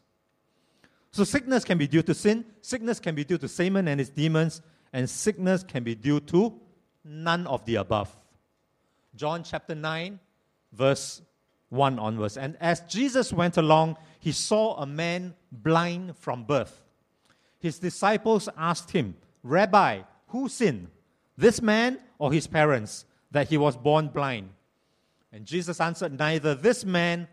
So 1.13 1.23
sickness 1.23 1.63
can 1.63 1.77
be 1.77 1.87
due 1.87 2.01
to 2.01 2.13
sin, 2.13 2.43
sickness 2.59 2.99
can 2.99 3.15
be 3.15 3.23
due 3.23 3.37
to 3.37 3.47
Satan 3.47 3.87
and 3.87 4.01
his 4.01 4.09
demons, 4.09 4.61
and 4.91 5.09
sickness 5.09 5.63
can 5.63 5.81
be 5.85 5.95
due 5.95 6.19
to 6.19 6.59
none 7.05 7.47
of 7.47 7.63
the 7.63 7.75
above. 7.75 8.13
John 9.15 9.41
chapter 9.41 9.73
9, 9.73 10.19
verse 10.73 11.21
1 11.69 11.99
onwards. 11.99 12.35
And 12.35 12.57
as 12.59 12.81
Jesus 12.81 13.31
went 13.31 13.55
along, 13.55 13.95
he 14.19 14.33
saw 14.33 14.75
a 14.75 14.85
man 14.85 15.35
blind 15.49 16.17
from 16.17 16.43
birth. 16.43 16.81
His 17.59 17.79
disciples 17.79 18.49
asked 18.57 18.91
him, 18.91 19.15
Rabbi, 19.41 20.01
who 20.27 20.49
sinned, 20.49 20.89
this 21.37 21.61
man 21.61 21.99
or 22.17 22.31
his 22.31 22.47
parents, 22.47 23.05
that 23.31 23.49
he 23.49 23.57
was 23.57 23.77
born 23.77 24.07
blind? 24.07 24.49
And 25.31 25.45
Jesus 25.45 25.79
answered, 25.79 26.17
Neither 26.17 26.55
this 26.55 26.83
man 26.85 27.27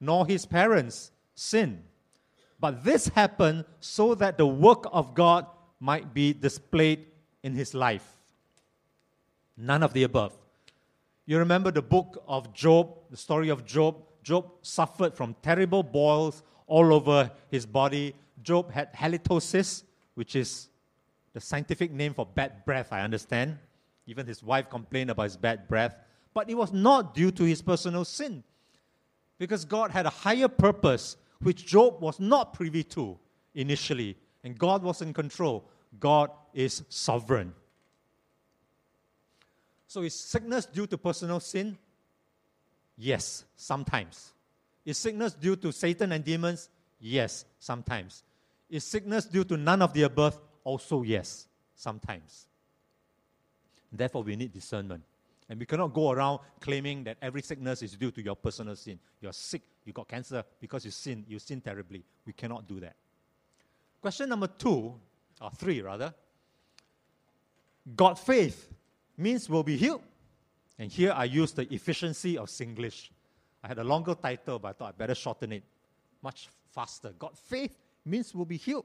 nor 0.00 0.26
his 0.26 0.44
parents 0.44 1.12
sinned. 1.34 1.82
But 2.60 2.84
this 2.84 3.08
happened 3.08 3.64
so 3.80 4.14
that 4.16 4.38
the 4.38 4.46
work 4.46 4.84
of 4.92 5.14
God 5.14 5.46
might 5.80 6.14
be 6.14 6.32
displayed 6.32 7.06
in 7.42 7.54
his 7.54 7.74
life. 7.74 8.06
None 9.56 9.82
of 9.82 9.92
the 9.92 10.02
above. 10.02 10.36
You 11.26 11.38
remember 11.38 11.70
the 11.70 11.82
book 11.82 12.22
of 12.26 12.52
Job, 12.52 12.96
the 13.10 13.16
story 13.16 13.48
of 13.48 13.64
Job? 13.64 13.96
Job 14.22 14.50
suffered 14.62 15.14
from 15.14 15.36
terrible 15.42 15.82
boils 15.82 16.42
all 16.66 16.92
over 16.92 17.30
his 17.50 17.66
body. 17.66 18.14
Job 18.42 18.70
had 18.70 18.92
halitosis, 18.94 19.84
which 20.14 20.34
is 20.34 20.68
the 21.34 21.40
scientific 21.40 21.92
name 21.92 22.14
for 22.14 22.24
bad 22.24 22.64
breath, 22.64 22.92
I 22.92 23.02
understand. 23.02 23.58
Even 24.06 24.26
his 24.26 24.42
wife 24.42 24.70
complained 24.70 25.10
about 25.10 25.24
his 25.24 25.36
bad 25.36 25.68
breath. 25.68 25.96
But 26.32 26.48
it 26.48 26.54
was 26.54 26.72
not 26.72 27.14
due 27.14 27.30
to 27.32 27.44
his 27.44 27.60
personal 27.60 28.04
sin, 28.04 28.42
because 29.38 29.64
God 29.64 29.90
had 29.90 30.06
a 30.06 30.10
higher 30.10 30.48
purpose 30.48 31.16
which 31.40 31.66
Job 31.66 32.00
was 32.00 32.18
not 32.18 32.54
privy 32.54 32.82
to 32.84 33.18
initially. 33.54 34.16
And 34.42 34.58
God 34.58 34.82
was 34.82 35.02
in 35.02 35.12
control. 35.12 35.68
God 35.98 36.30
is 36.52 36.82
sovereign. 36.88 37.54
So 39.86 40.02
is 40.02 40.14
sickness 40.14 40.66
due 40.66 40.86
to 40.86 40.98
personal 40.98 41.40
sin? 41.40 41.78
Yes, 42.96 43.44
sometimes. 43.56 44.32
Is 44.84 44.98
sickness 44.98 45.34
due 45.34 45.56
to 45.56 45.72
Satan 45.72 46.12
and 46.12 46.24
demons? 46.24 46.68
Yes, 47.00 47.44
sometimes. 47.58 48.22
Is 48.68 48.84
sickness 48.84 49.24
due 49.24 49.44
to 49.44 49.56
none 49.56 49.82
of 49.82 49.92
the 49.92 50.02
above? 50.02 50.38
Also, 50.64 51.02
yes, 51.02 51.46
sometimes. 51.76 52.46
Therefore, 53.92 54.22
we 54.22 54.34
need 54.34 54.52
discernment. 54.52 55.02
And 55.48 55.60
we 55.60 55.66
cannot 55.66 55.92
go 55.92 56.10
around 56.10 56.40
claiming 56.58 57.04
that 57.04 57.18
every 57.20 57.42
sickness 57.42 57.82
is 57.82 57.92
due 57.92 58.10
to 58.10 58.22
your 58.22 58.34
personal 58.34 58.74
sin. 58.76 58.98
You're 59.20 59.34
sick, 59.34 59.62
you 59.84 59.92
got 59.92 60.08
cancer 60.08 60.42
because 60.58 60.84
you 60.86 60.90
sin, 60.90 61.24
you 61.28 61.38
sin 61.38 61.60
terribly. 61.60 62.02
We 62.26 62.32
cannot 62.32 62.66
do 62.66 62.80
that. 62.80 62.96
Question 64.00 64.30
number 64.30 64.46
two, 64.46 64.94
or 65.40 65.50
three 65.50 65.82
rather. 65.82 66.14
God 67.94 68.18
faith 68.18 68.72
means 69.16 69.48
will 69.48 69.62
be 69.62 69.76
healed. 69.76 70.02
And 70.78 70.90
here 70.90 71.12
I 71.12 71.24
use 71.24 71.52
the 71.52 71.72
efficiency 71.72 72.38
of 72.38 72.48
Singlish. 72.48 73.10
I 73.62 73.68
had 73.68 73.78
a 73.78 73.84
longer 73.84 74.14
title, 74.14 74.58
but 74.58 74.68
I 74.68 74.72
thought 74.72 74.88
I 74.88 74.92
better 74.92 75.14
shorten 75.14 75.52
it 75.52 75.62
much 76.22 76.48
faster. 76.74 77.12
God 77.18 77.36
faith 77.36 77.76
means 78.04 78.34
will 78.34 78.44
be 78.44 78.56
healed. 78.56 78.84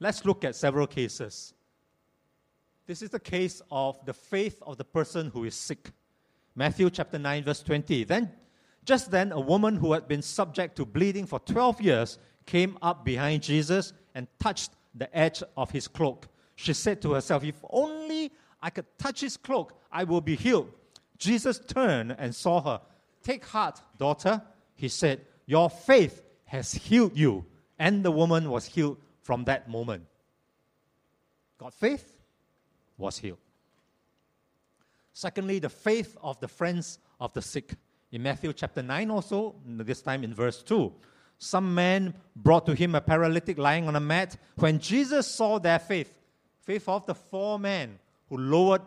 Let's 0.00 0.24
look 0.24 0.44
at 0.44 0.56
several 0.56 0.86
cases. 0.86 1.54
This 2.86 3.00
is 3.00 3.10
the 3.10 3.20
case 3.20 3.62
of 3.70 4.04
the 4.04 4.12
faith 4.12 4.62
of 4.62 4.76
the 4.76 4.84
person 4.84 5.30
who 5.30 5.44
is 5.44 5.54
sick. 5.54 5.90
Matthew 6.54 6.90
chapter 6.90 7.18
9, 7.18 7.44
verse 7.44 7.62
20. 7.62 8.04
Then, 8.04 8.30
just 8.84 9.10
then, 9.10 9.32
a 9.32 9.40
woman 9.40 9.76
who 9.76 9.92
had 9.92 10.06
been 10.06 10.22
subject 10.22 10.76
to 10.76 10.84
bleeding 10.84 11.26
for 11.26 11.38
12 11.40 11.80
years 11.80 12.18
came 12.44 12.76
up 12.82 13.04
behind 13.04 13.42
Jesus 13.42 13.92
and 14.14 14.26
touched 14.38 14.72
the 14.94 15.14
edge 15.16 15.42
of 15.56 15.70
his 15.70 15.88
cloak. 15.88 16.28
She 16.56 16.74
said 16.74 17.00
to 17.02 17.12
herself, 17.12 17.42
If 17.42 17.56
only 17.70 18.30
I 18.62 18.70
could 18.70 18.86
touch 18.98 19.20
his 19.22 19.36
cloak, 19.36 19.78
I 19.90 20.04
will 20.04 20.20
be 20.20 20.36
healed. 20.36 20.70
Jesus 21.18 21.58
turned 21.58 22.14
and 22.18 22.34
saw 22.34 22.60
her. 22.60 22.80
Take 23.22 23.44
heart, 23.46 23.80
daughter, 23.98 24.42
he 24.74 24.88
said, 24.88 25.22
Your 25.46 25.70
faith 25.70 26.22
has 26.44 26.74
healed 26.74 27.16
you. 27.16 27.46
And 27.78 28.04
the 28.04 28.10
woman 28.10 28.50
was 28.50 28.66
healed 28.66 28.98
from 29.24 29.44
that 29.44 29.68
moment. 29.68 30.04
Got 31.58 31.74
faith? 31.74 32.16
Was 32.96 33.18
healed. 33.18 33.38
Secondly, 35.12 35.58
the 35.58 35.68
faith 35.68 36.16
of 36.22 36.38
the 36.38 36.46
friends 36.46 36.98
of 37.20 37.32
the 37.32 37.42
sick. 37.42 37.74
In 38.12 38.22
Matthew 38.22 38.52
chapter 38.52 38.82
9, 38.82 39.10
also, 39.10 39.56
this 39.66 40.02
time 40.02 40.22
in 40.22 40.32
verse 40.32 40.62
2, 40.62 40.92
some 41.38 41.74
men 41.74 42.14
brought 42.36 42.66
to 42.66 42.74
him 42.74 42.94
a 42.94 43.00
paralytic 43.00 43.58
lying 43.58 43.88
on 43.88 43.96
a 43.96 44.00
mat. 44.00 44.36
When 44.56 44.78
Jesus 44.78 45.26
saw 45.26 45.58
their 45.58 45.78
faith, 45.78 46.20
faith 46.60 46.88
of 46.88 47.06
the 47.06 47.14
four 47.14 47.58
men 47.58 47.98
who 48.28 48.36
lowered 48.36 48.82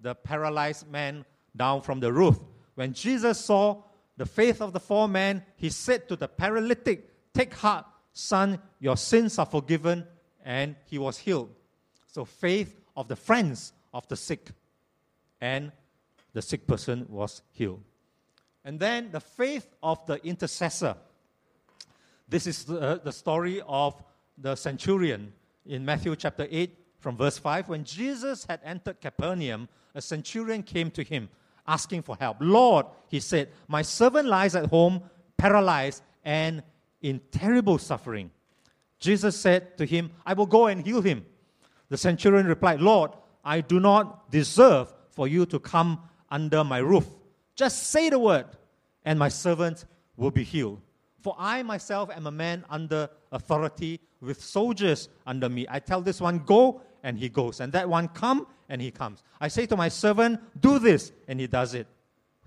the 0.00 0.14
paralyzed 0.14 0.90
man 0.90 1.24
down 1.54 1.82
from 1.82 2.00
the 2.00 2.12
roof, 2.12 2.38
when 2.74 2.92
Jesus 2.92 3.44
saw 3.44 3.82
the 4.16 4.26
faith 4.26 4.60
of 4.60 4.72
the 4.72 4.80
four 4.80 5.06
men, 5.06 5.44
he 5.56 5.68
said 5.70 6.08
to 6.08 6.16
the 6.16 6.28
paralytic, 6.28 7.08
Take 7.32 7.54
heart, 7.54 7.86
son, 8.12 8.58
your 8.78 8.96
sins 8.96 9.38
are 9.38 9.46
forgiven, 9.46 10.06
and 10.44 10.76
he 10.86 10.98
was 10.98 11.18
healed. 11.18 11.50
So, 12.06 12.24
faith 12.24 12.80
of 12.96 13.08
the 13.08 13.16
friends 13.16 13.72
of 13.94 14.06
the 14.08 14.16
sick 14.16 14.50
and 15.40 15.72
the 16.32 16.42
sick 16.42 16.66
person 16.66 17.06
was 17.08 17.42
healed. 17.52 17.82
And 18.64 18.78
then 18.78 19.10
the 19.10 19.20
faith 19.20 19.66
of 19.82 20.04
the 20.06 20.24
intercessor. 20.24 20.96
This 22.28 22.46
is 22.46 22.64
the, 22.64 22.80
uh, 22.80 22.94
the 22.96 23.12
story 23.12 23.60
of 23.66 24.02
the 24.38 24.54
centurion 24.54 25.32
in 25.66 25.84
Matthew 25.84 26.14
chapter 26.16 26.46
8 26.50 26.78
from 26.98 27.16
verse 27.16 27.38
5. 27.38 27.68
When 27.68 27.84
Jesus 27.84 28.46
had 28.48 28.60
entered 28.64 29.00
Capernaum, 29.00 29.68
a 29.94 30.00
centurion 30.00 30.62
came 30.62 30.90
to 30.92 31.02
him 31.02 31.28
asking 31.66 32.02
for 32.02 32.16
help. 32.18 32.38
Lord, 32.40 32.86
he 33.08 33.20
said, 33.20 33.48
my 33.68 33.82
servant 33.82 34.28
lies 34.28 34.54
at 34.54 34.66
home, 34.66 35.02
paralyzed 35.36 36.02
and 36.24 36.62
in 37.02 37.20
terrible 37.30 37.78
suffering. 37.78 38.30
Jesus 38.98 39.36
said 39.36 39.76
to 39.78 39.84
him, 39.84 40.10
I 40.24 40.32
will 40.34 40.46
go 40.46 40.66
and 40.66 40.84
heal 40.84 41.02
him. 41.02 41.26
The 41.88 41.96
centurion 41.96 42.46
replied, 42.46 42.80
Lord, 42.80 43.10
I 43.44 43.60
do 43.60 43.80
not 43.80 44.30
deserve 44.30 44.94
for 45.10 45.28
you 45.28 45.44
to 45.46 45.58
come 45.58 46.00
under 46.30 46.64
my 46.64 46.78
roof. 46.78 47.06
Just 47.54 47.88
say 47.88 48.08
the 48.08 48.18
word, 48.18 48.46
and 49.04 49.18
my 49.18 49.28
servant 49.28 49.84
will 50.16 50.30
be 50.30 50.44
healed. 50.44 50.80
For 51.20 51.36
I 51.38 51.62
myself 51.62 52.10
am 52.10 52.26
a 52.26 52.30
man 52.30 52.64
under 52.70 53.08
authority 53.30 54.00
with 54.20 54.42
soldiers 54.42 55.08
under 55.26 55.48
me. 55.48 55.66
I 55.68 55.80
tell 55.80 56.00
this 56.00 56.20
one, 56.20 56.38
go, 56.38 56.80
and 57.02 57.18
he 57.18 57.28
goes. 57.28 57.60
And 57.60 57.72
that 57.72 57.88
one, 57.88 58.08
come, 58.08 58.46
and 58.68 58.80
he 58.80 58.90
comes. 58.90 59.22
I 59.40 59.48
say 59.48 59.66
to 59.66 59.76
my 59.76 59.88
servant, 59.88 60.40
do 60.60 60.78
this, 60.78 61.12
and 61.28 61.38
he 61.38 61.46
does 61.46 61.74
it. 61.74 61.86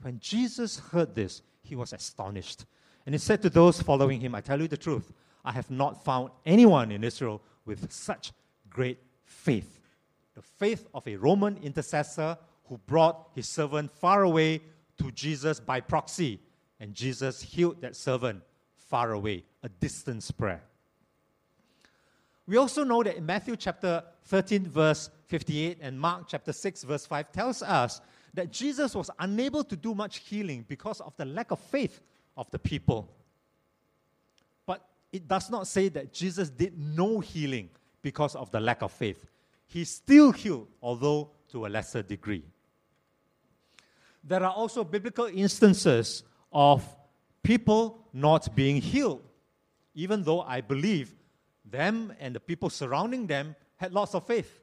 When 0.01 0.19
Jesus 0.19 0.79
heard 0.79 1.13
this, 1.15 1.41
he 1.61 1.75
was 1.75 1.93
astonished. 1.93 2.65
And 3.05 3.13
he 3.13 3.19
said 3.19 3.41
to 3.43 3.49
those 3.49 3.81
following 3.81 4.19
him, 4.19 4.33
I 4.33 4.41
tell 4.41 4.59
you 4.59 4.67
the 4.67 4.77
truth, 4.77 5.13
I 5.43 5.51
have 5.51 5.69
not 5.69 6.03
found 6.03 6.31
anyone 6.45 6.91
in 6.91 7.03
Israel 7.03 7.41
with 7.65 7.91
such 7.91 8.31
great 8.69 8.99
faith. 9.23 9.79
The 10.33 10.41
faith 10.41 10.87
of 10.93 11.07
a 11.07 11.15
Roman 11.15 11.57
intercessor 11.57 12.37
who 12.65 12.79
brought 12.87 13.29
his 13.35 13.47
servant 13.47 13.91
far 13.91 14.23
away 14.23 14.61
to 14.97 15.11
Jesus 15.11 15.59
by 15.59 15.81
proxy. 15.81 16.39
And 16.79 16.93
Jesus 16.93 17.41
healed 17.41 17.81
that 17.81 17.95
servant 17.95 18.41
far 18.75 19.11
away, 19.11 19.43
a 19.63 19.69
distance 19.69 20.31
prayer. 20.31 20.63
We 22.47 22.57
also 22.57 22.83
know 22.83 23.01
that 23.03 23.17
in 23.17 23.25
Matthew 23.25 23.55
chapter 23.55 24.03
13, 24.25 24.67
verse 24.67 25.09
58, 25.27 25.79
and 25.81 25.99
Mark 25.99 26.25
chapter 26.27 26.53
6, 26.53 26.83
verse 26.83 27.05
5 27.05 27.31
tells 27.31 27.63
us 27.63 28.01
that 28.33 28.51
Jesus 28.51 28.93
was 28.93 29.09
unable 29.19 29.63
to 29.63 29.75
do 29.75 29.95
much 29.95 30.17
healing 30.17 30.65
because 30.67 31.01
of 31.01 31.15
the 31.17 31.25
lack 31.25 31.51
of 31.51 31.59
faith 31.59 32.01
of 32.35 32.49
the 32.51 32.59
people. 32.59 33.11
But 34.65 34.85
it 35.11 35.27
does 35.27 35.49
not 35.49 35.67
say 35.67 35.89
that 35.89 36.13
Jesus 36.13 36.49
did 36.49 36.77
no 36.77 37.19
healing 37.19 37.69
because 38.01 38.35
of 38.35 38.51
the 38.51 38.59
lack 38.59 38.81
of 38.81 38.91
faith. 38.91 39.25
He 39.67 39.83
still 39.83 40.31
healed, 40.31 40.67
although 40.81 41.31
to 41.51 41.65
a 41.65 41.69
lesser 41.69 42.03
degree 42.03 42.43
there 44.25 44.43
are 44.43 44.51
also 44.51 44.83
biblical 44.83 45.25
instances 45.25 46.23
of 46.51 46.83
people 47.43 48.07
not 48.11 48.55
being 48.55 48.81
healed, 48.81 49.21
even 49.93 50.23
though 50.23 50.41
I 50.41 50.61
believe 50.61 51.13
them 51.63 52.11
and 52.19 52.33
the 52.33 52.39
people 52.39 52.69
surrounding 52.69 53.27
them 53.27 53.55
had 53.77 53.93
lots 53.93 54.15
of 54.15 54.25
faith. 54.25 54.61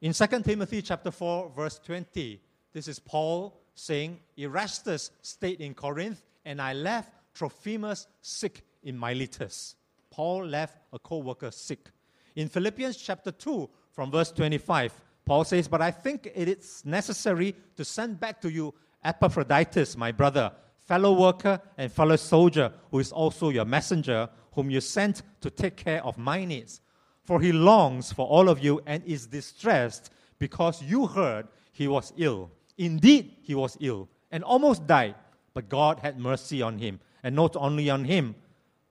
In 0.00 0.12
2 0.12 0.26
Timothy 0.42 0.82
chapter 0.82 1.10
4 1.10 1.52
verse 1.54 1.78
20, 1.78 2.40
this 2.72 2.88
is 2.88 2.98
Paul 2.98 3.60
saying, 3.74 4.18
Erastus 4.36 5.10
stayed 5.22 5.60
in 5.60 5.74
Corinth 5.74 6.20
and 6.44 6.60
I 6.60 6.72
left 6.72 7.12
Trophimus 7.34 8.06
sick 8.20 8.62
in 8.82 8.98
Miletus. 8.98 9.76
Paul 10.10 10.46
left 10.46 10.78
a 10.92 10.98
co-worker 10.98 11.50
sick. 11.50 11.90
In 12.36 12.48
Philippians 12.48 12.96
chapter 12.96 13.30
2 13.30 13.68
from 13.92 14.10
verse 14.10 14.32
25, 14.32 14.92
Paul 15.24 15.44
says, 15.44 15.68
But 15.68 15.82
I 15.82 15.90
think 15.90 16.30
it 16.34 16.48
is 16.48 16.82
necessary 16.84 17.54
to 17.76 17.84
send 17.84 18.18
back 18.18 18.40
to 18.40 18.50
you 18.50 18.74
Epaphroditus, 19.04 19.96
my 19.96 20.12
brother, 20.12 20.52
fellow 20.86 21.12
worker 21.12 21.60
and 21.78 21.90
fellow 21.90 22.16
soldier, 22.16 22.72
who 22.90 22.98
is 22.98 23.12
also 23.12 23.50
your 23.50 23.64
messenger, 23.64 24.28
whom 24.52 24.70
you 24.70 24.80
sent 24.80 25.22
to 25.40 25.50
take 25.50 25.76
care 25.76 26.04
of 26.04 26.18
my 26.18 26.44
needs. 26.44 26.80
For 27.24 27.40
he 27.40 27.52
longs 27.52 28.12
for 28.12 28.26
all 28.26 28.48
of 28.48 28.62
you 28.62 28.80
and 28.86 29.04
is 29.04 29.26
distressed 29.26 30.10
because 30.38 30.82
you 30.82 31.06
heard 31.06 31.46
he 31.72 31.86
was 31.86 32.12
ill. 32.16 32.50
Indeed, 32.76 33.36
he 33.42 33.54
was 33.54 33.76
ill 33.80 34.08
and 34.32 34.42
almost 34.42 34.86
died, 34.86 35.14
but 35.60 35.68
God 35.68 35.98
had 35.98 36.18
mercy 36.18 36.62
on 36.62 36.78
him, 36.78 37.00
and 37.22 37.36
not 37.36 37.54
only 37.54 37.90
on 37.90 38.06
him, 38.06 38.34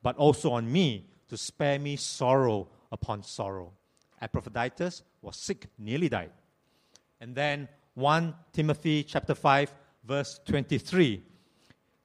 but 0.03 0.15
also 0.17 0.51
on 0.51 0.71
me, 0.71 1.09
to 1.27 1.35
spare 1.35 1.79
me 1.79 1.95
sorrow 1.95 2.67
upon 2.91 3.23
sorrow. 3.23 3.73
Epaphroditus 4.21 5.01
was 5.23 5.35
sick, 5.35 5.65
nearly 5.79 6.09
died. 6.09 6.29
And 7.19 7.33
then 7.33 7.67
1 7.95 8.35
Timothy 8.53 9.03
chapter 9.03 9.33
5 9.33 9.73
verse 10.03 10.39
23. 10.45 11.23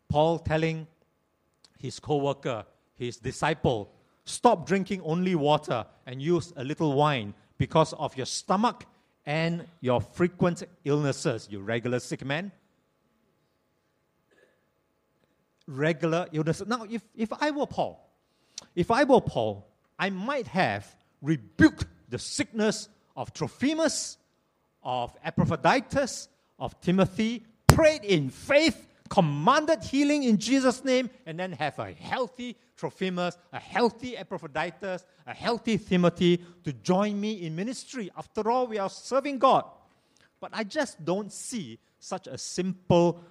Paul 0.09 0.38
telling 0.38 0.87
his 1.79 2.00
co-worker, 2.00 2.64
his 2.94 3.18
disciple, 3.18 3.92
stop 4.24 4.66
drinking 4.66 5.03
only 5.03 5.35
water 5.35 5.85
and 6.07 6.22
use 6.22 6.55
a 6.57 6.64
little 6.64 6.94
wine 6.94 7.35
because 7.59 7.92
of 7.92 8.16
your 8.16 8.27
stomach 8.27 8.87
and 9.27 9.66
your 9.83 10.00
frequent 10.00 10.62
illnesses, 10.85 11.48
you 11.50 11.61
regular 11.61 12.00
sick 12.00 12.24
man. 12.24 12.50
Regular 15.66 16.27
illness. 16.33 16.62
Now, 16.66 16.87
if, 16.90 17.03
if 17.14 17.33
I 17.33 17.50
were 17.50 17.66
Paul, 17.66 18.11
if 18.74 18.90
I 18.90 19.05
were 19.05 19.20
Paul, 19.20 19.66
I 19.98 20.11
might 20.11 20.46
have 20.48 20.94
rebuked 21.22 21.87
the 22.09 22.18
sickness 22.18 22.88
of 23.16 23.33
Trophimus, 23.33 24.18
of 24.83 25.16
Epaphroditus, 25.24 26.29
of 26.59 26.79
Timothy, 26.81 27.44
prayed 27.66 28.05
in 28.05 28.31
faith, 28.31 28.87
commanded 29.09 29.83
healing 29.83 30.24
in 30.24 30.38
Jesus' 30.38 30.85
name, 30.85 31.11
and 31.27 31.38
then 31.38 31.53
have 31.53 31.79
a 31.79 31.92
healthy 31.92 32.57
Trophimus, 32.77 33.37
a 33.53 33.59
healthy 33.59 34.16
Epaphroditus, 34.16 35.05
a 35.27 35.35
healthy 35.35 35.79
Timothy 35.79 36.44
to 36.64 36.72
join 36.72 37.20
me 37.20 37.46
in 37.46 37.55
ministry. 37.55 38.11
After 38.16 38.50
all, 38.50 38.66
we 38.66 38.79
are 38.79 38.90
serving 38.90 39.38
God. 39.38 39.64
But 40.40 40.50
I 40.53 40.64
just 40.64 41.05
don't 41.05 41.33
see 41.33 41.79
such 41.98 42.27
a 42.27 42.37
simple 42.37 43.22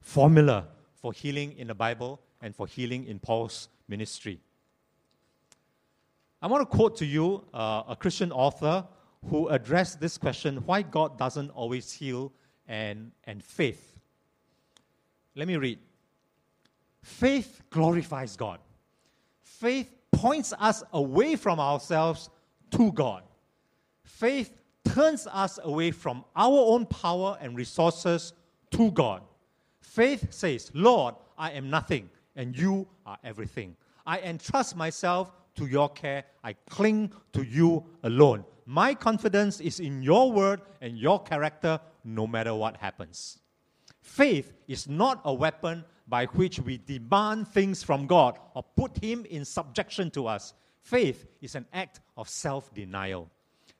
formula 0.00 0.68
for 1.02 1.12
healing 1.12 1.58
in 1.58 1.66
the 1.66 1.74
Bible 1.74 2.20
and 2.40 2.54
for 2.54 2.66
healing 2.66 3.04
in 3.06 3.18
Paul's 3.18 3.68
ministry. 3.88 4.40
I 6.40 6.46
want 6.46 6.62
to 6.62 6.76
quote 6.76 6.96
to 6.98 7.04
you 7.04 7.44
uh, 7.52 7.82
a 7.88 7.96
Christian 7.96 8.32
author 8.32 8.86
who 9.28 9.48
addressed 9.48 10.00
this 10.00 10.16
question 10.16 10.56
why 10.64 10.82
God 10.82 11.18
doesn't 11.18 11.50
always 11.50 11.92
heal 11.92 12.32
and, 12.66 13.10
and 13.24 13.44
faith. 13.44 13.98
Let 15.34 15.48
me 15.48 15.56
read. 15.56 15.78
Faith 17.02 17.60
glorifies 17.70 18.36
God. 18.36 18.60
Faith 19.42 19.92
points 20.12 20.52
us 20.58 20.84
away 20.92 21.36
from 21.36 21.58
ourselves 21.58 22.30
to 22.72 22.92
God. 22.92 23.22
Faith 24.04 24.56
turns 24.84 25.26
us 25.26 25.58
away 25.62 25.90
from 25.90 26.24
our 26.36 26.58
own 26.58 26.86
power 26.86 27.38
and 27.40 27.56
resources 27.56 28.32
to 28.70 28.90
God. 28.92 29.22
Faith 29.92 30.32
says, 30.32 30.70
Lord, 30.72 31.16
I 31.36 31.50
am 31.50 31.68
nothing, 31.68 32.08
and 32.34 32.56
you 32.56 32.88
are 33.04 33.18
everything. 33.22 33.76
I 34.06 34.20
entrust 34.20 34.74
myself 34.74 35.30
to 35.56 35.66
your 35.66 35.90
care. 35.90 36.24
I 36.42 36.54
cling 36.70 37.12
to 37.34 37.42
you 37.42 37.84
alone. 38.02 38.46
My 38.64 38.94
confidence 38.94 39.60
is 39.60 39.80
in 39.80 40.02
your 40.02 40.32
word 40.32 40.62
and 40.80 40.96
your 40.96 41.22
character 41.22 41.78
no 42.04 42.26
matter 42.26 42.54
what 42.54 42.78
happens. 42.78 43.40
Faith 44.00 44.54
is 44.66 44.88
not 44.88 45.20
a 45.26 45.34
weapon 45.34 45.84
by 46.08 46.24
which 46.24 46.58
we 46.58 46.78
demand 46.78 47.48
things 47.48 47.82
from 47.82 48.06
God 48.06 48.38
or 48.54 48.62
put 48.62 48.96
Him 48.96 49.26
in 49.26 49.44
subjection 49.44 50.10
to 50.12 50.26
us. 50.26 50.54
Faith 50.80 51.26
is 51.42 51.54
an 51.54 51.66
act 51.70 52.00
of 52.16 52.30
self 52.30 52.72
denial. 52.72 53.28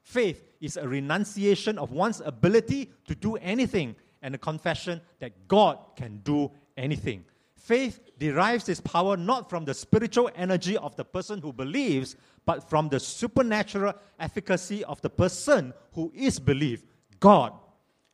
Faith 0.03 0.44
is 0.61 0.77
a 0.77 0.87
renunciation 0.87 1.79
of 1.79 1.92
one's 1.92 2.20
ability 2.20 2.90
to 3.07 3.14
do 3.14 3.37
anything 3.37 3.96
and 4.23 4.35
a 4.35 4.39
confession 4.39 5.01
that 5.19 5.49
God 5.49 5.79
can 5.97 6.19
do 6.19 6.51
anything. 6.77 7.25
Faith 7.57 8.01
derives 8.19 8.69
its 8.69 8.81
power 8.81 9.17
not 9.17 9.49
from 9.49 9.65
the 9.65 9.75
spiritual 9.75 10.31
energy 10.35 10.77
of 10.77 10.97
the 10.97 11.05
person 11.05 11.41
who 11.41 11.53
believes, 11.53 12.17
but 12.45 12.69
from 12.69 12.89
the 12.89 12.99
supernatural 12.99 13.95
efficacy 14.19 14.85
of 14.85 15.01
the 15.01 15.11
person 15.11 15.73
who 15.93 16.13
is 16.15 16.41
believed, 16.41 16.85
God. 17.21 17.53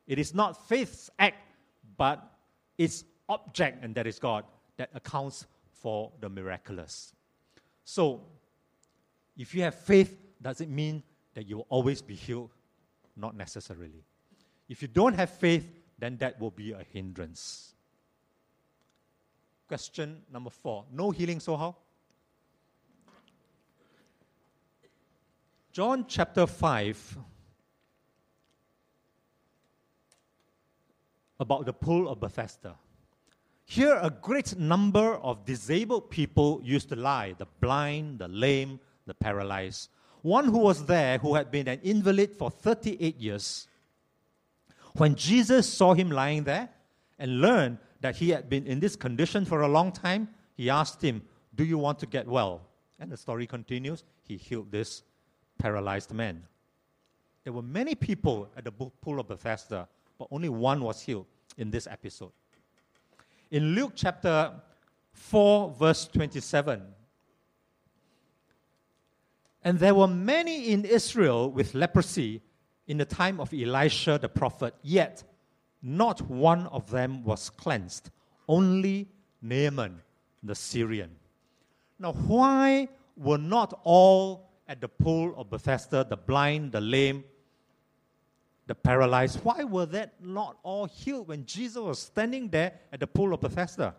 It 0.05 0.19
is 0.19 0.33
not 0.33 0.67
faith's 0.67 1.09
act, 1.17 1.37
but 1.97 2.23
its 2.77 3.03
object, 3.27 3.83
and 3.83 3.93
that 3.95 4.07
is 4.07 4.19
God, 4.19 4.43
that 4.77 4.89
accounts 4.93 5.45
for 5.71 6.11
the 6.19 6.29
miraculous. 6.29 7.13
So, 7.83 8.21
if 9.37 9.55
you 9.55 9.63
have 9.63 9.75
faith, 9.75 10.15
does 10.41 10.61
it 10.61 10.69
mean 10.69 11.01
that 11.33 11.47
you 11.47 11.57
will 11.57 11.67
always 11.69 12.01
be 12.01 12.15
healed? 12.15 12.51
Not 13.15 13.35
necessarily. 13.35 14.03
If 14.67 14.81
you 14.81 14.87
don't 14.87 15.13
have 15.13 15.29
faith, 15.29 15.67
then 15.99 16.17
that 16.17 16.39
will 16.39 16.51
be 16.51 16.71
a 16.71 16.83
hindrance. 16.93 17.73
Question 19.67 20.23
number 20.31 20.49
four 20.49 20.85
No 20.91 21.11
healing, 21.11 21.39
so 21.39 21.55
how? 21.55 21.75
John 25.71 26.05
chapter 26.07 26.47
5, 26.47 27.17
about 31.39 31.65
the 31.65 31.73
pool 31.73 32.09
of 32.09 32.19
Bethesda. 32.19 32.75
Here, 33.65 33.99
a 34.01 34.09
great 34.09 34.57
number 34.57 35.15
of 35.17 35.45
disabled 35.45 36.09
people 36.09 36.59
used 36.63 36.89
to 36.89 36.95
lie 36.95 37.35
the 37.37 37.45
blind, 37.61 38.17
the 38.17 38.27
lame, 38.27 38.79
the 39.05 39.13
paralyzed. 39.13 39.89
One 40.23 40.45
who 40.45 40.57
was 40.57 40.85
there, 40.85 41.19
who 41.19 41.35
had 41.35 41.51
been 41.51 41.67
an 41.67 41.79
invalid 41.83 42.35
for 42.35 42.49
38 42.49 43.17
years, 43.17 43.67
when 44.93 45.15
Jesus 45.15 45.71
saw 45.71 45.93
him 45.93 46.11
lying 46.11 46.43
there 46.43 46.69
and 47.17 47.41
learned 47.41 47.77
that 48.01 48.15
he 48.15 48.29
had 48.29 48.49
been 48.49 48.65
in 48.65 48.79
this 48.79 48.95
condition 48.95 49.45
for 49.45 49.61
a 49.61 49.67
long 49.67 49.91
time, 49.91 50.29
he 50.55 50.69
asked 50.69 51.01
him, 51.01 51.21
Do 51.55 51.63
you 51.63 51.77
want 51.77 51.99
to 51.99 52.05
get 52.05 52.27
well? 52.27 52.61
And 52.99 53.11
the 53.11 53.17
story 53.17 53.47
continues. 53.47 54.03
He 54.27 54.37
healed 54.37 54.71
this 54.71 55.03
paralyzed 55.57 56.13
man. 56.13 56.43
There 57.43 57.53
were 57.53 57.61
many 57.61 57.95
people 57.95 58.49
at 58.57 58.65
the 58.65 58.71
pool 58.71 59.19
of 59.19 59.27
Bethesda, 59.27 59.87
but 60.17 60.27
only 60.31 60.49
one 60.49 60.81
was 60.81 61.01
healed 61.01 61.25
in 61.57 61.71
this 61.71 61.87
episode. 61.87 62.31
In 63.51 63.75
Luke 63.75 63.93
chapter 63.95 64.53
4, 65.13 65.71
verse 65.71 66.07
27, 66.07 66.83
and 69.63 69.79
there 69.79 69.95
were 69.95 70.07
many 70.07 70.69
in 70.69 70.85
Israel 70.85 71.51
with 71.51 71.73
leprosy 71.73 72.41
in 72.89 72.97
the 72.97 73.05
time 73.05 73.39
of 73.39 73.53
Elisha 73.53 74.17
the 74.19 74.27
prophet, 74.27 74.73
yet 74.81 75.23
not 75.81 76.19
one 76.21 76.65
of 76.67 76.89
them 76.89 77.23
was 77.23 77.49
cleansed, 77.51 78.09
only 78.47 79.07
Naaman 79.41 80.01
the 80.41 80.55
Syrian. 80.55 81.11
Now, 81.99 82.13
why 82.13 82.89
were 83.15 83.37
not 83.37 83.79
all 83.83 84.49
at 84.67 84.81
the 84.81 84.87
pool 84.87 85.35
of 85.37 85.51
Bethesda, 85.51 86.03
the 86.03 86.17
blind, 86.17 86.71
the 86.71 86.81
lame, 86.81 87.23
the 88.65 88.73
paralyzed, 88.73 89.39
why 89.43 89.63
were 89.63 89.85
they 89.85 90.07
not 90.19 90.57
all 90.63 90.85
healed 90.85 91.27
when 91.27 91.45
Jesus 91.45 91.77
was 91.77 91.99
standing 91.99 92.49
there 92.49 92.73
at 92.91 92.99
the 92.99 93.07
pool 93.07 93.33
of 93.33 93.41
Bethesda? 93.41 93.93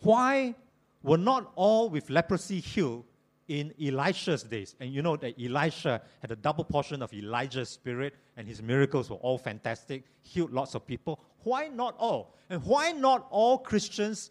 Why 0.00 0.54
were 1.02 1.18
not 1.18 1.52
all 1.54 1.88
with 1.88 2.10
leprosy 2.10 2.60
healed 2.60 3.05
in 3.48 3.72
Elisha's 3.80 4.42
days. 4.42 4.74
And 4.80 4.92
you 4.92 5.02
know 5.02 5.16
that 5.16 5.40
Elisha 5.40 6.02
had 6.20 6.30
a 6.30 6.36
double 6.36 6.64
portion 6.64 7.02
of 7.02 7.12
Elijah's 7.12 7.68
spirit, 7.68 8.14
and 8.36 8.46
his 8.46 8.62
miracles 8.62 9.10
were 9.10 9.16
all 9.16 9.38
fantastic, 9.38 10.04
healed 10.22 10.52
lots 10.52 10.74
of 10.74 10.86
people. 10.86 11.20
Why 11.44 11.68
not 11.68 11.94
all? 11.98 12.34
And 12.50 12.62
why 12.64 12.92
not 12.92 13.26
all 13.30 13.58
Christians 13.58 14.30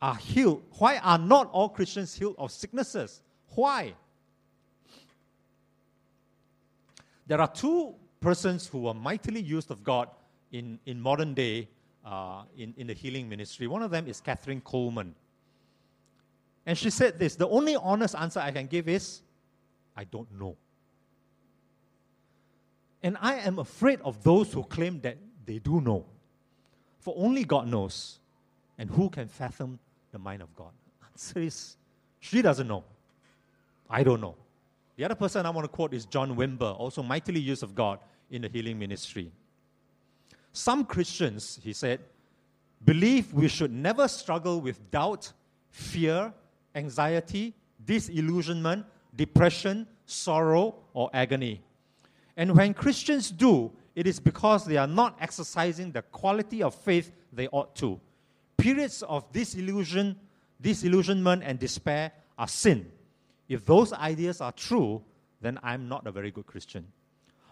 are 0.00 0.16
healed? 0.16 0.62
Why 0.78 0.98
are 0.98 1.18
not 1.18 1.50
all 1.52 1.68
Christians 1.68 2.14
healed 2.14 2.34
of 2.38 2.50
sicknesses? 2.50 3.22
Why? 3.54 3.94
There 7.26 7.40
are 7.40 7.52
two 7.52 7.94
persons 8.20 8.66
who 8.66 8.82
were 8.82 8.94
mightily 8.94 9.40
used 9.40 9.70
of 9.70 9.84
God 9.84 10.08
in, 10.50 10.78
in 10.86 11.00
modern 11.00 11.34
day 11.34 11.68
uh, 12.04 12.42
in, 12.56 12.74
in 12.76 12.86
the 12.88 12.94
healing 12.94 13.28
ministry. 13.28 13.66
One 13.66 13.82
of 13.82 13.90
them 13.90 14.06
is 14.08 14.20
Kathryn 14.20 14.62
Kuhlman. 14.62 15.12
And 16.66 16.78
she 16.78 16.90
said 16.90 17.18
this 17.18 17.36
The 17.36 17.48
only 17.48 17.76
honest 17.76 18.14
answer 18.14 18.40
I 18.40 18.50
can 18.50 18.66
give 18.66 18.88
is, 18.88 19.22
I 19.96 20.04
don't 20.04 20.30
know. 20.38 20.56
And 23.02 23.16
I 23.20 23.34
am 23.34 23.58
afraid 23.58 24.00
of 24.02 24.22
those 24.22 24.52
who 24.52 24.62
claim 24.62 25.00
that 25.00 25.18
they 25.44 25.58
do 25.58 25.80
know. 25.80 26.06
For 27.00 27.14
only 27.16 27.44
God 27.44 27.66
knows. 27.66 28.20
And 28.78 28.88
who 28.88 29.10
can 29.10 29.28
fathom 29.28 29.78
the 30.12 30.18
mind 30.18 30.40
of 30.40 30.54
God? 30.56 30.70
Answer 31.10 31.40
is, 31.40 31.76
she 32.20 32.42
doesn't 32.42 32.66
know. 32.66 32.84
I 33.90 34.02
don't 34.02 34.20
know. 34.20 34.36
The 34.96 35.04
other 35.04 35.14
person 35.14 35.44
I 35.44 35.50
want 35.50 35.64
to 35.64 35.68
quote 35.68 35.92
is 35.94 36.04
John 36.04 36.36
Wimber, 36.36 36.78
also 36.78 37.02
mightily 37.02 37.40
used 37.40 37.62
of 37.62 37.74
God 37.74 37.98
in 38.30 38.42
the 38.42 38.48
healing 38.48 38.78
ministry. 38.78 39.30
Some 40.52 40.84
Christians, 40.84 41.58
he 41.62 41.72
said, 41.72 42.00
believe 42.84 43.32
we 43.32 43.48
should 43.48 43.72
never 43.72 44.06
struggle 44.06 44.60
with 44.60 44.90
doubt, 44.90 45.32
fear, 45.70 46.32
anxiety, 46.74 47.54
disillusionment, 47.84 48.86
depression, 49.14 49.86
sorrow, 50.06 50.74
or 50.94 51.10
agony. 51.12 51.62
And 52.36 52.56
when 52.56 52.74
Christians 52.74 53.30
do, 53.30 53.72
it 53.94 54.06
is 54.06 54.18
because 54.18 54.64
they 54.64 54.76
are 54.76 54.86
not 54.86 55.16
exercising 55.20 55.92
the 55.92 56.02
quality 56.02 56.62
of 56.62 56.74
faith 56.74 57.12
they 57.32 57.48
ought 57.48 57.74
to. 57.76 58.00
Periods 58.56 59.02
of 59.02 59.30
disillusion, 59.32 60.16
disillusionment 60.60 61.42
and 61.44 61.58
despair 61.58 62.12
are 62.38 62.48
sin. 62.48 62.90
If 63.48 63.66
those 63.66 63.92
ideas 63.92 64.40
are 64.40 64.52
true, 64.52 65.02
then 65.40 65.58
I'm 65.62 65.88
not 65.88 66.06
a 66.06 66.12
very 66.12 66.30
good 66.30 66.46
Christian. 66.46 66.86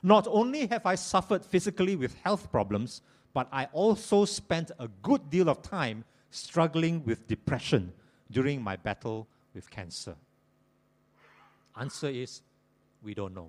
Not 0.02 0.26
only 0.30 0.66
have 0.68 0.86
I 0.86 0.94
suffered 0.94 1.44
physically 1.44 1.96
with 1.96 2.14
health 2.22 2.50
problems, 2.50 3.02
but 3.34 3.48
I 3.52 3.66
also 3.72 4.24
spent 4.24 4.70
a 4.78 4.88
good 5.02 5.28
deal 5.28 5.48
of 5.48 5.62
time 5.62 6.04
struggling 6.30 7.04
with 7.04 7.26
depression, 7.26 7.92
during 8.30 8.62
my 8.62 8.76
battle 8.76 9.26
with 9.54 9.70
cancer? 9.70 10.14
Answer 11.78 12.08
is 12.08 12.42
we 13.02 13.14
don't 13.14 13.34
know. 13.34 13.48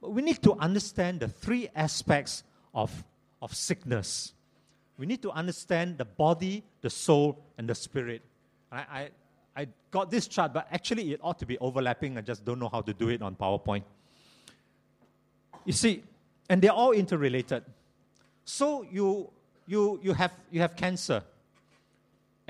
But 0.00 0.12
we 0.12 0.22
need 0.22 0.42
to 0.42 0.54
understand 0.54 1.20
the 1.20 1.28
three 1.28 1.68
aspects 1.74 2.42
of, 2.74 3.04
of 3.42 3.54
sickness. 3.54 4.32
We 4.96 5.06
need 5.06 5.22
to 5.22 5.30
understand 5.30 5.98
the 5.98 6.04
body, 6.04 6.62
the 6.80 6.90
soul, 6.90 7.38
and 7.58 7.68
the 7.68 7.74
spirit. 7.74 8.22
I, 8.72 8.78
I, 8.78 9.08
I 9.56 9.66
got 9.90 10.10
this 10.10 10.26
chart, 10.26 10.52
but 10.54 10.66
actually 10.70 11.12
it 11.12 11.20
ought 11.22 11.38
to 11.40 11.46
be 11.46 11.58
overlapping. 11.58 12.16
I 12.16 12.22
just 12.22 12.44
don't 12.44 12.58
know 12.58 12.68
how 12.68 12.80
to 12.80 12.94
do 12.94 13.08
it 13.08 13.22
on 13.22 13.36
PowerPoint. 13.36 13.82
You 15.64 15.72
see, 15.72 16.02
and 16.48 16.62
they're 16.62 16.72
all 16.72 16.92
interrelated. 16.92 17.64
So 18.44 18.86
you, 18.90 19.30
you, 19.66 20.00
you, 20.02 20.12
have, 20.14 20.32
you 20.50 20.60
have 20.60 20.76
cancer 20.76 21.22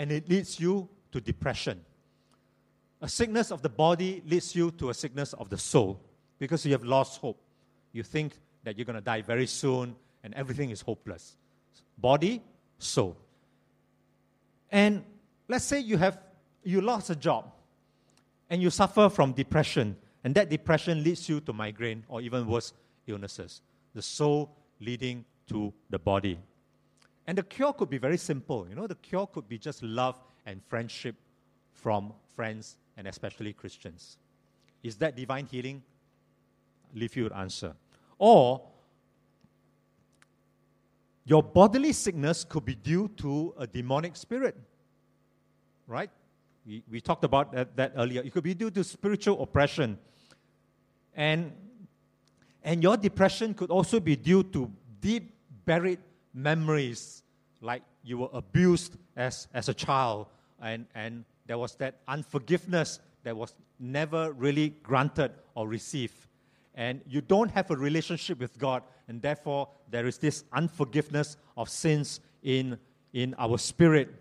and 0.00 0.10
it 0.10 0.30
leads 0.30 0.58
you 0.58 0.88
to 1.12 1.20
depression. 1.20 1.78
A 3.02 3.08
sickness 3.08 3.50
of 3.52 3.60
the 3.60 3.68
body 3.68 4.22
leads 4.26 4.56
you 4.56 4.70
to 4.70 4.88
a 4.88 4.94
sickness 4.94 5.34
of 5.34 5.50
the 5.50 5.58
soul 5.58 6.00
because 6.38 6.64
you 6.64 6.72
have 6.72 6.84
lost 6.84 7.20
hope. 7.20 7.38
You 7.92 8.02
think 8.02 8.32
that 8.64 8.78
you're 8.78 8.86
going 8.86 8.96
to 8.96 9.02
die 9.02 9.20
very 9.20 9.46
soon 9.46 9.94
and 10.25 10.33
everything 10.33 10.70
is 10.70 10.81
hopeless. 10.81 11.37
Body, 11.98 12.40
soul. 12.79 13.14
And 14.70 15.04
let's 15.48 15.66
say 15.66 15.81
you 15.81 15.98
have 15.98 16.18
you 16.62 16.81
lost 16.81 17.10
a 17.10 17.16
job 17.16 17.52
and 18.48 18.62
you 18.62 18.70
suffer 18.70 19.10
from 19.10 19.33
depression 19.33 19.94
and 20.25 20.35
that 20.35 20.48
depression 20.48 21.04
leads 21.04 21.29
you 21.29 21.40
to 21.40 21.52
migraine 21.52 22.04
or 22.08 22.22
even 22.22 22.46
worse 22.46 22.72
illnesses. 23.06 23.60
The 23.94 24.00
soul 24.00 24.50
leading 24.81 25.27
to 25.48 25.75
the 25.90 25.98
body. 25.98 26.38
And 27.31 27.38
the 27.38 27.44
cure 27.44 27.72
could 27.72 27.88
be 27.88 27.98
very 27.98 28.16
simple. 28.16 28.66
You 28.68 28.74
know, 28.74 28.88
the 28.88 28.96
cure 28.96 29.24
could 29.24 29.48
be 29.48 29.56
just 29.56 29.85
love 29.85 30.20
and 30.46 30.60
friendship 30.64 31.14
from 31.72 32.12
friends 32.35 32.76
and 32.96 33.06
especially 33.06 33.52
Christians. 33.52 34.18
Is 34.83 34.96
that 34.96 35.14
divine 35.14 35.46
healing? 35.46 35.81
Leave 36.92 37.14
you 37.14 37.26
an 37.26 37.33
answer. 37.33 37.76
Or 38.18 38.66
your 41.24 41.40
bodily 41.40 41.92
sickness 41.92 42.42
could 42.42 42.64
be 42.64 42.74
due 42.74 43.06
to 43.18 43.54
a 43.56 43.64
demonic 43.64 44.16
spirit. 44.16 44.56
Right? 45.87 46.10
We, 46.66 46.83
we 46.90 47.00
talked 47.00 47.22
about 47.22 47.52
that, 47.52 47.76
that 47.76 47.92
earlier. 47.96 48.22
It 48.22 48.33
could 48.33 48.42
be 48.42 48.54
due 48.54 48.72
to 48.72 48.83
spiritual 48.83 49.40
oppression. 49.40 50.00
And 51.14 51.52
And 52.64 52.83
your 52.83 52.96
depression 52.96 53.54
could 53.54 53.70
also 53.70 54.00
be 54.00 54.16
due 54.16 54.42
to 54.42 54.68
deep 55.00 55.33
buried 55.64 56.00
memories, 56.35 57.22
like 57.60 57.83
you 58.02 58.18
were 58.18 58.28
abused 58.33 58.96
as, 59.16 59.48
as 59.52 59.68
a 59.68 59.74
child, 59.74 60.26
and, 60.60 60.87
and 60.94 61.24
there 61.46 61.58
was 61.58 61.74
that 61.76 62.00
unforgiveness 62.08 63.00
that 63.24 63.37
was 63.37 63.54
never 63.78 64.33
really 64.33 64.70
granted 64.83 65.33
or 65.54 65.68
received. 65.68 66.14
And 66.74 67.00
you 67.06 67.20
don't 67.20 67.50
have 67.50 67.70
a 67.70 67.76
relationship 67.76 68.38
with 68.38 68.58
God, 68.58 68.83
and 69.08 69.20
therefore 69.20 69.68
there 69.90 70.06
is 70.06 70.18
this 70.18 70.44
unforgiveness 70.52 71.37
of 71.56 71.68
sins 71.68 72.20
in, 72.42 72.78
in 73.12 73.35
our 73.38 73.58
spirit. 73.58 74.14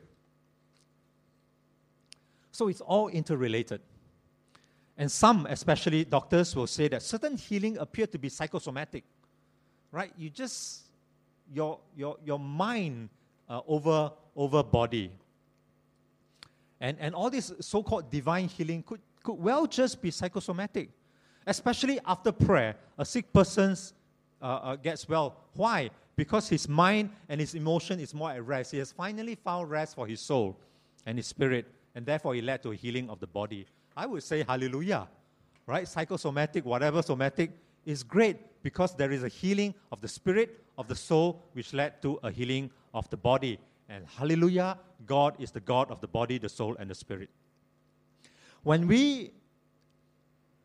So 2.51 2.67
it's 2.67 2.81
all 2.81 3.07
interrelated. 3.07 3.81
And 4.97 5.09
some, 5.09 5.45
especially 5.45 6.03
doctors, 6.03 6.55
will 6.55 6.67
say 6.67 6.89
that 6.89 7.01
certain 7.01 7.37
healing 7.37 7.77
appear 7.77 8.05
to 8.07 8.17
be 8.17 8.27
psychosomatic, 8.27 9.05
right? 9.93 10.11
You 10.17 10.29
just, 10.29 10.81
your, 11.53 11.79
your, 11.95 12.17
your 12.25 12.39
mind 12.39 13.09
uh, 13.49 13.61
over, 13.67 14.11
over 14.35 14.63
body. 14.63 15.11
And, 16.81 16.97
and 16.99 17.13
all 17.13 17.29
this 17.29 17.51
so 17.59 17.83
called 17.83 18.09
divine 18.09 18.47
healing 18.47 18.83
could, 18.83 19.01
could 19.23 19.33
well 19.33 19.65
just 19.65 20.01
be 20.01 20.11
psychosomatic, 20.11 20.89
especially 21.45 21.99
after 22.05 22.31
prayer. 22.31 22.75
A 22.97 23.05
sick 23.05 23.31
person 23.33 23.75
uh, 24.41 24.45
uh, 24.45 24.75
gets 24.77 25.07
well. 25.09 25.35
Why? 25.55 25.89
Because 26.15 26.47
his 26.47 26.67
mind 26.69 27.09
and 27.27 27.39
his 27.39 27.55
emotion 27.55 27.99
is 27.99 28.13
more 28.13 28.31
at 28.31 28.45
rest. 28.45 28.71
He 28.71 28.77
has 28.77 28.91
finally 28.91 29.35
found 29.35 29.69
rest 29.69 29.95
for 29.95 30.07
his 30.07 30.21
soul 30.21 30.57
and 31.05 31.17
his 31.17 31.27
spirit, 31.27 31.65
and 31.95 32.05
therefore 32.05 32.35
it 32.35 32.43
led 32.43 32.61
to 32.63 32.71
a 32.71 32.75
healing 32.75 33.09
of 33.09 33.19
the 33.19 33.27
body. 33.27 33.65
I 33.95 34.05
would 34.05 34.23
say 34.23 34.43
hallelujah, 34.47 35.07
right? 35.65 35.87
Psychosomatic, 35.87 36.65
whatever 36.65 37.01
somatic, 37.01 37.51
is 37.85 38.03
great 38.03 38.37
because 38.63 38.95
there 38.95 39.11
is 39.11 39.23
a 39.23 39.27
healing 39.27 39.73
of 39.91 40.01
the 40.01 40.07
spirit, 40.07 40.63
of 40.77 40.87
the 40.87 40.95
soul, 40.95 41.43
which 41.53 41.73
led 41.73 42.01
to 42.01 42.19
a 42.23 42.31
healing 42.31 42.69
of 42.93 43.09
the 43.09 43.17
body. 43.17 43.59
And 43.87 44.05
hallelujah, 44.05 44.77
God 45.05 45.35
is 45.39 45.51
the 45.51 45.59
God 45.59 45.89
of 45.91 46.01
the 46.01 46.07
body, 46.07 46.37
the 46.37 46.49
soul, 46.49 46.75
and 46.79 46.89
the 46.89 46.95
spirit. 46.95 47.29
When 48.63 48.87
we 48.87 49.31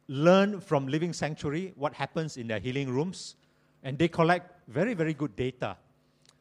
learn 0.09 0.61
from 0.61 0.87
Living 0.87 1.13
Sanctuary 1.13 1.73
what 1.77 1.95
happens 1.95 2.37
in 2.37 2.49
their 2.49 2.59
healing 2.59 2.91
rooms, 2.91 3.37
and 3.83 3.99
they 3.99 4.09
collect 4.09 4.69
very, 4.69 4.95
very 4.95 5.15
good 5.15 5.37
data. 5.37 5.77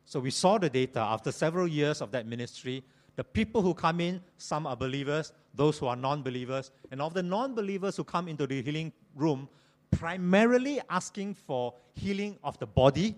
So 0.06 0.20
we 0.20 0.32
saw 0.32 0.58
the 0.58 0.70
data 0.70 1.00
after 1.00 1.32
several 1.32 1.68
years 1.68 2.02
of 2.02 2.12
that 2.12 2.26
ministry. 2.26 2.84
The 3.16 3.24
people 3.24 3.62
who 3.62 3.74
come 3.74 4.00
in, 4.00 4.22
some 4.38 4.66
are 4.66 4.76
believers, 4.76 5.32
those 5.54 5.78
who 5.78 5.88
are 5.88 5.96
non 5.96 6.24
believers. 6.24 6.72
And 6.92 7.02
of 7.02 7.14
the 7.14 7.24
non 7.24 7.54
believers 7.54 7.96
who 7.96 8.04
come 8.04 8.28
into 8.28 8.48
the 8.48 8.62
healing 8.62 8.92
room, 9.16 9.48
primarily 9.98 10.82
asking 10.89 11.36
for 11.36 11.74
healing 11.94 12.38
of 12.44 12.60
the 12.60 12.68
body, 12.68 13.16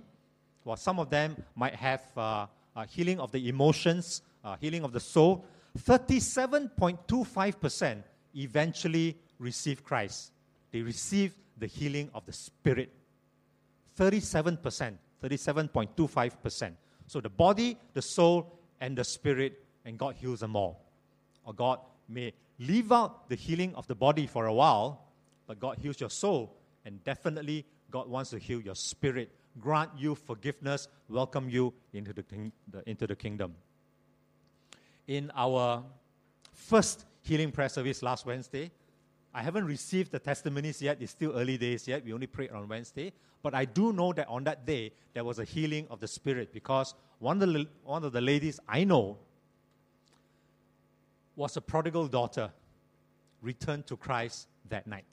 well, 0.64 0.78
some 0.78 1.00
of 1.00 1.10
them 1.10 1.36
might 1.56 1.74
have 1.76 2.04
uh, 2.18 2.46
uh, 2.76 2.86
healing 2.88 3.20
of 3.20 3.32
the 3.32 3.48
emotions, 3.48 4.24
uh, 4.44 4.56
healing 4.60 4.84
of 4.84 4.92
the 4.92 5.00
soul. 5.00 5.46
37.25% 5.80 8.04
eventually 8.36 9.18
receive 9.40 9.84
Christ. 9.84 10.32
They 10.72 10.82
receive 10.82 11.34
the 11.58 11.68
healing 11.68 12.10
of 12.14 12.26
the 12.26 12.34
spirit. 12.34 12.92
37%, 13.98 14.98
37.25%. 15.24 16.72
So 17.08 17.22
the 17.22 17.30
body, 17.30 17.78
the 17.94 18.02
soul, 18.02 18.60
and 18.82 18.98
the 18.98 19.04
spirit 19.04 19.64
and 19.86 19.98
God 19.98 20.16
heals 20.16 20.40
them 20.40 20.56
all. 20.56 20.82
Or 21.46 21.54
God 21.54 21.80
may 22.10 22.34
leave 22.60 22.92
out 22.92 23.30
the 23.30 23.36
healing 23.36 23.74
of 23.76 23.88
the 23.88 23.96
body 23.96 24.28
for 24.28 24.48
a 24.48 24.54
while, 24.54 25.06
but 25.48 25.60
God 25.60 25.78
heals 25.80 26.00
your 26.00 26.10
soul, 26.10 26.56
and 26.86 27.04
definitely 27.04 27.66
God 27.92 28.08
wants 28.08 28.30
to 28.30 28.40
heal 28.40 28.62
your 28.62 28.76
spirit, 28.76 29.32
grant 29.60 29.92
you 29.98 30.16
forgiveness, 30.16 30.88
welcome 31.10 31.50
you 31.50 31.74
into 31.94 32.14
the, 32.14 32.24
into 32.86 33.08
the 33.08 33.16
kingdom. 33.16 33.56
In 35.08 35.32
our 35.36 35.84
first 36.54 37.06
healing 37.22 37.52
prayer 37.52 37.70
service 37.70 38.02
last 38.02 38.26
Wednesday, 38.26 38.72
I 39.34 39.42
haven't 39.42 39.66
received 39.66 40.12
the 40.12 40.20
testimonies 40.20 40.82
yet. 40.82 40.98
It's 41.02 41.12
still 41.12 41.34
early 41.36 41.58
days 41.58 41.88
yet. 41.88 42.06
We 42.06 42.14
only 42.14 42.28
prayed 42.28 42.52
on 42.52 42.68
Wednesday. 42.68 43.12
But 43.44 43.54
I 43.54 43.66
do 43.66 43.92
know 43.92 44.14
that 44.14 44.28
on 44.30 44.46
that 44.46 44.66
day, 44.66 44.94
there 45.14 45.24
was 45.24 45.40
a 45.40 45.44
healing 45.44 45.88
of 45.90 46.00
the 46.00 46.08
Spirit 46.08 46.54
because 46.54 46.96
one 47.20 47.42
of 47.42 47.54
the, 47.54 47.68
one 47.84 48.04
of 48.04 48.14
the 48.14 48.22
ladies 48.22 48.60
I 48.68 48.86
know 48.86 49.18
was 51.36 51.58
a 51.58 51.62
prodigal 51.62 52.08
daughter 52.08 52.50
returned 53.42 53.88
to 53.88 53.98
Christ 53.98 54.48
that 54.70 54.88
night. 54.88 55.06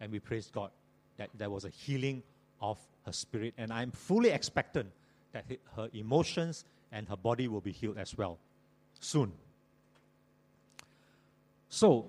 And 0.00 0.12
we 0.12 0.18
praise 0.18 0.50
God 0.52 0.70
that 1.16 1.30
there 1.34 1.50
was 1.50 1.64
a 1.64 1.70
healing 1.70 2.22
of 2.60 2.78
her 3.04 3.12
spirit. 3.12 3.54
And 3.58 3.72
I'm 3.72 3.90
fully 3.90 4.30
expectant 4.30 4.90
that 5.32 5.44
her 5.76 5.88
emotions 5.92 6.64
and 6.92 7.08
her 7.08 7.16
body 7.16 7.48
will 7.48 7.60
be 7.60 7.72
healed 7.72 7.98
as 7.98 8.16
well 8.16 8.38
soon. 9.00 9.32
So, 11.68 12.06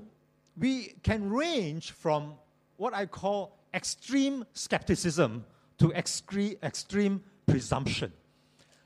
we 0.58 0.94
can 1.04 1.30
range 1.30 1.92
from 1.92 2.34
what 2.78 2.94
I 2.94 3.06
call 3.06 3.58
extreme 3.74 4.46
skepticism 4.54 5.46
to 5.78 5.90
extre- 5.90 6.62
extreme 6.64 7.24
presumption. 7.46 8.12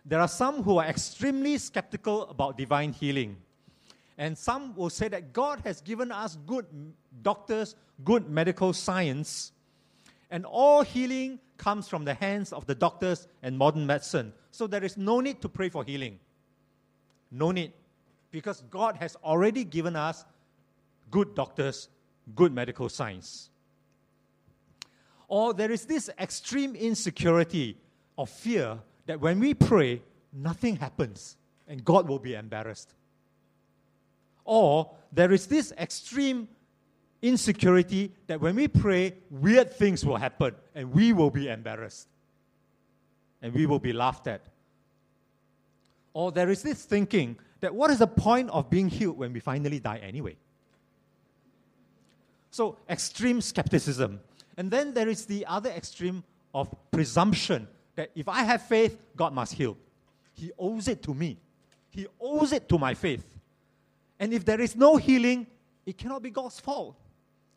There 0.06 0.20
are 0.20 0.28
some 0.28 0.64
who 0.64 0.80
are 0.80 0.86
extremely 0.86 1.58
skeptical 1.58 2.24
about 2.24 2.58
divine 2.58 2.92
healing 2.94 3.38
and 4.22 4.38
some 4.38 4.76
will 4.76 4.92
say 4.92 5.08
that 5.08 5.34
God 5.34 5.62
has 5.64 5.82
given 5.82 6.12
us 6.12 6.38
good 6.46 6.68
doctors, 7.24 7.76
good 8.04 8.30
medical 8.30 8.72
science, 8.72 9.52
and 10.30 10.46
all 10.46 10.84
healing 10.84 11.40
comes 11.58 11.88
from 11.88 12.06
the 12.06 12.14
hands 12.14 12.54
of 12.54 12.68
the 12.68 12.76
doctors 12.76 13.28
and 13.42 13.58
modern 13.58 13.88
medicine. 13.88 14.32
So 14.52 14.68
there 14.68 14.84
is 14.84 14.96
no 14.96 15.22
need 15.22 15.42
to 15.42 15.50
pray 15.50 15.70
for 15.70 15.84
healing. 15.84 16.20
No 17.32 17.50
need. 17.50 17.74
Because 18.30 18.62
God 18.70 18.96
has 18.98 19.16
already 19.24 19.64
given 19.64 19.96
us 19.96 20.24
good 21.10 21.34
doctors, 21.34 21.90
good 22.36 22.54
medical 22.54 22.90
science. 22.90 23.50
Or 25.30 25.52
there 25.52 25.72
is 25.72 25.86
this 25.86 26.12
extreme 26.20 26.76
insecurity 26.76 27.76
or 28.18 28.28
fear 28.28 28.78
that 29.08 29.20
when 29.20 29.40
we 29.40 29.56
pray, 29.56 30.04
nothing 30.32 30.76
happens 30.76 31.38
and 31.68 31.84
God 31.84 32.08
will 32.08 32.20
be 32.20 32.36
embarrassed. 32.36 32.94
Or 34.46 34.92
there 35.12 35.32
is 35.32 35.48
this 35.48 35.72
extreme 35.78 36.48
insecurity 37.22 38.12
that 38.28 38.42
when 38.42 38.56
we 38.56 38.68
pray, 38.68 39.16
weird 39.30 39.74
things 39.74 40.06
will 40.06 40.18
happen 40.18 40.56
and 40.74 40.92
we 40.92 41.14
will 41.14 41.30
be 41.30 41.48
embarrassed 41.48 42.08
and 43.42 43.54
we 43.54 43.66
will 43.66 43.80
be 43.80 43.94
laughed 43.94 44.28
at. 44.28 44.42
Or 46.14 46.32
there 46.32 46.50
is 46.50 46.62
this 46.62 46.84
thinking 46.84 47.38
that 47.62 47.74
what 47.74 47.92
is 47.92 48.00
the 48.00 48.08
point 48.08 48.50
of 48.50 48.70
being 48.70 48.90
healed 48.90 49.18
when 49.18 49.34
we 49.34 49.40
finally 49.40 49.80
die 49.80 49.98
anyway? 49.98 50.36
So, 52.50 52.78
extreme 52.90 53.40
skepticism. 53.40 54.20
And 54.58 54.70
then 54.70 54.94
there 54.94 55.08
is 55.08 55.26
the 55.26 55.46
other 55.46 55.70
extreme 55.70 56.24
of 56.54 56.74
presumption 56.92 57.68
that 57.96 58.12
if 58.14 58.28
I 58.28 58.44
have 58.44 58.64
faith, 58.64 59.00
God 59.16 59.34
must 59.34 59.54
heal. 59.54 59.78
He 60.34 60.52
owes 60.60 60.88
it 60.88 61.02
to 61.04 61.14
me, 61.14 61.38
He 61.90 62.08
owes 62.20 62.52
it 62.52 62.68
to 62.70 62.78
my 62.78 62.94
faith. 62.94 63.38
And 64.22 64.34
if 64.34 64.46
there 64.46 64.62
is 64.62 64.76
no 64.76 64.98
healing, 64.98 65.48
it 65.84 65.98
cannot 65.98 66.22
be 66.22 66.30
God's 66.30 66.60
fault. 66.60 66.96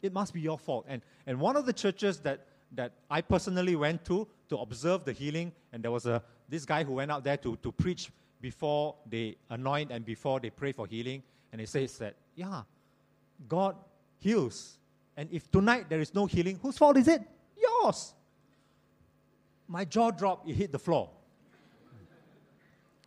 It 0.00 0.14
must 0.14 0.32
be 0.32 0.40
your 0.40 0.58
fault. 0.58 0.86
And, 0.88 1.02
and 1.26 1.38
one 1.38 1.56
of 1.56 1.66
the 1.66 1.74
churches 1.74 2.20
that, 2.20 2.46
that 2.72 2.92
I 3.10 3.20
personally 3.20 3.76
went 3.76 4.02
to 4.06 4.26
to 4.48 4.56
observe 4.56 5.04
the 5.04 5.12
healing, 5.12 5.52
and 5.72 5.82
there 5.82 5.90
was 5.90 6.06
a, 6.06 6.22
this 6.48 6.64
guy 6.64 6.82
who 6.82 6.94
went 6.94 7.10
out 7.10 7.22
there 7.22 7.36
to, 7.36 7.56
to 7.56 7.70
preach 7.70 8.10
before 8.40 8.94
they 9.06 9.36
anoint 9.50 9.90
and 9.90 10.06
before 10.06 10.40
they 10.40 10.48
pray 10.48 10.72
for 10.72 10.86
healing. 10.86 11.22
And 11.52 11.60
he 11.60 11.66
says 11.66 11.98
that, 11.98 12.16
yeah, 12.34 12.62
God 13.46 13.76
heals. 14.18 14.78
And 15.18 15.28
if 15.30 15.50
tonight 15.50 15.90
there 15.90 16.00
is 16.00 16.14
no 16.14 16.24
healing, 16.24 16.58
whose 16.62 16.78
fault 16.78 16.96
is 16.96 17.08
it? 17.08 17.22
Yours. 17.60 18.14
My 19.68 19.84
jaw 19.84 20.10
dropped, 20.10 20.48
it 20.48 20.54
hit 20.54 20.72
the 20.72 20.78
floor. 20.78 21.10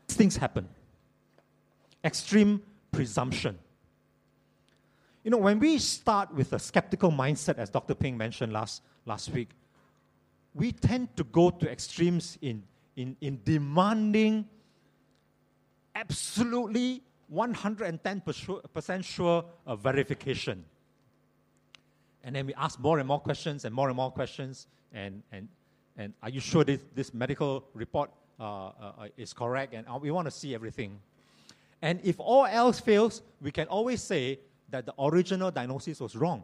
These 0.08 0.18
things 0.18 0.38
happen. 0.38 0.68
Extreme 2.04 2.62
presumption. 2.98 3.60
You 5.24 5.30
know, 5.32 5.38
when 5.38 5.60
we 5.60 5.78
start 5.78 6.34
with 6.34 6.54
a 6.54 6.60
skeptical 6.60 7.12
mindset, 7.12 7.60
as 7.60 7.70
Dr. 7.70 7.94
Ping 7.94 8.18
mentioned 8.18 8.52
last, 8.52 8.82
last 9.06 9.30
week, 9.30 9.50
we 10.56 10.72
tend 10.72 11.16
to 11.18 11.24
go 11.26 11.52
to 11.52 11.70
extremes 11.70 12.40
in, 12.42 12.64
in, 12.96 13.16
in 13.22 13.40
demanding 13.44 14.48
absolutely 15.94 17.04
110% 17.32 19.04
sure 19.04 19.46
verification. 19.76 20.66
And 22.24 22.36
then 22.36 22.48
we 22.48 22.54
ask 22.56 22.80
more 22.80 22.98
and 22.98 23.08
more 23.08 23.20
questions 23.20 23.64
and 23.66 23.76
more 23.76 23.90
and 23.90 23.96
more 23.96 24.12
questions. 24.12 24.66
And, 24.92 25.22
and, 25.32 25.48
and 25.98 26.14
are 26.24 26.30
you 26.30 26.40
sure 26.40 26.64
this, 26.64 26.82
this 26.96 27.14
medical 27.14 27.64
report 27.76 28.10
uh, 28.40 28.70
uh, 28.70 29.08
is 29.18 29.34
correct? 29.34 29.76
And 29.76 29.86
uh, 29.88 30.00
we 30.02 30.10
want 30.10 30.26
to 30.26 30.32
see 30.32 30.56
everything. 30.56 31.00
And 31.82 32.00
if 32.04 32.20
all 32.20 32.46
else 32.46 32.80
fails, 32.80 33.22
we 33.42 33.52
can 33.52 33.68
always 33.68 34.02
say 34.02 34.40
that 34.70 34.86
the 34.86 34.94
original 35.00 35.52
diagnosis 35.52 36.00
was 36.00 36.16
wrong. 36.16 36.44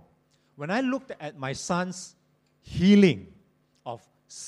When 0.55 0.69
I 0.69 0.81
looked 0.81 1.11
at 1.19 1.37
my 1.37 1.53
son's 1.53 2.15
healing, 2.61 3.27
of 3.85 4.01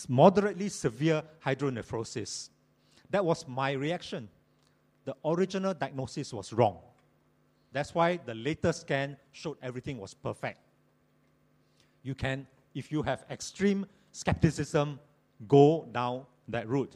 moderately 0.07 0.69
severe 0.69 1.21
hydronephrosis. 1.45 2.49
That 3.09 3.23
was 3.23 3.47
my 3.47 3.73
reaction. 3.73 4.29
The 5.05 5.15
original 5.23 5.73
diagnosis 5.73 6.33
was 6.33 6.51
wrong. 6.51 6.79
That's 7.71 7.93
why 7.93 8.19
the 8.25 8.33
latest 8.33 8.81
scan 8.81 9.17
showed 9.31 9.57
everything 9.61 9.99
was 9.99 10.13
perfect. 10.13 10.59
You 12.03 12.15
can, 12.15 12.47
if 12.73 12.91
you 12.91 13.03
have 13.03 13.25
extreme 13.29 13.86
skepticism, 14.11 14.99
go 15.47 15.88
down 15.91 16.25
that 16.47 16.67
route. 16.67 16.95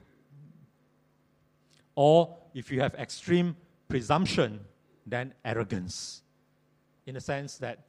Or 1.96 2.38
if 2.54 2.72
you 2.72 2.80
have 2.80 2.96
extreme 2.96 3.56
presumption, 3.90 4.60
than 5.10 5.34
arrogance. 5.44 6.22
In 7.06 7.16
the 7.16 7.22
sense 7.22 7.58
that, 7.58 7.80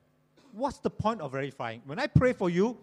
what's 0.53 0.79
the 0.79 0.91
point 0.91 1.21
of 1.21 1.33
verifying? 1.33 1.83
When 1.85 1.99
I 1.99 2.07
pray 2.07 2.33
for 2.33 2.51
you 2.51 2.79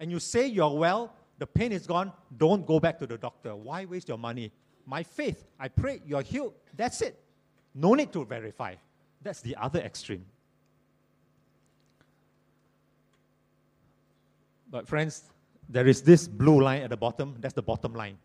and 0.00 0.10
you 0.10 0.18
say 0.18 0.46
you're 0.46 0.74
well, 0.74 1.14
the 1.38 1.46
pain 1.46 1.72
is 1.72 1.86
gone, 1.86 2.12
don't 2.36 2.66
go 2.66 2.80
back 2.80 2.98
to 3.00 3.06
the 3.06 3.18
doctor. 3.18 3.54
Why 3.54 3.84
waste 3.84 4.08
your 4.08 4.18
money? 4.18 4.50
My 4.86 5.02
faith, 5.02 5.44
I 5.58 5.68
pray 5.68 6.00
you're 6.06 6.22
healed. 6.22 6.54
That's 6.76 7.02
it. 7.02 7.20
No 7.74 7.94
need 7.94 8.12
to 8.12 8.24
verify. 8.24 8.74
That's 9.22 9.40
the 9.40 9.56
other 9.56 9.80
extreme. 9.80 10.24
But, 14.70 14.88
friends, 14.88 15.24
there 15.68 15.86
is 15.86 16.02
this 16.02 16.26
blue 16.26 16.62
line 16.62 16.82
at 16.82 16.90
the 16.90 16.96
bottom. 16.96 17.36
That's 17.40 17.54
the 17.54 17.62
bottom 17.62 17.94
line. 17.94 18.18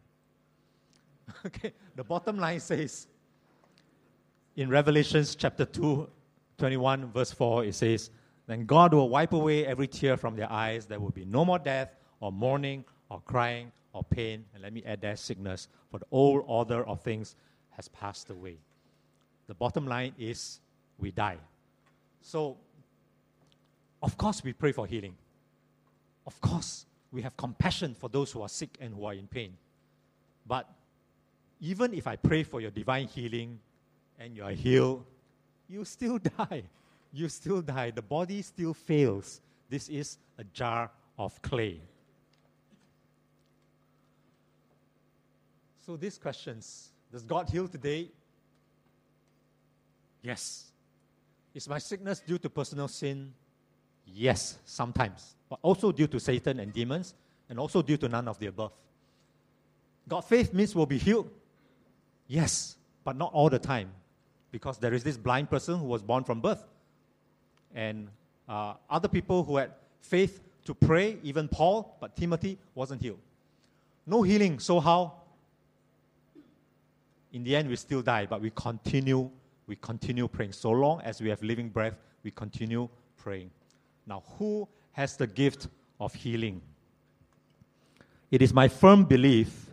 okay, 1.45 1.73
the 1.95 2.03
bottom 2.03 2.37
line 2.37 2.59
says 2.59 3.07
in 4.59 4.67
Revelations 4.67 5.35
chapter 5.35 5.63
2, 5.63 6.05
21, 6.57 7.13
verse 7.13 7.31
4, 7.31 7.63
it 7.63 7.75
says, 7.75 8.09
Then 8.45 8.65
God 8.65 8.93
will 8.93 9.07
wipe 9.07 9.31
away 9.31 9.65
every 9.65 9.87
tear 9.87 10.17
from 10.17 10.35
their 10.35 10.51
eyes. 10.51 10.85
There 10.85 10.99
will 10.99 11.11
be 11.11 11.23
no 11.23 11.45
more 11.45 11.59
death, 11.59 11.95
or 12.19 12.29
mourning, 12.29 12.83
or 13.09 13.21
crying, 13.21 13.71
or 13.93 14.03
pain. 14.03 14.43
And 14.53 14.61
let 14.61 14.73
me 14.73 14.83
add 14.85 14.99
that 14.99 15.17
sickness, 15.17 15.69
for 15.89 15.99
the 15.99 16.05
old 16.11 16.43
order 16.45 16.85
of 16.85 16.99
things 16.99 17.37
has 17.69 17.87
passed 17.87 18.31
away. 18.31 18.57
The 19.47 19.53
bottom 19.53 19.87
line 19.87 20.13
is 20.19 20.59
we 20.97 21.11
die. 21.11 21.37
So, 22.21 22.57
of 24.03 24.17
course, 24.17 24.43
we 24.43 24.51
pray 24.51 24.73
for 24.73 24.85
healing. 24.85 25.15
Of 26.27 26.41
course, 26.41 26.85
we 27.13 27.21
have 27.21 27.37
compassion 27.37 27.95
for 27.97 28.09
those 28.09 28.29
who 28.33 28.41
are 28.41 28.49
sick 28.49 28.77
and 28.81 28.93
who 28.93 29.05
are 29.05 29.13
in 29.13 29.27
pain. 29.27 29.55
But 30.45 30.69
even 31.61 31.93
if 31.93 32.07
I 32.07 32.17
pray 32.17 32.43
for 32.43 32.59
your 32.59 32.71
divine 32.71 33.07
healing 33.07 33.59
and 34.19 34.35
you 34.35 34.43
are 34.43 34.51
healed, 34.51 35.05
you 35.67 35.85
still 35.85 36.19
die. 36.37 36.63
You 37.11 37.29
still 37.29 37.61
die. 37.61 37.91
The 37.91 38.01
body 38.01 38.41
still 38.41 38.73
fails. 38.73 39.41
This 39.69 39.89
is 39.89 40.17
a 40.37 40.43
jar 40.43 40.91
of 41.17 41.41
clay. 41.41 41.81
So, 45.85 45.97
these 45.97 46.19
questions 46.19 46.89
Does 47.11 47.23
God 47.23 47.49
heal 47.49 47.67
today? 47.67 48.09
Yes. 50.21 50.65
Is 51.55 51.67
my 51.67 51.79
sickness 51.79 52.19
due 52.19 52.37
to 52.37 52.49
personal 52.49 52.87
sin? 52.87 53.33
Yes, 54.05 54.59
sometimes. 54.65 55.35
But 55.49 55.59
also 55.61 55.91
due 55.91 56.07
to 56.07 56.19
Satan 56.19 56.59
and 56.59 56.71
demons, 56.71 57.15
and 57.49 57.59
also 57.59 57.81
due 57.81 57.97
to 57.97 58.07
none 58.07 58.27
of 58.27 58.37
the 58.37 58.47
above. 58.47 58.71
God 60.07 60.21
faith 60.21 60.53
means 60.53 60.75
we'll 60.75 60.85
be 60.85 60.97
healed. 60.97 61.29
Yes, 62.27 62.75
but 63.03 63.15
not 63.15 63.33
all 63.33 63.49
the 63.49 63.57
time. 63.57 63.91
Because 64.51 64.77
there 64.77 64.93
is 64.93 65.03
this 65.03 65.17
blind 65.17 65.49
person 65.49 65.77
who 65.77 65.85
was 65.85 66.01
born 66.01 66.23
from 66.23 66.41
birth. 66.41 66.65
And 67.73 68.09
uh, 68.47 68.73
other 68.89 69.07
people 69.07 69.43
who 69.43 69.57
had 69.57 69.71
faith 70.01 70.41
to 70.65 70.73
pray, 70.73 71.17
even 71.23 71.47
Paul, 71.47 71.97
but 71.99 72.15
Timothy 72.15 72.57
wasn't 72.75 73.01
healed. 73.01 73.19
No 74.05 74.23
healing, 74.23 74.59
so 74.59 74.79
how? 74.79 75.13
In 77.31 77.43
the 77.43 77.55
end, 77.55 77.69
we 77.69 77.75
still 77.75 78.01
die, 78.01 78.25
but 78.25 78.41
we 78.41 78.49
continue, 78.51 79.29
we 79.67 79.75
continue 79.75 80.27
praying. 80.27 80.53
So 80.53 80.71
long 80.71 81.01
as 81.01 81.21
we 81.21 81.29
have 81.29 81.43
living 81.43 81.69
breath, 81.69 81.95
we 82.23 82.31
continue 82.31 82.89
praying. 83.17 83.51
Now, 84.07 84.23
who 84.37 84.67
has 84.93 85.15
the 85.15 85.27
gift 85.27 85.67
of 85.99 86.13
healing? 86.13 86.61
It 88.31 88.41
is 88.41 88.53
my 88.53 88.67
firm 88.67 89.05
belief 89.05 89.67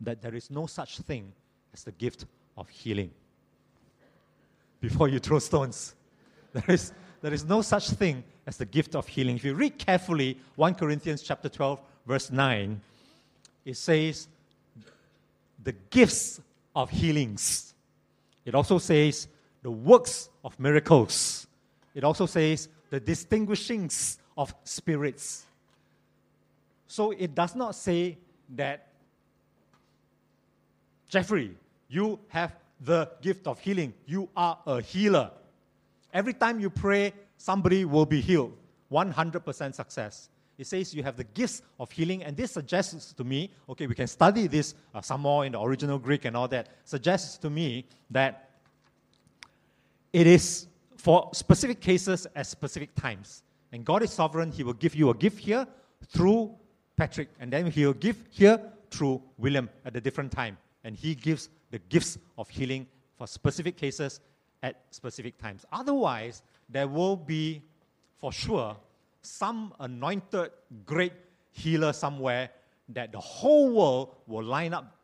that 0.00 0.20
there 0.20 0.34
is 0.34 0.50
no 0.50 0.66
such 0.66 0.98
thing 0.98 1.32
as 1.72 1.84
the 1.84 1.92
gift 1.92 2.26
of 2.56 2.68
healing. 2.68 3.10
Before 4.82 5.08
you 5.08 5.20
throw 5.20 5.38
stones, 5.38 5.94
there 6.52 6.64
is, 6.68 6.92
there 7.22 7.32
is 7.32 7.44
no 7.44 7.62
such 7.62 7.90
thing 7.90 8.24
as 8.46 8.56
the 8.56 8.66
gift 8.66 8.96
of 8.96 9.06
healing. 9.06 9.36
If 9.36 9.44
you 9.44 9.54
read 9.54 9.78
carefully 9.78 10.38
1 10.56 10.74
Corinthians 10.74 11.22
chapter 11.22 11.48
12, 11.48 11.80
verse 12.04 12.32
9, 12.32 12.80
it 13.64 13.76
says, 13.76 14.26
the 15.62 15.72
gifts 15.90 16.40
of 16.74 16.90
healings. 16.90 17.74
It 18.44 18.56
also 18.56 18.78
says 18.78 19.28
the 19.62 19.70
works 19.70 20.28
of 20.44 20.58
miracles. 20.58 21.46
It 21.94 22.02
also 22.02 22.26
says 22.26 22.68
the 22.90 22.98
distinguishings 22.98 24.18
of 24.36 24.52
spirits. 24.64 25.46
So 26.88 27.12
it 27.12 27.36
does 27.36 27.54
not 27.54 27.76
say 27.76 28.18
that, 28.56 28.88
Jeffrey, 31.08 31.54
you 31.88 32.18
have 32.28 32.52
the 32.84 33.10
gift 33.20 33.46
of 33.46 33.60
healing. 33.60 33.94
You 34.06 34.28
are 34.36 34.58
a 34.66 34.80
healer. 34.80 35.30
Every 36.12 36.34
time 36.34 36.60
you 36.60 36.68
pray, 36.68 37.12
somebody 37.36 37.84
will 37.84 38.06
be 38.06 38.20
healed. 38.20 38.56
100% 38.90 39.74
success. 39.74 40.28
It 40.58 40.66
says 40.66 40.94
you 40.94 41.02
have 41.02 41.16
the 41.16 41.24
gifts 41.24 41.62
of 41.80 41.90
healing, 41.90 42.22
and 42.22 42.36
this 42.36 42.52
suggests 42.52 43.12
to 43.14 43.24
me, 43.24 43.50
okay, 43.68 43.86
we 43.86 43.94
can 43.94 44.06
study 44.06 44.46
this 44.46 44.74
uh, 44.94 45.00
some 45.00 45.22
more 45.22 45.46
in 45.46 45.52
the 45.52 45.60
original 45.60 45.98
Greek 45.98 46.24
and 46.24 46.36
all 46.36 46.46
that, 46.48 46.68
suggests 46.84 47.38
to 47.38 47.50
me 47.50 47.86
that 48.10 48.50
it 50.12 50.26
is 50.26 50.66
for 50.96 51.30
specific 51.32 51.80
cases 51.80 52.26
at 52.36 52.46
specific 52.46 52.94
times. 52.94 53.42
And 53.72 53.84
God 53.84 54.02
is 54.02 54.12
sovereign, 54.12 54.52
He 54.52 54.62
will 54.62 54.74
give 54.74 54.94
you 54.94 55.08
a 55.10 55.14
gift 55.14 55.38
here 55.38 55.66
through 56.08 56.54
Patrick, 56.96 57.30
and 57.40 57.50
then 57.50 57.66
He'll 57.66 57.94
give 57.94 58.22
here 58.30 58.60
through 58.90 59.22
William 59.38 59.70
at 59.86 59.96
a 59.96 60.00
different 60.00 60.30
time. 60.30 60.58
And 60.84 60.94
He 60.94 61.14
gives 61.14 61.48
the 61.72 61.80
gifts 61.88 62.18
of 62.38 62.48
healing 62.48 62.86
for 63.16 63.26
specific 63.26 63.76
cases 63.76 64.20
at 64.62 64.82
specific 64.90 65.36
times. 65.38 65.66
Otherwise, 65.72 66.42
there 66.68 66.86
will 66.86 67.16
be, 67.16 67.62
for 68.18 68.30
sure, 68.30 68.76
some 69.22 69.74
anointed 69.80 70.50
great 70.86 71.12
healer 71.50 71.92
somewhere 71.92 72.50
that 72.90 73.10
the 73.10 73.18
whole 73.18 73.72
world 73.72 74.14
will 74.26 74.44
line 74.44 74.74
up 74.74 74.96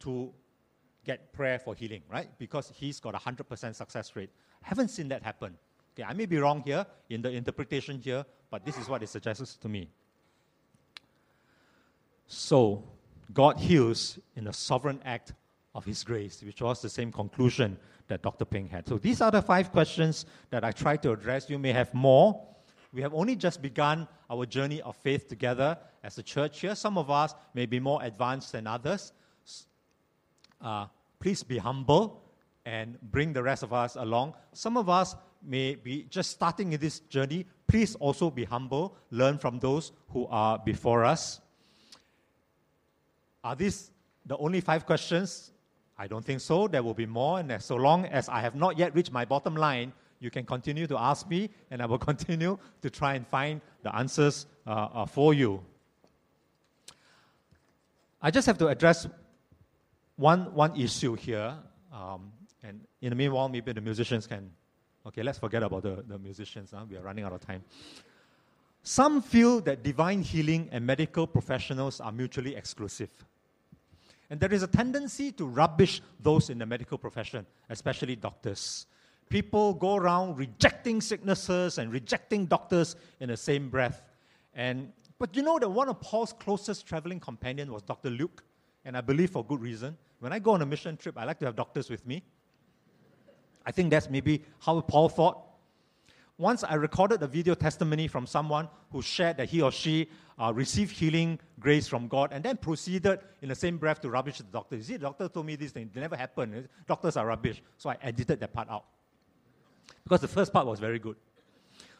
to 0.00 0.32
get 1.04 1.32
prayer 1.32 1.58
for 1.58 1.74
healing, 1.74 2.02
right? 2.10 2.28
Because 2.38 2.72
he's 2.74 2.98
got 2.98 3.14
a 3.14 3.18
100% 3.18 3.74
success 3.74 4.16
rate. 4.16 4.30
Haven't 4.62 4.88
seen 4.88 5.08
that 5.08 5.22
happen. 5.22 5.56
Okay, 5.94 6.02
I 6.02 6.14
may 6.14 6.26
be 6.26 6.38
wrong 6.38 6.62
here 6.64 6.86
in 7.10 7.22
the 7.22 7.30
interpretation 7.30 8.00
here, 8.00 8.24
but 8.50 8.64
this 8.64 8.78
is 8.78 8.88
what 8.88 9.02
it 9.02 9.08
suggests 9.08 9.56
to 9.56 9.68
me. 9.68 9.88
So, 12.26 12.82
God 13.32 13.58
heals 13.58 14.18
in 14.34 14.46
a 14.46 14.52
sovereign 14.52 15.00
act 15.04 15.34
of 15.74 15.84
His 15.84 16.04
grace, 16.04 16.42
which 16.42 16.60
was 16.62 16.80
the 16.80 16.88
same 16.88 17.10
conclusion 17.10 17.76
that 18.08 18.22
Dr. 18.22 18.44
Ping 18.44 18.68
had. 18.68 18.86
So, 18.86 18.98
these 18.98 19.20
are 19.20 19.30
the 19.30 19.42
five 19.42 19.72
questions 19.72 20.26
that 20.50 20.64
I 20.64 20.72
tried 20.72 21.02
to 21.02 21.12
address. 21.12 21.50
You 21.50 21.58
may 21.58 21.72
have 21.72 21.92
more. 21.94 22.46
We 22.92 23.02
have 23.02 23.14
only 23.14 23.34
just 23.34 23.60
begun 23.60 24.06
our 24.30 24.46
journey 24.46 24.80
of 24.82 24.96
faith 24.96 25.28
together 25.28 25.76
as 26.04 26.16
a 26.18 26.22
church 26.22 26.60
here. 26.60 26.74
Some 26.74 26.96
of 26.96 27.10
us 27.10 27.34
may 27.52 27.66
be 27.66 27.80
more 27.80 28.00
advanced 28.02 28.52
than 28.52 28.66
others. 28.66 29.12
Uh, 30.60 30.86
please 31.18 31.42
be 31.42 31.58
humble 31.58 32.22
and 32.64 32.98
bring 33.10 33.32
the 33.32 33.42
rest 33.42 33.62
of 33.62 33.72
us 33.72 33.96
along. 33.96 34.34
Some 34.52 34.76
of 34.76 34.88
us 34.88 35.16
may 35.42 35.74
be 35.74 36.06
just 36.08 36.30
starting 36.30 36.72
in 36.72 36.80
this 36.80 37.00
journey. 37.00 37.46
Please 37.66 37.94
also 37.96 38.30
be 38.30 38.44
humble, 38.44 38.96
learn 39.10 39.38
from 39.38 39.58
those 39.58 39.92
who 40.10 40.26
are 40.28 40.58
before 40.58 41.04
us. 41.04 41.40
Are 43.42 43.54
these 43.54 43.90
the 44.24 44.36
only 44.38 44.60
five 44.60 44.86
questions? 44.86 45.50
I 45.96 46.06
don't 46.06 46.24
think 46.24 46.40
so. 46.40 46.66
There 46.66 46.82
will 46.82 46.94
be 46.94 47.06
more, 47.06 47.38
and 47.38 47.62
so 47.62 47.76
long 47.76 48.04
as 48.06 48.28
I 48.28 48.40
have 48.40 48.54
not 48.54 48.78
yet 48.78 48.94
reached 48.94 49.12
my 49.12 49.24
bottom 49.24 49.54
line, 49.54 49.92
you 50.18 50.30
can 50.30 50.44
continue 50.44 50.86
to 50.86 50.98
ask 50.98 51.28
me, 51.28 51.50
and 51.70 51.80
I 51.82 51.86
will 51.86 51.98
continue 52.10 52.58
to 52.82 52.90
try 52.90 53.14
and 53.14 53.26
find 53.26 53.60
the 53.82 53.94
answers 53.94 54.46
uh, 54.66 54.70
uh, 54.70 55.06
for 55.06 55.34
you. 55.34 55.62
I 58.20 58.30
just 58.30 58.46
have 58.46 58.58
to 58.58 58.68
address 58.68 59.06
one, 60.16 60.52
one 60.54 60.74
issue 60.80 61.14
here, 61.14 61.54
um, 61.92 62.32
and 62.62 62.80
in 63.02 63.10
the 63.10 63.16
meanwhile, 63.16 63.48
maybe 63.48 63.72
the 63.72 63.80
musicians 63.80 64.26
can. 64.26 64.50
Okay, 65.06 65.22
let's 65.22 65.38
forget 65.38 65.62
about 65.62 65.82
the, 65.82 66.02
the 66.08 66.18
musicians. 66.18 66.72
Huh? 66.74 66.86
We 66.88 66.96
are 66.96 67.02
running 67.02 67.24
out 67.24 67.34
of 67.34 67.40
time. 67.40 67.62
Some 68.82 69.20
feel 69.20 69.60
that 69.60 69.82
divine 69.82 70.22
healing 70.22 70.68
and 70.72 70.86
medical 70.86 71.26
professionals 71.26 72.00
are 72.00 72.12
mutually 72.12 72.56
exclusive. 72.56 73.10
And 74.30 74.40
there 74.40 74.52
is 74.52 74.62
a 74.62 74.66
tendency 74.66 75.32
to 75.32 75.44
rubbish 75.44 76.00
those 76.20 76.50
in 76.50 76.58
the 76.58 76.66
medical 76.66 76.98
profession, 76.98 77.46
especially 77.68 78.16
doctors 78.16 78.86
people 79.28 79.74
go 79.74 79.96
around 79.96 80.36
rejecting 80.36 81.00
sicknesses 81.00 81.78
and 81.78 81.92
rejecting 81.92 82.46
doctors 82.46 82.96
in 83.20 83.28
the 83.28 83.36
same 83.36 83.68
breath. 83.68 84.02
And 84.54 84.92
But 85.18 85.34
you 85.36 85.42
know 85.42 85.58
that 85.58 85.68
one 85.68 85.88
of 85.88 86.00
Paul's 86.00 86.32
closest 86.32 86.86
traveling 86.86 87.20
companion 87.20 87.72
was 87.72 87.82
Dr. 87.82 88.10
Luke, 88.10 88.44
and 88.84 88.96
I 88.96 89.00
believe 89.00 89.30
for 89.30 89.44
good 89.44 89.60
reason. 89.60 89.96
When 90.20 90.32
I 90.32 90.38
go 90.38 90.52
on 90.52 90.62
a 90.62 90.66
mission 90.66 90.96
trip, 90.96 91.16
I 91.18 91.24
like 91.24 91.38
to 91.40 91.46
have 91.46 91.56
doctors 91.56 91.90
with 91.90 92.06
me. 92.06 92.22
I 93.66 93.72
think 93.72 93.90
that's 93.90 94.10
maybe 94.10 94.42
how 94.60 94.80
Paul 94.82 95.08
thought. 95.08 95.38
Once 96.36 96.64
I 96.64 96.74
recorded 96.74 97.22
a 97.22 97.28
video 97.28 97.54
testimony 97.54 98.08
from 98.08 98.26
someone 98.26 98.68
who 98.90 99.02
shared 99.02 99.36
that 99.36 99.48
he 99.48 99.62
or 99.62 99.70
she 99.70 100.08
uh, 100.36 100.52
received 100.52 100.90
healing 100.90 101.38
grace 101.60 101.86
from 101.86 102.08
God 102.08 102.30
and 102.32 102.42
then 102.42 102.56
proceeded 102.56 103.20
in 103.40 103.48
the 103.48 103.54
same 103.54 103.78
breath 103.78 104.00
to 104.00 104.10
rubbish 104.10 104.38
the 104.38 104.44
doctor. 104.44 104.76
You 104.76 104.82
see, 104.82 104.92
the 104.94 105.00
doctor 105.00 105.28
told 105.28 105.46
me 105.46 105.54
this 105.54 105.70
thing, 105.70 105.90
it 105.94 106.00
never 106.00 106.16
happened. 106.16 106.68
Doctors 106.88 107.16
are 107.16 107.26
rubbish. 107.26 107.62
So 107.78 107.90
I 107.90 107.96
edited 108.02 108.40
that 108.40 108.52
part 108.52 108.68
out. 108.68 108.84
Because 110.02 110.20
the 110.20 110.28
first 110.28 110.52
part 110.52 110.66
was 110.66 110.80
very 110.80 110.98
good. 110.98 111.16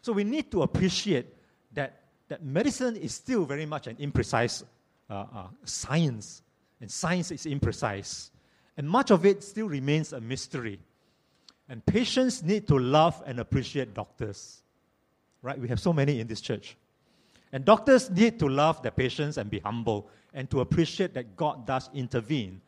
So 0.03 0.13
we 0.13 0.25
need 0.25 0.51
to 0.51 0.63
appreciate 0.63 1.27
that, 1.73 2.01
that 2.29 2.45
medicine 2.45 2.97
is 2.97 3.15
still 3.15 3.45
very 3.45 3.67
much 3.67 3.87
an 3.87 3.97
imprecise 3.97 4.65
uh, 5.09 5.27
uh, 5.35 5.47
science, 5.65 6.43
and 6.81 6.91
science 6.91 7.31
is 7.31 7.47
imprecise. 7.47 8.31
And 8.77 8.89
much 8.89 9.11
of 9.13 9.25
it 9.25 9.45
still 9.45 9.69
remains 9.69 10.13
a 10.13 10.21
mystery. 10.21 10.81
And 11.69 11.85
patients 11.87 12.43
need 12.43 12.69
to 12.69 12.79
love 12.79 13.23
and 13.27 13.41
appreciate 13.41 13.95
doctors. 13.95 14.63
Right? 15.43 15.59
We 15.59 15.69
have 15.69 15.81
so 15.81 15.93
many 15.93 16.21
in 16.21 16.27
this 16.27 16.41
church. 16.41 16.77
And 17.53 17.65
doctors 17.65 18.11
need 18.11 18.39
to 18.41 18.49
love 18.49 18.83
their 18.83 18.91
patients 18.91 19.37
and 19.37 19.51
be 19.51 19.61
humble 19.61 20.09
and 20.33 20.51
to 20.51 20.61
appreciate 20.61 21.15
that 21.15 21.37
God 21.37 21.67
does 21.67 21.89
intervene 21.95 22.61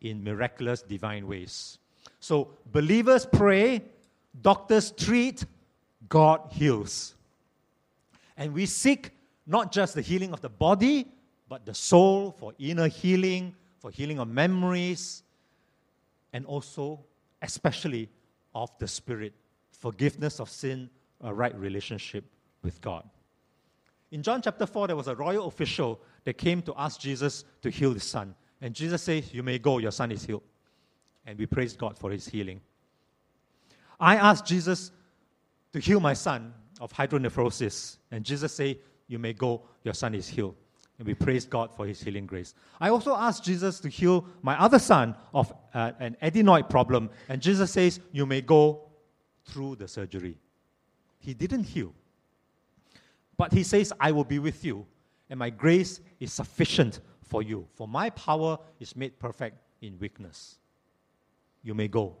in 0.00 0.22
miraculous 0.22 0.82
divine 0.82 1.26
ways. 1.26 1.78
So 2.20 2.50
believers 2.72 3.26
pray, 3.26 3.82
doctors 4.40 4.92
treat, 4.92 5.44
God 6.08 6.40
heals. 6.52 7.14
And 8.36 8.54
we 8.54 8.66
seek 8.66 9.10
not 9.46 9.72
just 9.72 9.94
the 9.94 10.02
healing 10.02 10.32
of 10.32 10.40
the 10.40 10.48
body, 10.48 11.08
but 11.48 11.66
the 11.66 11.74
soul 11.74 12.30
for 12.38 12.52
inner 12.58 12.86
healing, 12.86 13.54
for 13.80 13.90
healing 13.90 14.18
of 14.20 14.28
memories, 14.28 15.22
and 16.32 16.44
also, 16.46 17.00
especially, 17.42 18.08
of 18.62 18.76
the 18.78 18.88
Spirit, 18.88 19.34
forgiveness 19.70 20.40
of 20.40 20.50
sin, 20.50 20.90
a 21.20 21.32
right 21.32 21.54
relationship 21.56 22.24
with 22.62 22.80
God. 22.80 23.08
In 24.10 24.22
John 24.22 24.42
chapter 24.42 24.66
4, 24.66 24.88
there 24.88 24.96
was 24.96 25.06
a 25.06 25.14
royal 25.14 25.46
official 25.46 26.00
that 26.24 26.38
came 26.38 26.62
to 26.62 26.74
ask 26.76 27.00
Jesus 27.00 27.44
to 27.62 27.70
heal 27.70 27.92
his 27.92 28.04
son. 28.04 28.34
And 28.60 28.74
Jesus 28.74 29.02
says, 29.02 29.32
You 29.32 29.42
may 29.42 29.58
go, 29.58 29.78
your 29.78 29.92
son 29.92 30.10
is 30.10 30.24
healed. 30.24 30.42
And 31.24 31.38
we 31.38 31.46
praise 31.46 31.76
God 31.76 31.96
for 31.96 32.10
his 32.10 32.26
healing. 32.26 32.60
I 34.00 34.16
asked 34.16 34.46
Jesus 34.46 34.90
to 35.72 35.78
heal 35.78 36.00
my 36.00 36.14
son 36.14 36.52
of 36.80 36.92
hydronephrosis. 36.92 37.98
And 38.10 38.24
Jesus 38.24 38.52
said, 38.52 38.78
You 39.06 39.18
may 39.18 39.34
go, 39.34 39.62
your 39.84 39.94
son 39.94 40.14
is 40.14 40.26
healed. 40.26 40.56
And 40.98 41.06
we 41.06 41.14
praise 41.14 41.44
God 41.44 41.72
for 41.74 41.86
his 41.86 42.00
healing 42.00 42.26
grace. 42.26 42.54
I 42.80 42.90
also 42.90 43.14
asked 43.14 43.44
Jesus 43.44 43.78
to 43.80 43.88
heal 43.88 44.26
my 44.42 44.60
other 44.60 44.80
son 44.80 45.14
of 45.32 45.52
uh, 45.72 45.92
an 46.00 46.16
adenoid 46.20 46.68
problem. 46.68 47.10
And 47.28 47.40
Jesus 47.40 47.70
says, 47.70 48.00
You 48.10 48.26
may 48.26 48.40
go 48.40 48.88
through 49.44 49.76
the 49.76 49.86
surgery. 49.86 50.38
He 51.20 51.34
didn't 51.34 51.64
heal. 51.64 51.94
But 53.36 53.52
he 53.52 53.62
says, 53.62 53.92
I 54.00 54.10
will 54.10 54.24
be 54.24 54.40
with 54.40 54.64
you, 54.64 54.84
and 55.30 55.38
my 55.38 55.50
grace 55.50 56.00
is 56.18 56.32
sufficient 56.32 57.00
for 57.22 57.42
you. 57.42 57.66
For 57.74 57.86
my 57.86 58.10
power 58.10 58.58
is 58.80 58.96
made 58.96 59.18
perfect 59.20 59.58
in 59.80 59.98
weakness. 60.00 60.58
You 61.62 61.74
may 61.74 61.86
go. 61.86 62.16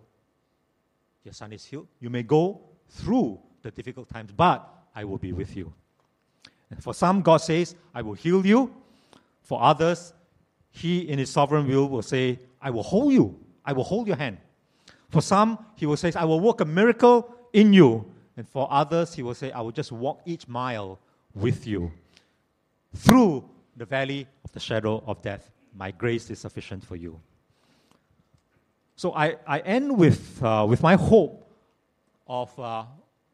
Your 1.24 1.34
son 1.34 1.52
is 1.52 1.64
healed. 1.64 1.88
You 1.98 2.10
may 2.10 2.22
go 2.22 2.60
through 2.88 3.40
the 3.62 3.72
difficult 3.72 4.08
times, 4.08 4.30
but 4.30 4.68
I 4.94 5.04
will 5.04 5.18
be 5.18 5.32
with 5.32 5.56
you. 5.56 5.72
For 6.80 6.94
some, 6.94 7.22
God 7.22 7.38
says, 7.38 7.74
I 7.94 8.02
will 8.02 8.14
heal 8.14 8.44
you. 8.44 8.74
For 9.42 9.62
others, 9.62 10.12
He, 10.70 11.08
in 11.08 11.18
His 11.18 11.30
sovereign 11.30 11.66
will, 11.66 11.88
will 11.88 12.02
say, 12.02 12.38
I 12.60 12.70
will 12.70 12.82
hold 12.82 13.12
you. 13.12 13.38
I 13.64 13.72
will 13.72 13.84
hold 13.84 14.06
your 14.06 14.16
hand. 14.16 14.38
For 15.08 15.22
some, 15.22 15.58
He 15.76 15.86
will 15.86 15.96
say, 15.96 16.12
I 16.14 16.24
will 16.24 16.40
work 16.40 16.60
a 16.60 16.64
miracle 16.64 17.34
in 17.52 17.72
you. 17.72 18.04
And 18.36 18.46
for 18.46 18.68
others, 18.70 19.14
He 19.14 19.22
will 19.22 19.34
say, 19.34 19.50
I 19.52 19.60
will 19.60 19.72
just 19.72 19.90
walk 19.90 20.20
each 20.26 20.46
mile 20.46 20.98
with 21.34 21.66
you. 21.66 21.90
Through 22.94 23.48
the 23.76 23.84
valley 23.84 24.26
of 24.44 24.52
the 24.52 24.60
shadow 24.60 25.02
of 25.06 25.22
death, 25.22 25.50
my 25.74 25.90
grace 25.90 26.30
is 26.30 26.38
sufficient 26.38 26.84
for 26.84 26.96
you. 26.96 27.20
So 28.96 29.14
I, 29.14 29.36
I 29.46 29.60
end 29.60 29.96
with, 29.96 30.42
uh, 30.42 30.66
with 30.68 30.82
my 30.82 30.96
hope 30.96 31.48
of 32.26 32.58
uh, 32.58 32.84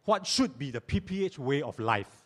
what 0.05 0.27
should 0.27 0.59
be 0.59 0.71
the 0.71 0.81
PPH 0.81 1.39
way 1.39 1.63
of 1.63 1.79
life. 1.79 2.23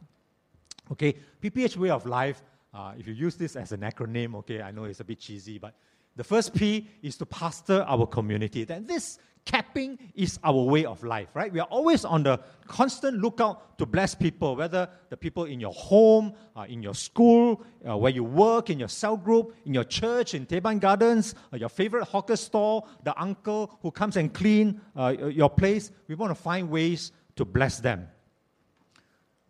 Okay, 0.93 1.15
PPH 1.43 1.77
way 1.77 1.91
of 1.91 2.07
life, 2.07 2.43
uh, 2.73 2.93
if 2.99 3.07
you 3.07 3.15
use 3.15 3.37
this 3.37 3.57
as 3.57 3.73
an 3.73 3.81
acronym, 3.81 4.35
okay, 4.37 4.63
I 4.63 4.71
know 4.71 4.85
it's 4.85 5.01
a 5.01 5.05
bit 5.05 5.19
cheesy, 5.19 5.59
but 5.59 5.75
the 6.17 6.25
first 6.25 6.55
P 6.55 6.89
is 7.03 7.17
to 7.19 7.27
pastor 7.27 7.85
our 7.89 8.07
community. 8.07 8.65
Then 8.65 8.87
this 8.87 9.19
capping 9.45 9.99
is 10.15 10.39
our 10.45 10.63
way 10.63 10.85
of 10.85 11.03
life, 11.03 11.29
right? 11.33 11.51
We 11.51 11.61
are 11.61 11.67
always 11.71 12.05
on 12.05 12.23
the 12.23 12.41
constant 12.67 13.19
lookout 13.19 13.79
to 13.79 13.87
bless 13.87 14.15
people, 14.15 14.57
whether 14.57 14.89
the 15.09 15.17
people 15.17 15.45
in 15.45 15.59
your 15.59 15.73
home, 15.73 16.35
uh, 16.55 16.67
in 16.69 16.83
your 16.83 16.95
school, 16.95 17.63
uh, 17.89 17.97
where 17.97 18.13
you 18.13 18.25
work, 18.25 18.69
in 18.69 18.79
your 18.79 18.89
cell 18.89 19.17
group, 19.17 19.55
in 19.65 19.73
your 19.73 19.85
church, 19.85 20.35
in 20.35 20.45
Teban 20.45 20.81
Gardens, 20.81 21.35
uh, 21.53 21.57
your 21.57 21.71
favorite 21.71 22.05
hawker 22.05 22.37
store, 22.37 22.85
the 23.05 23.19
uncle 23.19 23.79
who 23.81 23.91
comes 23.91 24.17
and 24.17 24.35
clean 24.35 24.81
uh, 24.97 25.15
your 25.31 25.51
place. 25.51 25.91
We 26.09 26.15
want 26.15 26.31
to 26.31 26.43
find 26.43 26.69
ways 26.69 27.13
to 27.37 27.45
bless 27.45 27.79
them. 27.81 28.09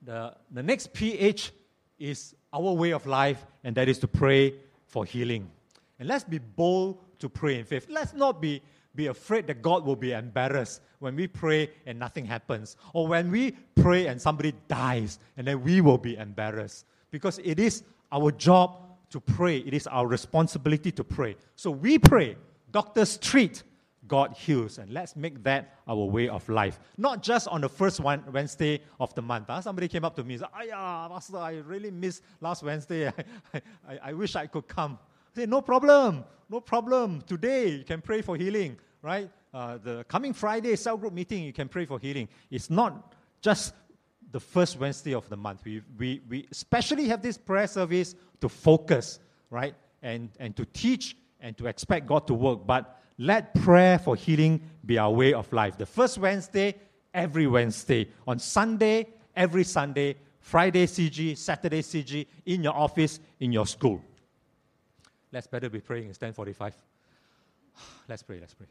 The, 0.08 0.34
the 0.52 0.62
next 0.62 0.94
PH 0.94 1.52
is 1.98 2.34
our 2.50 2.72
way 2.72 2.92
of 2.92 3.04
life, 3.04 3.44
and 3.62 3.76
that 3.76 3.90
is 3.90 3.98
to 3.98 4.08
pray 4.08 4.54
for 4.86 5.04
healing. 5.04 5.50
And 5.98 6.08
let's 6.08 6.24
be 6.24 6.38
bold 6.38 7.04
to 7.18 7.28
pray 7.28 7.58
in 7.58 7.66
faith. 7.66 7.88
Let's 7.90 8.14
not 8.14 8.40
be, 8.40 8.62
be 8.94 9.08
afraid 9.08 9.46
that 9.48 9.60
God 9.60 9.84
will 9.84 9.96
be 9.96 10.12
embarrassed 10.12 10.80
when 11.00 11.14
we 11.14 11.26
pray 11.26 11.68
and 11.84 11.98
nothing 11.98 12.24
happens, 12.24 12.78
or 12.94 13.06
when 13.06 13.30
we 13.30 13.50
pray 13.74 14.06
and 14.06 14.18
somebody 14.18 14.54
dies, 14.66 15.18
and 15.36 15.46
then 15.46 15.62
we 15.62 15.82
will 15.82 15.98
be 15.98 16.16
embarrassed. 16.16 16.86
Because 17.10 17.38
it 17.44 17.60
is 17.60 17.82
our 18.10 18.32
job 18.32 18.80
to 19.10 19.20
pray, 19.20 19.58
it 19.58 19.74
is 19.74 19.86
our 19.88 20.06
responsibility 20.06 20.90
to 20.90 21.04
pray. 21.04 21.36
So 21.54 21.70
we 21.70 21.98
pray, 21.98 22.38
doctors 22.70 23.18
treat, 23.18 23.62
God 24.08 24.34
heals. 24.34 24.78
And 24.78 24.90
let's 24.90 25.14
make 25.14 25.42
that 25.44 25.76
our 25.86 26.04
way 26.04 26.28
of 26.28 26.48
life. 26.48 26.80
Not 26.96 27.22
just 27.22 27.46
on 27.48 27.60
the 27.60 27.68
first 27.68 28.00
one, 28.00 28.24
Wednesday 28.32 28.80
of 28.98 29.14
the 29.14 29.22
month. 29.22 29.46
Huh? 29.48 29.60
Somebody 29.60 29.88
came 29.88 30.04
up 30.04 30.16
to 30.16 30.24
me 30.24 30.34
and 30.34 30.40
said, 30.40 30.48
Aya, 30.54 31.08
Pastor, 31.08 31.36
I 31.36 31.58
really 31.58 31.90
missed 31.90 32.22
last 32.40 32.62
Wednesday. 32.62 33.06
I, 33.54 33.62
I, 33.88 33.98
I 34.04 34.12
wish 34.14 34.34
I 34.34 34.46
could 34.46 34.66
come. 34.66 34.98
I 35.36 35.40
said, 35.40 35.48
no 35.48 35.60
problem, 35.60 36.24
no 36.48 36.60
problem. 36.60 37.22
Today 37.22 37.68
you 37.68 37.84
can 37.84 38.00
pray 38.00 38.22
for 38.22 38.36
healing, 38.36 38.76
right? 39.02 39.30
Uh, 39.52 39.78
the 39.78 40.04
coming 40.08 40.32
Friday 40.32 40.74
cell 40.76 40.96
group 40.96 41.12
meeting, 41.12 41.44
you 41.44 41.52
can 41.52 41.68
pray 41.68 41.84
for 41.84 41.98
healing. 41.98 42.28
It's 42.50 42.70
not 42.70 43.14
just 43.40 43.74
the 44.32 44.40
first 44.40 44.78
Wednesday 44.78 45.14
of 45.14 45.28
the 45.28 45.36
month. 45.36 45.62
We, 45.64 45.82
we, 45.98 46.20
we 46.28 46.46
especially 46.50 47.08
have 47.08 47.22
this 47.22 47.38
prayer 47.38 47.66
service 47.66 48.14
to 48.40 48.48
focus, 48.48 49.20
right? 49.50 49.74
And, 50.02 50.30
and 50.38 50.54
to 50.56 50.64
teach 50.66 51.16
and 51.40 51.56
to 51.58 51.66
expect 51.66 52.06
God 52.06 52.26
to 52.26 52.34
work. 52.34 52.66
But 52.66 53.00
let 53.18 53.54
prayer 53.54 53.98
for 53.98 54.16
healing 54.16 54.60
be 54.86 54.96
our 54.96 55.10
way 55.10 55.34
of 55.34 55.52
life. 55.52 55.76
The 55.76 55.86
first 55.86 56.18
Wednesday, 56.18 56.74
every 57.12 57.46
Wednesday. 57.46 58.08
On 58.26 58.38
Sunday, 58.38 59.08
every 59.34 59.64
Sunday. 59.64 60.16
Friday 60.40 60.86
CG, 60.86 61.36
Saturday 61.36 61.82
CG, 61.82 62.26
in 62.46 62.62
your 62.62 62.74
office, 62.74 63.20
in 63.40 63.52
your 63.52 63.66
school. 63.66 64.00
Let's 65.30 65.46
better 65.46 65.68
be 65.68 65.80
praying. 65.80 66.08
It's 66.08 66.18
1045. 66.18 66.74
Let's 68.08 68.22
pray, 68.22 68.40
let's 68.40 68.54
pray. 68.54 68.66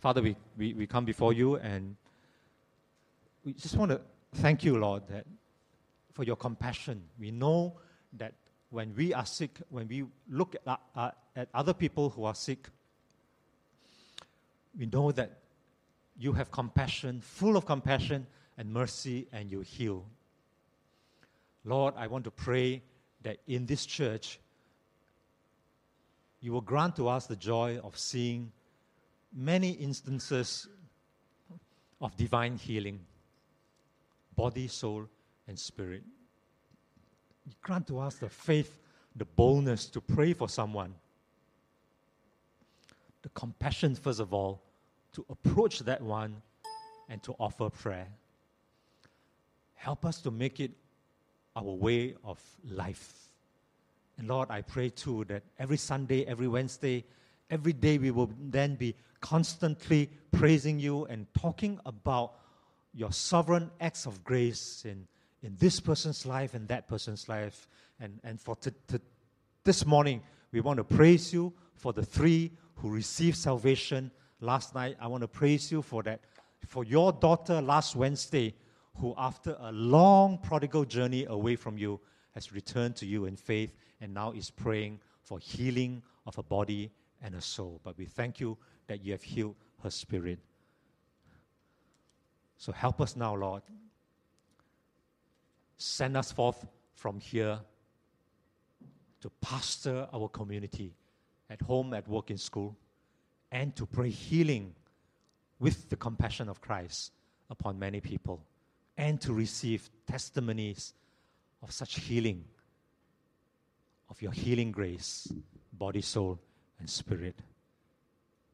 Father, 0.00 0.22
we, 0.22 0.36
we, 0.58 0.74
we 0.74 0.86
come 0.86 1.04
before 1.04 1.32
you 1.32 1.56
and 1.56 1.94
we 3.44 3.52
just 3.52 3.76
want 3.76 3.92
to 3.92 4.00
thank 4.34 4.64
you, 4.64 4.76
Lord, 4.76 5.04
that 5.08 5.24
for 6.12 6.24
your 6.24 6.36
compassion. 6.36 7.02
We 7.18 7.30
know 7.30 7.78
that 8.14 8.34
when 8.70 8.92
we 8.96 9.14
are 9.14 9.24
sick, 9.24 9.58
when 9.70 9.86
we 9.86 10.04
look 10.28 10.56
at, 10.66 10.80
uh, 10.96 11.10
at 11.36 11.48
other 11.54 11.72
people 11.72 12.10
who 12.10 12.24
are 12.24 12.34
sick, 12.34 12.68
we 14.76 14.86
know 14.86 15.12
that 15.12 15.38
you 16.18 16.32
have 16.32 16.50
compassion, 16.50 17.20
full 17.20 17.56
of 17.56 17.64
compassion 17.64 18.26
and 18.58 18.72
mercy, 18.72 19.28
and 19.32 19.50
you 19.50 19.60
heal. 19.60 20.04
Lord, 21.64 21.94
I 21.96 22.06
want 22.06 22.24
to 22.24 22.30
pray 22.30 22.82
that 23.22 23.38
in 23.46 23.66
this 23.66 23.86
church, 23.86 24.40
you 26.40 26.52
will 26.52 26.60
grant 26.60 26.96
to 26.96 27.08
us 27.08 27.26
the 27.26 27.36
joy 27.36 27.78
of 27.84 27.98
seeing 27.98 28.50
many 29.32 29.70
instances 29.70 30.66
of 32.00 32.16
divine 32.16 32.56
healing, 32.56 33.00
body, 34.34 34.66
soul, 34.66 35.06
and 35.46 35.58
spirit 35.58 36.02
grant 37.62 37.86
to 37.88 37.98
us 37.98 38.16
the 38.16 38.28
faith, 38.28 38.78
the 39.14 39.24
boldness 39.24 39.86
to 39.86 40.00
pray 40.00 40.32
for 40.32 40.48
someone, 40.48 40.94
the 43.26 43.30
compassion, 43.30 43.96
first 43.96 44.20
of 44.20 44.32
all, 44.32 44.62
to 45.12 45.26
approach 45.28 45.80
that 45.80 46.00
one 46.00 46.42
and 47.08 47.20
to 47.24 47.34
offer 47.40 47.68
prayer. 47.68 48.06
Help 49.74 50.04
us 50.04 50.20
to 50.20 50.30
make 50.30 50.60
it 50.60 50.70
our 51.56 51.64
way 51.64 52.14
of 52.22 52.40
life. 52.70 53.30
And 54.16 54.28
Lord, 54.28 54.48
I 54.52 54.60
pray 54.62 54.90
too 54.90 55.24
that 55.24 55.42
every 55.58 55.76
Sunday, 55.76 56.24
every 56.24 56.46
Wednesday, 56.46 57.04
every 57.50 57.72
day 57.72 57.98
we 57.98 58.12
will 58.12 58.30
then 58.40 58.76
be 58.76 58.94
constantly 59.20 60.08
praising 60.30 60.78
you 60.78 61.06
and 61.06 61.26
talking 61.36 61.80
about 61.84 62.34
your 62.94 63.10
sovereign 63.10 63.72
acts 63.80 64.06
of 64.06 64.22
grace 64.22 64.84
in, 64.84 65.04
in 65.42 65.56
this 65.58 65.80
person's 65.80 66.26
life 66.26 66.54
and 66.54 66.68
that 66.68 66.86
person's 66.86 67.28
life. 67.28 67.66
And, 67.98 68.20
and 68.22 68.40
for 68.40 68.54
t- 68.54 68.70
t- 68.86 69.00
this 69.64 69.84
morning, 69.84 70.22
we 70.52 70.60
want 70.60 70.76
to 70.76 70.84
praise 70.84 71.32
you 71.32 71.52
for 71.76 71.92
the 71.92 72.04
three 72.04 72.52
who 72.76 72.90
received 72.90 73.36
salvation 73.36 74.10
last 74.40 74.74
night. 74.74 74.96
I 75.00 75.06
want 75.06 75.22
to 75.22 75.28
praise 75.28 75.70
you 75.70 75.82
for 75.82 76.02
that, 76.02 76.20
for 76.66 76.84
your 76.84 77.12
daughter 77.12 77.60
last 77.60 77.94
Wednesday, 77.94 78.54
who, 78.96 79.14
after 79.16 79.56
a 79.60 79.72
long 79.72 80.38
prodigal 80.38 80.84
journey 80.84 81.26
away 81.26 81.56
from 81.56 81.78
you, 81.78 82.00
has 82.34 82.52
returned 82.52 82.96
to 82.96 83.06
you 83.06 83.26
in 83.26 83.36
faith 83.36 83.74
and 84.00 84.12
now 84.12 84.32
is 84.32 84.50
praying 84.50 85.00
for 85.22 85.38
healing 85.38 86.02
of 86.26 86.34
her 86.34 86.42
body 86.42 86.90
and 87.22 87.34
her 87.34 87.40
soul. 87.40 87.80
But 87.82 87.96
we 87.96 88.06
thank 88.06 88.40
you 88.40 88.56
that 88.86 89.04
you 89.04 89.12
have 89.12 89.22
healed 89.22 89.56
her 89.82 89.90
spirit. 89.90 90.38
So 92.58 92.72
help 92.72 93.00
us 93.00 93.16
now, 93.16 93.34
Lord. 93.34 93.62
Send 95.76 96.16
us 96.16 96.32
forth 96.32 96.66
from 96.94 97.20
here 97.20 97.58
to 99.20 99.30
pastor 99.40 100.08
our 100.12 100.28
community 100.28 100.94
at 101.50 101.60
home, 101.62 101.94
at 101.94 102.08
work, 102.08 102.30
in 102.30 102.38
school, 102.38 102.76
and 103.52 103.74
to 103.76 103.86
pray 103.86 104.10
healing 104.10 104.74
with 105.58 105.88
the 105.88 105.96
compassion 105.96 106.48
of 106.48 106.60
Christ 106.60 107.12
upon 107.50 107.78
many 107.78 108.00
people, 108.00 108.42
and 108.96 109.20
to 109.20 109.32
receive 109.32 109.88
testimonies 110.06 110.94
of 111.62 111.72
such 111.72 112.00
healing, 112.00 112.44
of 114.10 114.20
your 114.20 114.32
healing 114.32 114.72
grace, 114.72 115.32
body, 115.72 116.02
soul, 116.02 116.38
and 116.78 116.88
spirit. 116.88 117.36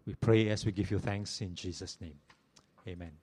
We 0.07 0.14
pray 0.14 0.49
as 0.49 0.66
we 0.66 0.72
give 0.72 0.90
you 0.90 0.99
thanks 0.99 1.40
in 1.40 1.55
Jesus' 1.55 1.99
name. 2.01 2.18
Amen. 2.86 3.21